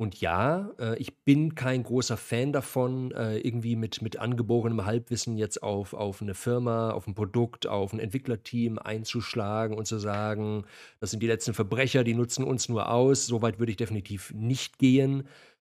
und 0.00 0.20
ja, 0.20 0.70
äh, 0.78 0.96
ich 0.98 1.18
bin 1.24 1.56
kein 1.56 1.82
großer 1.82 2.16
Fan 2.16 2.52
davon, 2.52 3.10
äh, 3.12 3.38
irgendwie 3.38 3.74
mit, 3.74 4.00
mit 4.00 4.16
angeborenem 4.18 4.84
Halbwissen 4.86 5.36
jetzt 5.36 5.60
auf, 5.62 5.92
auf 5.92 6.22
eine 6.22 6.34
Firma, 6.34 6.92
auf 6.92 7.08
ein 7.08 7.14
Produkt, 7.16 7.66
auf 7.66 7.92
ein 7.92 7.98
Entwicklerteam 7.98 8.78
einzuschlagen 8.78 9.76
und 9.76 9.86
zu 9.86 9.98
sagen, 9.98 10.64
das 11.00 11.10
sind 11.10 11.20
die 11.22 11.26
letzten 11.26 11.52
Verbrecher, 11.52 12.04
die 12.04 12.14
nutzen 12.14 12.44
uns 12.44 12.68
nur 12.68 12.90
aus. 12.90 13.26
So 13.26 13.42
weit 13.42 13.58
würde 13.58 13.72
ich 13.72 13.76
definitiv 13.76 14.32
nicht 14.34 14.78
gehen. 14.78 15.26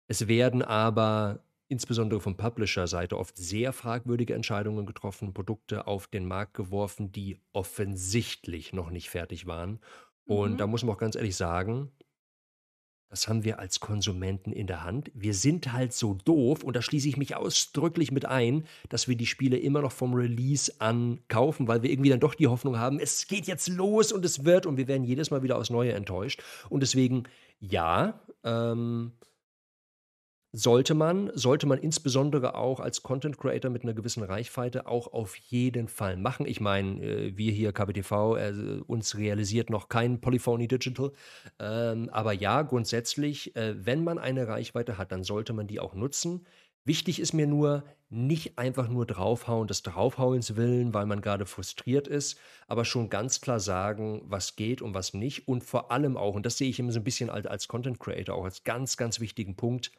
Es 0.07 0.27
werden 0.27 0.61
aber 0.61 1.43
insbesondere 1.67 2.19
von 2.19 2.37
Publisher-Seite 2.37 3.17
oft 3.17 3.37
sehr 3.37 3.73
fragwürdige 3.73 4.35
Entscheidungen 4.35 4.85
getroffen, 4.85 5.33
Produkte 5.33 5.87
auf 5.87 6.07
den 6.07 6.25
Markt 6.25 6.53
geworfen, 6.53 7.11
die 7.11 7.39
offensichtlich 7.53 8.73
noch 8.73 8.89
nicht 8.91 9.09
fertig 9.09 9.47
waren. 9.47 9.79
Und 10.27 10.57
Mhm. 10.57 10.57
da 10.59 10.67
muss 10.67 10.83
man 10.83 10.95
auch 10.95 10.99
ganz 10.99 11.15
ehrlich 11.15 11.35
sagen, 11.35 11.91
das 13.11 13.27
haben 13.27 13.43
wir 13.43 13.59
als 13.59 13.81
Konsumenten 13.81 14.53
in 14.53 14.67
der 14.67 14.85
Hand. 14.85 15.11
Wir 15.13 15.33
sind 15.33 15.73
halt 15.73 15.91
so 15.91 16.13
doof, 16.13 16.63
und 16.63 16.77
da 16.77 16.81
schließe 16.81 17.09
ich 17.09 17.17
mich 17.17 17.35
ausdrücklich 17.35 18.09
mit 18.09 18.25
ein, 18.25 18.63
dass 18.87 19.09
wir 19.09 19.17
die 19.17 19.25
Spiele 19.25 19.57
immer 19.57 19.81
noch 19.81 19.91
vom 19.91 20.13
Release 20.13 20.71
an 20.79 21.19
kaufen, 21.27 21.67
weil 21.67 21.83
wir 21.83 21.91
irgendwie 21.91 22.09
dann 22.09 22.21
doch 22.21 22.35
die 22.35 22.47
Hoffnung 22.47 22.79
haben, 22.79 22.99
es 22.99 23.27
geht 23.27 23.47
jetzt 23.47 23.67
los 23.67 24.13
und 24.13 24.23
es 24.23 24.45
wird, 24.45 24.65
und 24.65 24.77
wir 24.77 24.87
werden 24.87 25.03
jedes 25.03 25.29
Mal 25.29 25.43
wieder 25.43 25.57
aufs 25.57 25.69
Neue 25.69 25.91
enttäuscht. 25.91 26.41
Und 26.69 26.79
deswegen, 26.79 27.23
ja, 27.59 28.21
ähm, 28.45 29.11
sollte 30.53 30.93
man, 30.93 31.31
sollte 31.33 31.65
man 31.65 31.79
insbesondere 31.79 32.55
auch 32.55 32.79
als 32.79 33.03
Content 33.03 33.37
Creator 33.37 33.71
mit 33.71 33.83
einer 33.83 33.93
gewissen 33.93 34.23
Reichweite 34.23 34.85
auch 34.85 35.13
auf 35.13 35.35
jeden 35.37 35.87
Fall 35.87 36.17
machen. 36.17 36.45
Ich 36.45 36.59
meine, 36.59 37.01
äh, 37.01 37.37
wir 37.37 37.51
hier 37.53 37.71
KBTV, 37.71 38.35
äh, 38.37 38.53
uns 38.85 39.17
realisiert 39.17 39.69
noch 39.69 39.87
kein 39.87 40.19
Polyphony 40.19 40.67
Digital. 40.67 41.11
Ähm, 41.59 42.09
aber 42.09 42.33
ja, 42.33 42.63
grundsätzlich, 42.63 43.55
äh, 43.55 43.85
wenn 43.85 44.03
man 44.03 44.19
eine 44.19 44.47
Reichweite 44.47 44.97
hat, 44.97 45.11
dann 45.11 45.23
sollte 45.23 45.53
man 45.53 45.67
die 45.67 45.79
auch 45.79 45.93
nutzen. 45.93 46.45
Wichtig 46.83 47.19
ist 47.19 47.33
mir 47.33 47.47
nur, 47.47 47.83
nicht 48.09 48.57
einfach 48.57 48.89
nur 48.89 49.05
draufhauen, 49.05 49.67
des 49.67 49.83
Draufhauens 49.83 50.57
willen, 50.57 50.93
weil 50.93 51.05
man 51.05 51.21
gerade 51.21 51.45
frustriert 51.45 52.09
ist, 52.09 52.37
aber 52.67 52.83
schon 52.83 53.09
ganz 53.09 53.39
klar 53.39 53.61
sagen, 53.61 54.23
was 54.25 54.57
geht 54.57 54.81
und 54.81 54.93
was 54.93 55.13
nicht. 55.13 55.47
Und 55.47 55.63
vor 55.63 55.91
allem 55.91 56.17
auch, 56.17 56.35
und 56.35 56.45
das 56.45 56.57
sehe 56.57 56.69
ich 56.69 56.79
immer 56.79 56.91
so 56.91 56.99
ein 56.99 57.05
bisschen 57.05 57.29
als, 57.29 57.45
als 57.45 57.69
Content 57.69 57.99
Creator 57.99 58.35
auch 58.35 58.43
als 58.43 58.65
ganz, 58.65 58.97
ganz 58.97 59.21
wichtigen 59.21 59.55
Punkt, 59.55 59.91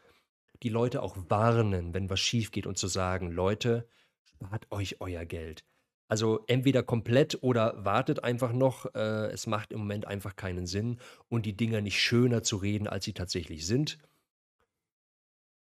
die 0.62 0.68
Leute 0.68 1.02
auch 1.02 1.16
warnen, 1.28 1.94
wenn 1.94 2.10
was 2.10 2.20
schief 2.20 2.50
geht 2.50 2.66
und 2.66 2.78
zu 2.78 2.86
sagen, 2.86 3.30
Leute, 3.30 3.86
spart 4.24 4.66
euch 4.70 5.00
euer 5.00 5.24
Geld. 5.24 5.64
Also 6.08 6.44
entweder 6.46 6.82
komplett 6.82 7.42
oder 7.42 7.84
wartet 7.84 8.22
einfach 8.22 8.52
noch. 8.52 8.94
Äh, 8.94 9.30
es 9.32 9.46
macht 9.46 9.72
im 9.72 9.78
Moment 9.78 10.06
einfach 10.06 10.36
keinen 10.36 10.66
Sinn 10.66 10.98
und 11.28 11.46
die 11.46 11.56
Dinger 11.56 11.80
nicht 11.80 12.00
schöner 12.00 12.42
zu 12.42 12.56
reden, 12.56 12.86
als 12.86 13.06
sie 13.06 13.14
tatsächlich 13.14 13.66
sind. 13.66 13.98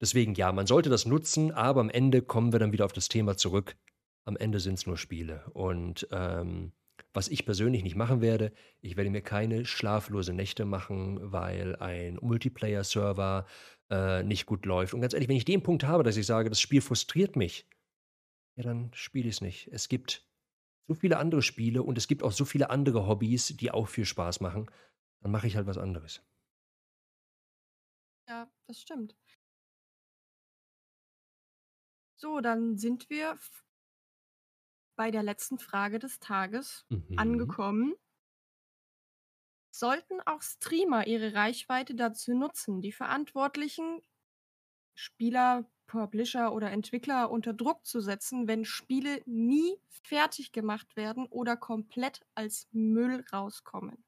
Deswegen 0.00 0.34
ja, 0.34 0.52
man 0.52 0.66
sollte 0.66 0.90
das 0.90 1.06
nutzen, 1.06 1.52
aber 1.52 1.80
am 1.80 1.90
Ende 1.90 2.22
kommen 2.22 2.52
wir 2.52 2.60
dann 2.60 2.72
wieder 2.72 2.84
auf 2.84 2.92
das 2.92 3.08
Thema 3.08 3.36
zurück. 3.36 3.76
Am 4.24 4.36
Ende 4.36 4.60
sind 4.60 4.74
es 4.74 4.86
nur 4.86 4.96
Spiele. 4.96 5.44
Und 5.52 6.06
ähm, 6.12 6.72
was 7.12 7.28
ich 7.28 7.44
persönlich 7.44 7.82
nicht 7.82 7.96
machen 7.96 8.20
werde, 8.20 8.52
ich 8.80 8.96
werde 8.96 9.10
mir 9.10 9.22
keine 9.22 9.64
schlaflose 9.64 10.32
Nächte 10.32 10.64
machen, 10.64 11.18
weil 11.32 11.76
ein 11.76 12.18
Multiplayer-Server 12.20 13.46
äh, 13.90 14.22
nicht 14.22 14.46
gut 14.46 14.66
läuft. 14.66 14.94
Und 14.94 15.00
ganz 15.00 15.14
ehrlich, 15.14 15.28
wenn 15.28 15.36
ich 15.36 15.44
den 15.44 15.62
Punkt 15.62 15.84
habe, 15.84 16.02
dass 16.02 16.16
ich 16.16 16.26
sage, 16.26 16.48
das 16.50 16.60
Spiel 16.60 16.80
frustriert 16.80 17.36
mich, 17.36 17.68
ja, 18.56 18.64
dann 18.64 18.90
spiele 18.94 19.28
ich 19.28 19.36
es 19.36 19.40
nicht. 19.40 19.68
Es 19.72 19.88
gibt 19.88 20.26
so 20.88 20.94
viele 20.94 21.18
andere 21.18 21.42
Spiele 21.42 21.82
und 21.82 21.98
es 21.98 22.08
gibt 22.08 22.22
auch 22.22 22.32
so 22.32 22.44
viele 22.44 22.70
andere 22.70 23.06
Hobbys, 23.08 23.56
die 23.56 23.70
auch 23.70 23.88
viel 23.88 24.06
Spaß 24.06 24.40
machen. 24.40 24.70
Dann 25.22 25.32
mache 25.32 25.46
ich 25.48 25.56
halt 25.56 25.66
was 25.66 25.78
anderes. 25.78 26.22
Ja, 28.28 28.48
das 28.66 28.80
stimmt. 28.80 29.16
So, 32.16 32.40
dann 32.40 32.76
sind 32.76 33.08
wir 33.10 33.38
bei 34.96 35.10
der 35.10 35.22
letzten 35.22 35.58
Frage 35.58 35.98
des 35.98 36.18
Tages 36.20 36.84
Mhm. 36.90 37.16
angekommen. 37.16 37.94
Sollten 39.78 40.20
auch 40.24 40.40
Streamer 40.40 41.06
ihre 41.06 41.34
Reichweite 41.34 41.94
dazu 41.94 42.34
nutzen, 42.34 42.80
die 42.80 42.92
Verantwortlichen, 42.92 44.00
Spieler, 44.94 45.70
Publisher 45.86 46.52
oder 46.52 46.70
Entwickler 46.70 47.30
unter 47.30 47.52
Druck 47.52 47.86
zu 47.86 48.00
setzen, 48.00 48.48
wenn 48.48 48.64
Spiele 48.64 49.22
nie 49.26 49.78
fertig 49.88 50.52
gemacht 50.52 50.96
werden 50.96 51.26
oder 51.26 51.56
komplett 51.56 52.22
als 52.34 52.68
Müll 52.72 53.24
rauskommen? 53.32 54.04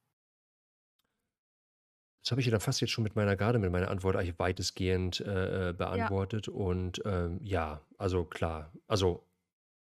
Das 2.23 2.33
habe 2.33 2.41
ich 2.41 2.47
ja 2.47 2.51
dann 2.51 2.61
fast 2.61 2.81
jetzt 2.81 2.91
schon 2.91 3.05
mit 3.05 3.17
meiner 3.17 3.37
Garde, 3.37 3.59
mit 3.59 3.73
meiner 3.73 3.91
Antwort 3.91 4.17
eigentlich 4.17 4.39
weitestgehend 4.39 5.21
äh, 5.21 5.71
äh, 5.71 5.73
Ja, 5.91 6.13
beantwortet. 6.13 6.49
Und 6.49 7.01
ähm, 7.05 7.41
ja, 7.43 7.81
also 7.97 8.25
klar, 8.25 8.73
also 8.87 9.28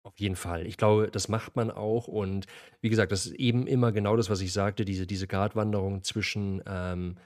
auf 0.07 0.21
jeden 0.21 0.37
Fall. 0.37 0.67
Ich 0.67 0.77
glaube, 0.77 1.11
das 1.11 1.29
macht 1.29 1.57
man 1.57 1.71
auch. 1.71 2.07
Und 2.07 2.47
wie 2.81 2.89
gesagt, 2.89 3.11
das 3.11 3.27
ist 3.27 3.35
eben 3.35 3.67
immer 3.67 3.91
genau 3.91 4.17
das, 4.17 4.31
was 4.31 4.41
ich 4.41 4.53
sagte, 4.53 4.85
diese, 4.85 5.07
diese 5.07 5.27
Gratwanderung 5.27 6.05
zwischen 6.05 6.63
ähm, 6.67 7.17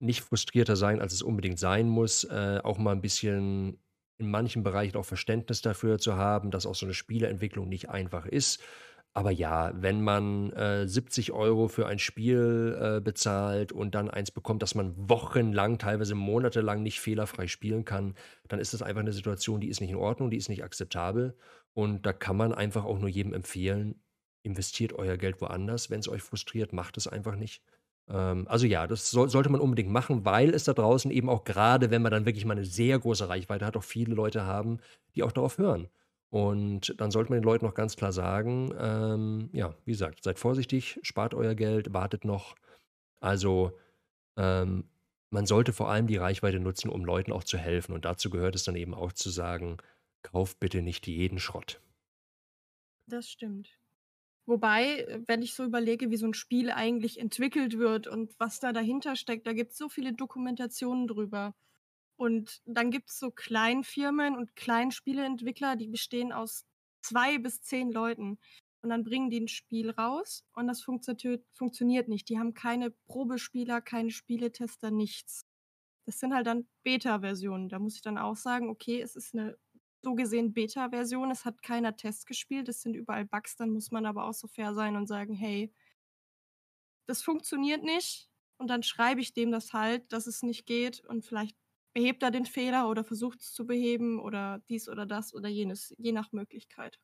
nicht 0.00 0.20
frustrierter 0.22 0.76
sein, 0.76 1.00
als 1.00 1.12
es 1.12 1.22
unbedingt 1.22 1.58
sein 1.58 1.88
muss, 1.88 2.24
äh, 2.24 2.60
auch 2.64 2.78
mal 2.78 2.92
ein 2.92 3.00
bisschen 3.00 3.78
in 4.18 4.30
manchen 4.30 4.62
Bereichen 4.62 4.96
auch 4.96 5.04
Verständnis 5.04 5.62
dafür 5.62 5.98
zu 5.98 6.16
haben, 6.16 6.50
dass 6.50 6.66
auch 6.66 6.74
so 6.74 6.84
eine 6.84 6.94
Spieleentwicklung 6.94 7.68
nicht 7.68 7.88
einfach 7.88 8.26
ist. 8.26 8.60
Aber 9.12 9.30
ja, 9.30 9.72
wenn 9.74 10.02
man 10.02 10.52
äh, 10.52 10.86
70 10.86 11.32
Euro 11.32 11.68
für 11.68 11.86
ein 11.86 11.98
Spiel 11.98 12.78
äh, 12.80 13.00
bezahlt 13.00 13.72
und 13.72 13.94
dann 13.94 14.08
eins 14.08 14.30
bekommt, 14.30 14.62
das 14.62 14.74
man 14.74 14.94
wochenlang, 14.96 15.78
teilweise 15.78 16.14
monatelang 16.14 16.82
nicht 16.82 17.00
fehlerfrei 17.00 17.48
spielen 17.48 17.84
kann, 17.84 18.14
dann 18.48 18.60
ist 18.60 18.72
das 18.72 18.82
einfach 18.82 19.00
eine 19.00 19.12
Situation, 19.12 19.60
die 19.60 19.68
ist 19.68 19.80
nicht 19.80 19.90
in 19.90 19.96
Ordnung, 19.96 20.30
die 20.30 20.36
ist 20.36 20.48
nicht 20.48 20.62
akzeptabel. 20.62 21.36
Und 21.74 22.06
da 22.06 22.12
kann 22.12 22.36
man 22.36 22.52
einfach 22.52 22.84
auch 22.84 22.98
nur 22.98 23.08
jedem 23.08 23.32
empfehlen, 23.32 24.02
investiert 24.42 24.92
euer 24.92 25.16
Geld 25.16 25.40
woanders. 25.40 25.90
Wenn 25.90 26.00
es 26.00 26.08
euch 26.08 26.22
frustriert, 26.22 26.72
macht 26.72 26.96
es 26.96 27.06
einfach 27.06 27.36
nicht. 27.36 27.62
Ähm, 28.08 28.46
also 28.48 28.66
ja, 28.66 28.86
das 28.86 29.10
soll, 29.10 29.28
sollte 29.28 29.50
man 29.50 29.60
unbedingt 29.60 29.90
machen, 29.90 30.24
weil 30.24 30.50
es 30.54 30.64
da 30.64 30.72
draußen 30.74 31.10
eben 31.10 31.28
auch 31.28 31.44
gerade, 31.44 31.90
wenn 31.90 32.02
man 32.02 32.12
dann 32.12 32.26
wirklich 32.26 32.44
mal 32.44 32.54
eine 32.54 32.64
sehr 32.64 32.98
große 32.98 33.28
Reichweite 33.28 33.66
hat, 33.66 33.76
auch 33.76 33.84
viele 33.84 34.14
Leute 34.14 34.44
haben, 34.44 34.78
die 35.14 35.22
auch 35.22 35.32
darauf 35.32 35.58
hören. 35.58 35.88
Und 36.30 36.94
dann 37.00 37.10
sollte 37.10 37.30
man 37.30 37.40
den 37.40 37.44
Leuten 37.44 37.64
noch 37.66 37.74
ganz 37.74 37.96
klar 37.96 38.12
sagen, 38.12 38.72
ähm, 38.78 39.50
ja, 39.52 39.74
wie 39.84 39.92
gesagt, 39.92 40.22
seid 40.22 40.38
vorsichtig, 40.38 40.98
spart 41.02 41.34
euer 41.34 41.54
Geld, 41.54 41.92
wartet 41.92 42.24
noch. 42.24 42.54
Also 43.20 43.72
ähm, 44.36 44.84
man 45.30 45.46
sollte 45.46 45.72
vor 45.72 45.90
allem 45.90 46.06
die 46.06 46.16
Reichweite 46.16 46.60
nutzen, 46.60 46.90
um 46.90 47.04
Leuten 47.04 47.32
auch 47.32 47.44
zu 47.44 47.58
helfen. 47.58 47.94
Und 47.94 48.04
dazu 48.04 48.30
gehört 48.30 48.54
es 48.54 48.64
dann 48.64 48.76
eben 48.76 48.94
auch 48.94 49.12
zu 49.12 49.30
sagen, 49.30 49.78
kauft 50.22 50.60
bitte 50.60 50.82
nicht 50.82 51.06
jeden 51.06 51.38
Schrott. 51.38 51.80
Das 53.06 53.28
stimmt. 53.28 53.80
Wobei, 54.46 55.22
wenn 55.26 55.42
ich 55.42 55.54
so 55.54 55.64
überlege, 55.64 56.10
wie 56.10 56.16
so 56.16 56.26
ein 56.26 56.34
Spiel 56.34 56.70
eigentlich 56.70 57.20
entwickelt 57.20 57.78
wird 57.78 58.06
und 58.06 58.34
was 58.40 58.58
da 58.58 58.72
dahinter 58.72 59.14
steckt, 59.14 59.46
da 59.46 59.52
gibt 59.52 59.72
es 59.72 59.78
so 59.78 59.88
viele 59.88 60.12
Dokumentationen 60.12 61.06
drüber. 61.06 61.54
Und 62.16 62.60
dann 62.66 62.90
gibt 62.90 63.10
es 63.10 63.18
so 63.18 63.30
Kleinfirmen 63.30 64.36
und 64.36 64.56
Kleinspieleentwickler, 64.56 65.76
die 65.76 65.88
bestehen 65.88 66.32
aus 66.32 66.66
zwei 67.00 67.38
bis 67.38 67.62
zehn 67.62 67.92
Leuten. 67.92 68.38
Und 68.82 68.90
dann 68.90 69.04
bringen 69.04 69.30
die 69.30 69.40
ein 69.40 69.48
Spiel 69.48 69.90
raus 69.90 70.44
und 70.54 70.66
das 70.66 70.82
funktio 70.82 71.38
funktioniert 71.52 72.08
nicht. 72.08 72.28
Die 72.28 72.38
haben 72.38 72.54
keine 72.54 72.90
Probespieler, 73.06 73.80
keine 73.80 74.10
Spieletester, 74.10 74.90
nichts. 74.90 75.46
Das 76.06 76.18
sind 76.18 76.34
halt 76.34 76.46
dann 76.46 76.66
Beta-Versionen. 76.82 77.68
Da 77.68 77.78
muss 77.78 77.94
ich 77.94 78.02
dann 78.02 78.18
auch 78.18 78.36
sagen, 78.36 78.68
okay, 78.68 79.00
es 79.00 79.16
ist 79.16 79.34
eine 79.34 79.56
so 80.02 80.14
gesehen 80.14 80.52
Beta-Version, 80.54 81.30
es 81.30 81.44
hat 81.44 81.62
keiner 81.62 81.96
Test 81.96 82.26
gespielt, 82.26 82.68
es 82.68 82.82
sind 82.82 82.94
überall 82.94 83.24
Bugs, 83.26 83.56
dann 83.56 83.70
muss 83.70 83.90
man 83.90 84.06
aber 84.06 84.24
auch 84.24 84.34
so 84.34 84.48
fair 84.48 84.74
sein 84.74 84.96
und 84.96 85.06
sagen, 85.06 85.34
hey, 85.34 85.72
das 87.06 87.22
funktioniert 87.22 87.82
nicht. 87.82 88.28
Und 88.58 88.68
dann 88.68 88.82
schreibe 88.82 89.20
ich 89.20 89.32
dem 89.32 89.50
das 89.50 89.72
halt, 89.72 90.12
dass 90.12 90.26
es 90.26 90.42
nicht 90.42 90.66
geht 90.66 91.00
und 91.06 91.24
vielleicht 91.24 91.56
behebt 91.94 92.22
er 92.22 92.30
den 92.30 92.44
Fehler 92.46 92.88
oder 92.88 93.04
versucht 93.04 93.40
es 93.40 93.52
zu 93.52 93.66
beheben 93.66 94.20
oder 94.20 94.60
dies 94.68 94.88
oder 94.88 95.06
das 95.06 95.34
oder 95.34 95.48
jenes, 95.48 95.94
je 95.98 96.12
nach 96.12 96.32
Möglichkeit. 96.32 97.00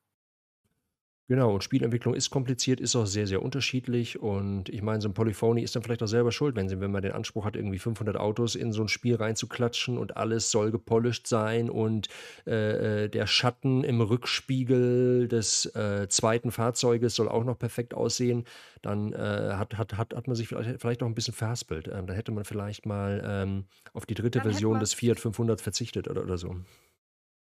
Genau, 1.29 1.53
und 1.53 1.61
Spielentwicklung 1.61 2.13
ist 2.13 2.29
kompliziert, 2.29 2.79
ist 2.79 2.95
auch 2.95 3.05
sehr, 3.05 3.27
sehr 3.27 3.41
unterschiedlich. 3.41 4.17
Und 4.17 4.69
ich 4.69 4.81
meine, 4.81 5.01
so 5.01 5.09
ein 5.09 5.13
Polyphony 5.13 5.61
ist 5.61 5.75
dann 5.75 5.83
vielleicht 5.83 6.01
auch 6.01 6.07
selber 6.07 6.31
schuld, 6.31 6.55
wenn, 6.55 6.69
sie, 6.69 6.79
wenn 6.79 6.89
man 6.89 7.01
den 7.01 7.11
Anspruch 7.11 7.43
hat, 7.43 7.57
irgendwie 7.57 7.79
500 7.79 8.15
Autos 8.15 8.55
in 8.55 8.71
so 8.71 8.81
ein 8.81 8.87
Spiel 8.87 9.15
reinzuklatschen 9.15 9.97
und 9.97 10.15
alles 10.15 10.51
soll 10.51 10.71
gepolished 10.71 11.27
sein 11.27 11.69
und 11.69 12.07
äh, 12.45 13.03
äh, 13.03 13.09
der 13.09 13.27
Schatten 13.27 13.83
im 13.83 13.99
Rückspiegel 13.99 15.27
des 15.27 15.65
äh, 15.75 16.07
zweiten 16.07 16.51
Fahrzeuges 16.51 17.15
soll 17.15 17.27
auch 17.27 17.43
noch 17.43 17.59
perfekt 17.59 17.93
aussehen. 17.93 18.45
Dann 18.81 19.11
äh, 19.11 19.17
hat, 19.17 19.77
hat, 19.77 19.97
hat, 19.97 20.15
hat 20.15 20.27
man 20.27 20.35
sich 20.37 20.47
vielleicht, 20.47 20.79
vielleicht 20.79 21.03
auch 21.03 21.07
ein 21.07 21.15
bisschen 21.15 21.33
verhaspelt. 21.33 21.89
Ähm, 21.93 22.07
da 22.07 22.13
hätte 22.13 22.31
man 22.31 22.45
vielleicht 22.45 22.85
mal 22.85 23.21
ähm, 23.25 23.65
auf 23.91 24.05
die 24.05 24.13
dritte 24.13 24.39
dann 24.39 24.49
Version 24.49 24.79
des 24.79 24.93
Fiat 24.93 25.19
500 25.19 25.59
verzichtet 25.59 26.07
oder, 26.07 26.23
oder 26.23 26.37
so. 26.37 26.55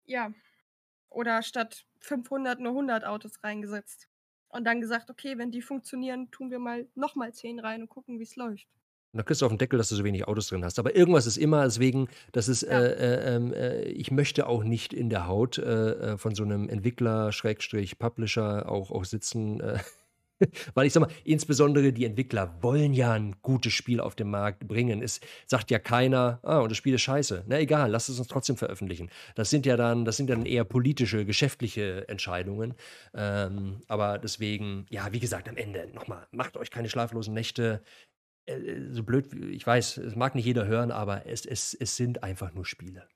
Ja, 0.05 0.31
oder 1.13 1.41
statt 1.41 1.85
500 1.99 2.59
nur 2.59 2.71
100 2.71 3.05
Autos 3.05 3.43
reingesetzt. 3.43 4.07
Und 4.49 4.65
dann 4.65 4.81
gesagt, 4.81 5.09
okay, 5.09 5.37
wenn 5.37 5.51
die 5.51 5.61
funktionieren, 5.61 6.29
tun 6.29 6.51
wir 6.51 6.59
mal 6.59 6.87
nochmal 6.93 7.33
10 7.33 7.59
rein 7.59 7.81
und 7.81 7.89
gucken, 7.89 8.19
wie 8.19 8.23
es 8.23 8.35
läuft. 8.35 8.67
Und 9.13 9.17
dann 9.19 9.25
kriegst 9.25 9.41
du 9.41 9.45
auf 9.45 9.51
den 9.51 9.59
Deckel, 9.59 9.77
dass 9.77 9.89
du 9.89 9.95
so 9.95 10.03
wenig 10.03 10.27
Autos 10.27 10.47
drin 10.47 10.63
hast. 10.63 10.79
Aber 10.79 10.95
irgendwas 10.95 11.27
ist 11.27 11.37
immer, 11.37 11.63
deswegen, 11.63 12.07
das 12.31 12.47
ist, 12.47 12.63
ja. 12.63 12.79
äh, 12.79 13.35
äh, 13.35 13.51
äh, 13.51 13.83
ich 13.89 14.09
möchte 14.09 14.47
auch 14.47 14.63
nicht 14.63 14.91
in 14.91 15.09
der 15.09 15.27
Haut 15.27 15.59
äh, 15.59 16.13
äh, 16.13 16.17
von 16.17 16.33
so 16.33 16.43
einem 16.43 16.67
Entwickler, 16.67 17.31
Schrägstrich, 17.31 17.99
Publisher 17.99 18.69
auch, 18.69 18.91
auch 18.91 19.05
sitzen. 19.05 19.61
Äh, 20.39 20.47
Weil 20.73 20.87
ich 20.87 20.93
sag 20.93 21.01
mal, 21.01 21.11
insbesondere 21.23 21.93
die 21.93 22.05
Entwickler 22.05 22.57
wollen 22.61 22.93
ja 22.93 23.13
ein 23.13 23.35
gutes 23.41 23.73
Spiel 23.73 23.99
auf 23.99 24.15
den 24.15 24.29
Markt 24.29 24.67
bringen. 24.67 25.01
Es 25.01 25.19
sagt 25.45 25.71
ja 25.71 25.79
keiner, 25.79 26.39
ah, 26.43 26.59
und 26.59 26.69
das 26.69 26.77
Spiel 26.77 26.93
ist 26.93 27.01
scheiße. 27.01 27.45
Na 27.47 27.59
egal, 27.59 27.91
lass 27.91 28.09
es 28.09 28.19
uns 28.19 28.27
trotzdem 28.27 28.57
veröffentlichen. 28.57 29.09
Das 29.35 29.49
sind 29.49 29.65
ja 29.65 29.77
dann, 29.77 30.05
das 30.05 30.17
sind 30.17 30.29
dann 30.29 30.45
eher 30.45 30.63
politische, 30.63 31.25
geschäftliche 31.25 32.07
Entscheidungen. 32.07 32.73
Ähm, 33.13 33.81
aber 33.87 34.17
deswegen, 34.17 34.85
ja, 34.89 35.11
wie 35.11 35.19
gesagt, 35.19 35.49
am 35.49 35.57
Ende 35.57 35.89
nochmal, 35.93 36.27
macht 36.31 36.57
euch 36.57 36.71
keine 36.71 36.89
schlaflosen 36.89 37.33
Nächte. 37.33 37.81
Äh, 38.45 38.57
so 38.91 39.03
blöd, 39.03 39.33
ich 39.33 39.65
weiß, 39.65 39.97
es 39.97 40.15
mag 40.15 40.35
nicht 40.35 40.45
jeder 40.45 40.65
hören, 40.67 40.91
aber 40.91 41.25
es, 41.25 41.45
es, 41.45 41.73
es 41.73 41.95
sind 41.95 42.23
einfach 42.23 42.53
nur 42.53 42.65
Spiele. 42.65 43.07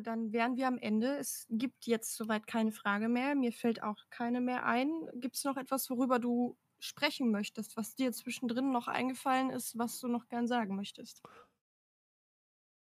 Dann 0.00 0.32
wären 0.32 0.56
wir 0.56 0.68
am 0.68 0.78
Ende. 0.78 1.16
Es 1.16 1.46
gibt 1.50 1.86
jetzt 1.86 2.16
soweit 2.16 2.46
keine 2.46 2.72
Frage 2.72 3.08
mehr. 3.08 3.34
Mir 3.34 3.52
fällt 3.52 3.82
auch 3.82 3.98
keine 4.10 4.40
mehr 4.40 4.64
ein. 4.64 4.90
Gibt 5.14 5.36
es 5.36 5.44
noch 5.44 5.56
etwas, 5.56 5.90
worüber 5.90 6.18
du 6.18 6.56
sprechen 6.78 7.30
möchtest, 7.30 7.76
was 7.76 7.94
dir 7.94 8.12
zwischendrin 8.12 8.70
noch 8.70 8.88
eingefallen 8.88 9.50
ist, 9.50 9.78
was 9.78 9.98
du 10.00 10.08
noch 10.08 10.28
gern 10.28 10.46
sagen 10.46 10.76
möchtest? 10.76 11.22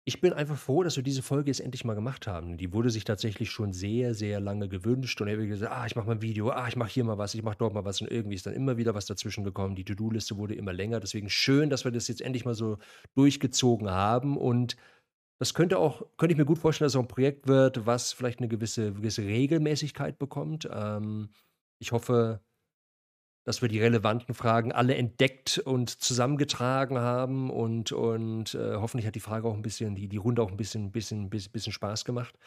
Ich 0.03 0.19
bin 0.19 0.33
einfach 0.33 0.57
froh, 0.57 0.81
dass 0.81 0.95
wir 0.95 1.03
diese 1.03 1.21
Folge 1.21 1.51
jetzt 1.51 1.59
endlich 1.59 1.85
mal 1.85 1.93
gemacht 1.93 2.25
haben. 2.25 2.57
Die 2.57 2.73
wurde 2.73 2.89
sich 2.89 3.03
tatsächlich 3.03 3.51
schon 3.51 3.71
sehr, 3.71 4.15
sehr 4.15 4.39
lange 4.39 4.67
gewünscht 4.67 5.21
und 5.21 5.27
er 5.27 5.39
hat 5.39 5.47
gesagt, 5.47 5.71
ah, 5.71 5.85
ich 5.85 5.95
mache 5.95 6.07
mal 6.07 6.13
ein 6.13 6.21
Video, 6.23 6.49
ah, 6.49 6.67
ich 6.67 6.75
mache 6.75 6.89
hier 6.89 7.03
mal 7.03 7.19
was, 7.19 7.35
ich 7.35 7.43
mache 7.43 7.57
dort 7.59 7.75
mal 7.75 7.85
was 7.85 8.01
und 8.01 8.09
irgendwie 8.09 8.35
ist 8.35 8.47
dann 8.47 8.55
immer 8.55 8.77
wieder 8.77 8.95
was 8.95 9.05
dazwischen 9.05 9.43
gekommen. 9.43 9.75
Die 9.75 9.85
To-Do-Liste 9.85 10.37
wurde 10.37 10.55
immer 10.55 10.73
länger. 10.73 10.99
Deswegen 10.99 11.29
schön, 11.29 11.69
dass 11.69 11.85
wir 11.85 11.91
das 11.91 12.07
jetzt 12.07 12.21
endlich 12.21 12.45
mal 12.45 12.55
so 12.55 12.79
durchgezogen 13.13 13.91
haben 13.91 14.37
und 14.37 14.75
das 15.41 15.55
könnte 15.55 15.79
auch, 15.79 16.03
könnte 16.17 16.33
ich 16.33 16.37
mir 16.37 16.45
gut 16.45 16.59
vorstellen, 16.59 16.85
dass 16.85 16.93
es 16.93 16.97
auch 16.97 17.01
ein 17.01 17.07
Projekt 17.07 17.47
wird, 17.47 17.87
was 17.87 18.13
vielleicht 18.13 18.37
eine 18.37 18.47
gewisse, 18.47 18.93
gewisse 18.93 19.23
Regelmäßigkeit 19.23 20.19
bekommt. 20.19 20.69
Ähm, 20.71 21.29
ich 21.79 21.93
hoffe, 21.93 22.41
dass 23.43 23.63
wir 23.63 23.67
die 23.67 23.79
relevanten 23.79 24.35
Fragen 24.35 24.71
alle 24.71 24.93
entdeckt 24.93 25.57
und 25.57 25.89
zusammengetragen 25.89 26.99
haben 26.99 27.49
und, 27.49 27.91
und 27.91 28.53
äh, 28.53 28.75
hoffentlich 28.75 29.07
hat 29.07 29.15
die 29.15 29.19
Frage 29.19 29.47
auch 29.47 29.55
ein 29.55 29.63
bisschen, 29.63 29.95
die, 29.95 30.07
die 30.07 30.17
Runde 30.17 30.43
auch 30.43 30.51
ein 30.51 30.57
bisschen, 30.57 30.91
bisschen, 30.91 31.31
bisschen, 31.31 31.51
bisschen 31.51 31.73
Spaß 31.73 32.05
gemacht. 32.05 32.37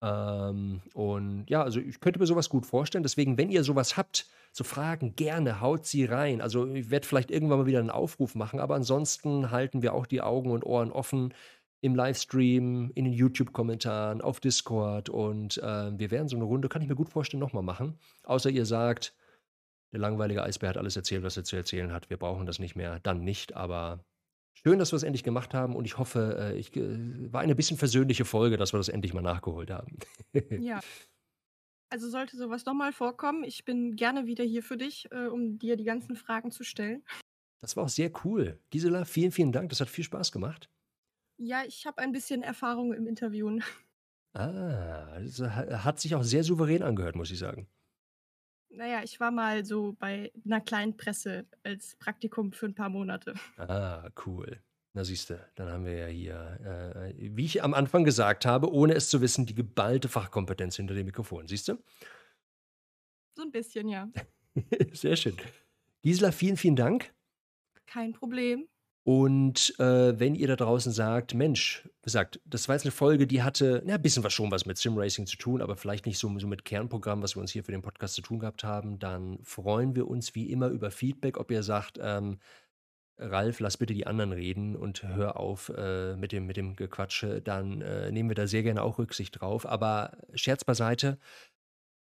Ähm, 0.00 0.82
und 0.94 1.46
ja, 1.48 1.64
also 1.64 1.80
ich 1.80 1.98
könnte 1.98 2.20
mir 2.20 2.26
sowas 2.26 2.48
gut 2.48 2.64
vorstellen. 2.64 3.02
Deswegen, 3.02 3.38
wenn 3.38 3.50
ihr 3.50 3.64
sowas 3.64 3.96
habt, 3.96 4.28
so 4.52 4.62
Fragen, 4.62 5.16
gerne 5.16 5.60
haut 5.60 5.84
sie 5.84 6.04
rein. 6.04 6.40
Also 6.40 6.66
ich 6.72 6.90
werde 6.90 7.08
vielleicht 7.08 7.32
irgendwann 7.32 7.58
mal 7.58 7.66
wieder 7.66 7.80
einen 7.80 7.90
Aufruf 7.90 8.36
machen, 8.36 8.60
aber 8.60 8.76
ansonsten 8.76 9.50
halten 9.50 9.82
wir 9.82 9.94
auch 9.94 10.06
die 10.06 10.22
Augen 10.22 10.52
und 10.52 10.64
Ohren 10.64 10.92
offen 10.92 11.34
im 11.86 11.94
Livestream, 11.94 12.90
in 12.94 13.04
den 13.04 13.14
YouTube-Kommentaren, 13.14 14.20
auf 14.20 14.40
Discord 14.40 15.08
und 15.08 15.58
äh, 15.58 15.98
wir 15.98 16.10
werden 16.10 16.28
so 16.28 16.36
eine 16.36 16.44
Runde, 16.44 16.68
kann 16.68 16.82
ich 16.82 16.88
mir 16.88 16.96
gut 16.96 17.08
vorstellen, 17.08 17.40
nochmal 17.40 17.62
machen. 17.62 17.98
Außer 18.24 18.50
ihr 18.50 18.66
sagt, 18.66 19.14
der 19.92 20.00
langweilige 20.00 20.42
Eisbär 20.42 20.70
hat 20.70 20.76
alles 20.76 20.96
erzählt, 20.96 21.22
was 21.22 21.36
er 21.36 21.44
zu 21.44 21.54
erzählen 21.54 21.92
hat. 21.92 22.10
Wir 22.10 22.16
brauchen 22.16 22.44
das 22.44 22.58
nicht 22.58 22.74
mehr. 22.74 22.98
Dann 23.00 23.22
nicht, 23.22 23.54
aber 23.54 24.04
schön, 24.52 24.80
dass 24.80 24.92
wir 24.92 24.96
es 24.96 25.04
endlich 25.04 25.22
gemacht 25.22 25.54
haben 25.54 25.76
und 25.76 25.84
ich 25.84 25.96
hoffe, 25.96 26.36
äh, 26.38 26.58
ich, 26.58 26.74
äh, 26.76 27.32
war 27.32 27.40
eine 27.40 27.54
bisschen 27.54 27.78
versöhnliche 27.78 28.24
Folge, 28.24 28.56
dass 28.56 28.74
wir 28.74 28.78
das 28.78 28.88
endlich 28.88 29.14
mal 29.14 29.22
nachgeholt 29.22 29.70
haben. 29.70 29.96
ja. 30.60 30.80
Also 31.88 32.10
sollte 32.10 32.36
sowas 32.36 32.66
nochmal 32.66 32.92
vorkommen, 32.92 33.44
ich 33.44 33.64
bin 33.64 33.94
gerne 33.94 34.26
wieder 34.26 34.42
hier 34.42 34.64
für 34.64 34.76
dich, 34.76 35.06
äh, 35.12 35.28
um 35.28 35.56
dir 35.56 35.76
die 35.76 35.84
ganzen 35.84 36.16
Fragen 36.16 36.50
zu 36.50 36.64
stellen. 36.64 37.04
Das 37.60 37.76
war 37.76 37.84
auch 37.84 37.88
sehr 37.88 38.10
cool. 38.24 38.58
Gisela, 38.70 39.04
vielen, 39.04 39.30
vielen 39.30 39.52
Dank. 39.52 39.70
Das 39.70 39.80
hat 39.80 39.88
viel 39.88 40.04
Spaß 40.04 40.32
gemacht. 40.32 40.68
Ja, 41.38 41.64
ich 41.64 41.86
habe 41.86 41.98
ein 42.00 42.12
bisschen 42.12 42.42
Erfahrung 42.42 42.92
im 42.92 43.06
Interviewen. 43.06 43.62
Ah, 44.34 45.18
das 45.20 45.40
hat 45.40 45.98
sich 45.98 46.14
auch 46.14 46.22
sehr 46.22 46.44
souverän 46.44 46.82
angehört, 46.82 47.16
muss 47.16 47.30
ich 47.30 47.38
sagen. 47.38 47.68
Naja, 48.68 49.02
ich 49.02 49.18
war 49.18 49.30
mal 49.30 49.64
so 49.64 49.94
bei 49.98 50.30
einer 50.44 50.60
kleinen 50.60 50.96
Presse 50.98 51.46
als 51.62 51.96
Praktikum 51.96 52.52
für 52.52 52.66
ein 52.66 52.74
paar 52.74 52.90
Monate. 52.90 53.34
Ah, 53.56 54.10
cool. 54.26 54.60
Na 54.92 55.04
siehst 55.04 55.30
du, 55.30 55.38
dann 55.56 55.68
haben 55.68 55.84
wir 55.84 55.96
ja 55.96 56.06
hier, 56.06 57.04
äh, 57.06 57.14
wie 57.36 57.44
ich 57.44 57.62
am 57.62 57.74
Anfang 57.74 58.04
gesagt 58.04 58.44
habe, 58.46 58.70
ohne 58.72 58.94
es 58.94 59.08
zu 59.10 59.20
wissen, 59.20 59.44
die 59.46 59.54
geballte 59.54 60.08
Fachkompetenz 60.08 60.76
hinter 60.76 60.94
dem 60.94 61.06
Mikrofon. 61.06 61.46
Siehst 61.48 61.68
du? 61.68 61.78
So 63.36 63.42
ein 63.42 63.52
bisschen, 63.52 63.88
ja. 63.88 64.10
Sehr 64.92 65.16
schön. 65.16 65.36
Gisela, 66.02 66.32
vielen, 66.32 66.56
vielen 66.56 66.76
Dank. 66.76 67.14
Kein 67.86 68.12
Problem. 68.12 68.68
Und 69.06 69.78
äh, 69.78 70.18
wenn 70.18 70.34
ihr 70.34 70.48
da 70.48 70.56
draußen 70.56 70.90
sagt, 70.90 71.32
Mensch, 71.32 71.88
sagt, 72.02 72.40
das 72.44 72.66
war 72.66 72.74
jetzt 72.74 72.86
eine 72.86 72.90
Folge, 72.90 73.28
die 73.28 73.40
hatte, 73.40 73.84
ja, 73.86 73.94
ein 73.94 74.02
bisschen 74.02 74.24
was 74.24 74.32
schon 74.32 74.50
was 74.50 74.66
mit 74.66 74.78
Simracing 74.78 75.26
zu 75.26 75.36
tun, 75.36 75.62
aber 75.62 75.76
vielleicht 75.76 76.06
nicht 76.06 76.18
so, 76.18 76.36
so 76.40 76.48
mit 76.48 76.64
Kernprogramm, 76.64 77.22
was 77.22 77.36
wir 77.36 77.40
uns 77.40 77.52
hier 77.52 77.62
für 77.62 77.70
den 77.70 77.82
Podcast 77.82 78.14
zu 78.14 78.22
tun 78.22 78.40
gehabt 78.40 78.64
haben, 78.64 78.98
dann 78.98 79.38
freuen 79.44 79.94
wir 79.94 80.08
uns 80.08 80.34
wie 80.34 80.50
immer 80.50 80.70
über 80.70 80.90
Feedback, 80.90 81.38
ob 81.38 81.52
ihr 81.52 81.62
sagt, 81.62 82.00
ähm, 82.02 82.40
Ralf, 83.16 83.60
lass 83.60 83.76
bitte 83.76 83.94
die 83.94 84.08
anderen 84.08 84.32
reden 84.32 84.74
und 84.74 85.04
hör 85.04 85.38
auf 85.38 85.68
äh, 85.76 86.16
mit, 86.16 86.32
dem, 86.32 86.46
mit 86.46 86.56
dem 86.56 86.74
Gequatsche, 86.74 87.40
dann 87.40 87.82
äh, 87.82 88.10
nehmen 88.10 88.28
wir 88.28 88.34
da 88.34 88.48
sehr 88.48 88.64
gerne 88.64 88.82
auch 88.82 88.98
Rücksicht 88.98 89.40
drauf. 89.40 89.66
Aber 89.66 90.18
Scherz 90.34 90.64
beiseite, 90.64 91.16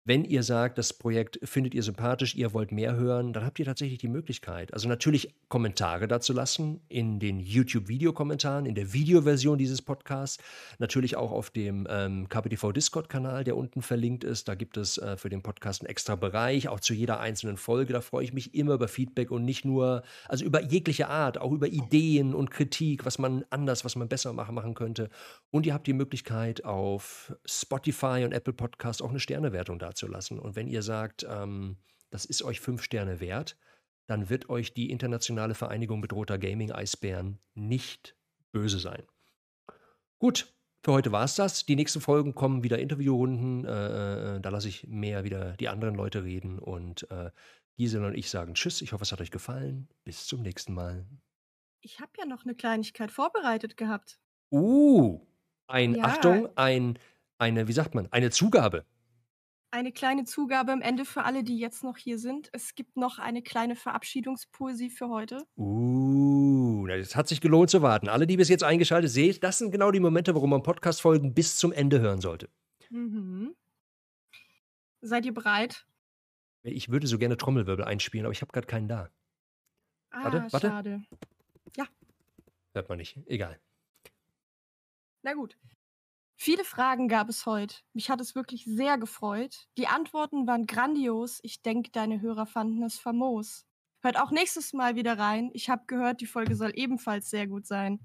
Wenn 0.08 0.24
ihr 0.24 0.43
sagt, 0.43 0.78
das 0.78 0.93
Projekt 0.93 1.39
findet 1.41 1.74
ihr 1.74 1.82
sympathisch, 1.82 2.36
ihr 2.36 2.53
wollt 2.53 2.72
mehr 2.72 2.95
hören, 2.95 3.34
dann 3.34 3.43
habt 3.43 3.58
ihr 3.58 3.66
tatsächlich 3.66 3.97
die 3.97 4.08
Möglichkeit. 4.08 4.72
Also 4.72 4.88
natürlich 4.88 5.34
Kommentare 5.47 6.08
dazu 6.08 6.32
lassen 6.32 6.80
in 6.89 7.18
den 7.20 7.39
YouTube-Videokommentaren, 7.39 8.68
in 8.68 8.76
der 8.76 8.93
Videoversion 8.93 9.58
dieses 9.58 9.82
Podcasts. 9.82 10.38
Natürlich 10.78 11.16
auch 11.16 11.32
auf 11.32 11.49
dem 11.49 11.88
ähm, 11.89 12.30
KPTV 12.30 12.72
Discord-Kanal, 12.72 13.45
der 13.45 13.58
unten 13.58 13.82
verlinkt 13.82 14.24
ist. 14.24 14.47
Da 14.47 14.53
gibt 14.53 14.78
es 14.78 14.99
äh, 14.99 15.18
für 15.18 15.30
den 15.30 15.41
Podcast 15.41 15.82
einen 15.82 15.89
extra 15.89 16.16
Bereich, 16.16 16.68
auch 16.68 16.82
zu 16.82 16.93
jeder 16.93 17.20
einzelnen 17.20 17.58
Folge. 17.58 17.91
Da 17.91 18.01
freue 18.01 18.26
ich 18.26 18.32
mich 18.32 18.53
immer 18.53 18.76
über 18.76 18.88
Feedback 18.88 19.32
und 19.32 19.43
nicht 19.43 19.66
nur, 19.66 20.03
also 20.30 20.45
über 20.45 20.62
jegliche 20.62 21.08
Art, 21.08 21.39
auch 21.39 21.51
über 21.51 21.70
Ideen 21.70 22.36
und 22.36 22.51
Kritik, 22.51 23.08
was 23.08 23.18
man 23.18 23.43
anders, 23.49 23.84
was 23.84 23.95
man 23.95 24.08
besser 24.08 24.34
machen, 24.34 24.53
machen 24.53 24.76
könnte. 24.76 25.10
Und 25.49 25.66
ihr 25.66 25.74
habt 25.74 25.88
die 25.88 25.93
Möglichkeit 25.93 26.64
auf 26.64 27.36
Spotify 27.43 28.22
und 28.24 28.34
Apple 28.34 28.53
Podcast 28.53 29.01
auch 29.01 29.10
eine 29.10 29.20
Sternewertung 29.20 29.80
dazu 29.80 29.95
zu 29.96 30.08
lassen. 30.08 30.39
Und 30.39 30.56
wenn 30.56 30.68
ihr 30.68 30.82
sagt, 30.82 31.26
ähm, 31.30 31.78
das 32.10 32.26
ist 32.26 32.43
euch 32.43 32.60
fünf 32.60 32.84
Sterne 32.84 33.20
wert, 33.20 33.58
dann 34.08 34.30
wird 34.30 34.50
euch 34.50 34.74
die 34.74 34.91
internationale 34.91 35.56
Vereinigung 35.56 36.02
bedrohter 36.02 36.38
Gaming-Eisbären 36.38 37.39
nicht 37.56 38.16
böse 38.52 38.80
sein. 38.80 39.04
Gut, 40.20 40.54
für 40.84 40.93
heute 40.93 41.12
war 41.12 41.24
es 41.24 41.36
das. 41.36 41.66
Die 41.66 41.76
nächsten 41.76 42.00
Folgen 42.00 42.36
kommen 42.36 42.64
wieder 42.64 42.78
Interviewrunden. 42.78 43.66
Äh, 43.66 44.36
äh, 44.36 44.39
da 44.39 44.50
lasse 44.50 44.68
ich 44.70 44.88
mehr 44.88 45.24
wieder 45.24 45.54
die 45.54 45.68
anderen 45.68 45.96
Leute 45.96 46.24
reden. 46.24 46.60
Und 46.60 47.10
äh, 47.10 47.32
Gisela 47.76 48.08
und 48.08 48.16
ich 48.16 48.30
sagen 48.30 48.54
Tschüss. 48.54 48.82
Ich 48.82 48.93
hoffe, 48.93 49.04
es 49.04 49.12
hat 49.12 49.20
euch 49.20 49.32
gefallen. 49.32 49.89
Bis 50.04 50.28
zum 50.28 50.43
nächsten 50.43 50.74
Mal. 50.74 51.06
Ich 51.82 52.00
habe 52.00 52.12
ja 52.18 52.26
noch 52.26 52.46
eine 52.46 52.56
Kleinigkeit 52.56 53.12
vorbereitet 53.12 53.78
gehabt. 53.78 54.20
Uh, 54.52 55.26
ein, 55.68 55.96
ja. 55.96 56.04
Achtung, 56.04 56.50
ein, 56.56 57.00
eine, 57.39 57.68
wie 57.68 57.74
sagt 57.74 57.96
man, 57.96 58.12
eine 58.12 58.30
Zugabe 58.30 58.86
eine 59.76 59.91
kleine 59.91 60.23
Zugabe 60.23 60.71
am 60.71 60.82
Ende 60.82 61.05
für 61.05 61.23
alle, 61.23 61.43
die 61.43 61.59
jetzt 61.59 61.84
noch 61.84 61.97
hier 61.97 62.17
sind. 62.17 62.49
Es 62.53 62.76
gibt 62.76 62.95
noch 62.95 63.19
eine 63.19 63.41
kleine 63.41 63.76
Verabschiedungspoesie 63.76 64.89
für 64.89 65.09
heute. 65.09 65.45
Uh, 65.57 66.88
es 66.88 67.15
hat 67.15 67.28
sich 67.28 67.41
gelohnt 67.41 67.69
zu 67.69 67.82
warten. 67.82 68.07
Alle, 68.07 68.26
die 68.26 68.38
bis 68.38 68.47
jetzt 68.47 68.63
eingeschaltet 68.63 69.11
sind, 69.11 69.43
das 69.43 69.57
sind 69.57 69.71
genau 69.71 69.91
die 69.91 69.99
Momente, 69.99 70.34
warum 70.34 70.51
man 70.51 70.63
Podcast-Folgen 70.63 71.34
bis 71.34 71.57
zum 71.57 71.73
Ende 71.73 71.99
hören 71.99 72.21
sollte. 72.21 72.49
Mhm. 72.89 73.53
Seid 75.01 75.26
ihr 75.26 75.34
bereit? 75.34 75.86
Ich 76.63 76.89
würde 76.89 77.05
so 77.05 77.17
gerne 77.17 77.38
Trommelwirbel 77.38 77.86
einspielen, 77.86 78.26
aber 78.26 78.32
ich 78.32 78.41
habe 78.41 78.51
gerade 78.53 78.67
keinen 78.67 78.88
da. 78.88 79.09
Ah, 80.09 80.23
warte, 80.23 80.47
warte. 80.51 80.67
schade. 80.67 81.03
Ja. 81.76 81.86
Hört 82.73 82.88
man 82.88 82.97
nicht. 82.97 83.19
Egal. 83.28 83.59
Na 85.21 85.34
gut. 85.34 85.57
Viele 86.38 86.66
Fragen 86.66 87.08
gab 87.08 87.30
es 87.30 87.46
heute. 87.46 87.78
Mich 87.94 88.10
hat 88.10 88.20
es 88.20 88.36
wirklich 88.36 88.66
sehr 88.66 88.98
gefreut. 88.98 89.68
Die 89.78 89.88
Antworten 89.88 90.48
waren 90.48 90.66
grandios. 90.66 91.40
Ich 91.44 91.62
denke, 91.62 91.92
deine 91.92 92.22
Hörer 92.22 92.46
fanden 92.46 92.84
es 92.84 92.98
famos. 92.98 93.66
Hört 94.02 94.20
auch 94.20 94.32
nächstes 94.32 94.74
Mal 94.74 94.96
wieder 94.96 95.18
rein. 95.18 95.50
Ich 95.54 95.70
habe 95.70 95.84
gehört, 95.88 96.22
die 96.22 96.26
Folge 96.26 96.56
soll 96.56 96.72
ebenfalls 96.76 97.30
sehr 97.30 97.48
gut 97.48 97.66
sein. 97.66 98.00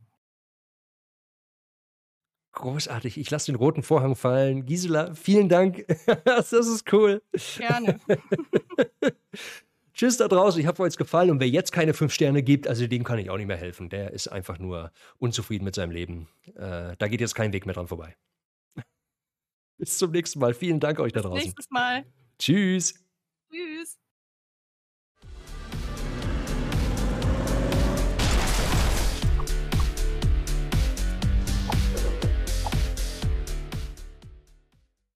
Großartig. 2.52 3.18
Ich 3.18 3.30
lasse 3.30 3.52
den 3.52 3.56
roten 3.56 3.82
Vorhang 3.82 4.16
fallen. 4.16 4.64
Gisela, 4.64 5.14
vielen 5.14 5.48
Dank. 5.48 5.86
das 6.24 6.52
ist 6.52 6.92
cool. 6.92 7.22
Gerne. 7.58 8.00
Tschüss 10.00 10.16
da 10.16 10.28
draußen. 10.28 10.58
Ich 10.58 10.66
hoffe, 10.66 10.80
euch 10.80 10.96
gefallen. 10.96 11.28
Und 11.28 11.40
wer 11.40 11.48
jetzt 11.50 11.72
keine 11.72 11.92
fünf 11.92 12.14
Sterne 12.14 12.42
gibt, 12.42 12.66
also 12.66 12.86
dem 12.86 13.04
kann 13.04 13.18
ich 13.18 13.28
auch 13.28 13.36
nicht 13.36 13.48
mehr 13.48 13.58
helfen. 13.58 13.90
Der 13.90 14.12
ist 14.12 14.28
einfach 14.28 14.58
nur 14.58 14.92
unzufrieden 15.18 15.66
mit 15.66 15.74
seinem 15.74 15.90
Leben. 15.90 16.26
Äh, 16.54 16.96
da 16.96 17.06
geht 17.06 17.20
jetzt 17.20 17.34
kein 17.34 17.52
Weg 17.52 17.66
mehr 17.66 17.74
dran 17.74 17.86
vorbei. 17.86 18.16
Bis 19.76 19.98
zum 19.98 20.12
nächsten 20.12 20.38
Mal. 20.38 20.54
Vielen 20.54 20.80
Dank 20.80 21.00
euch 21.00 21.12
da 21.12 21.20
draußen. 21.20 21.34
Bis 21.34 21.44
nächstes 21.44 21.70
Mal. 21.70 22.06
Tschüss. 22.38 22.94
Tschüss. 23.52 23.98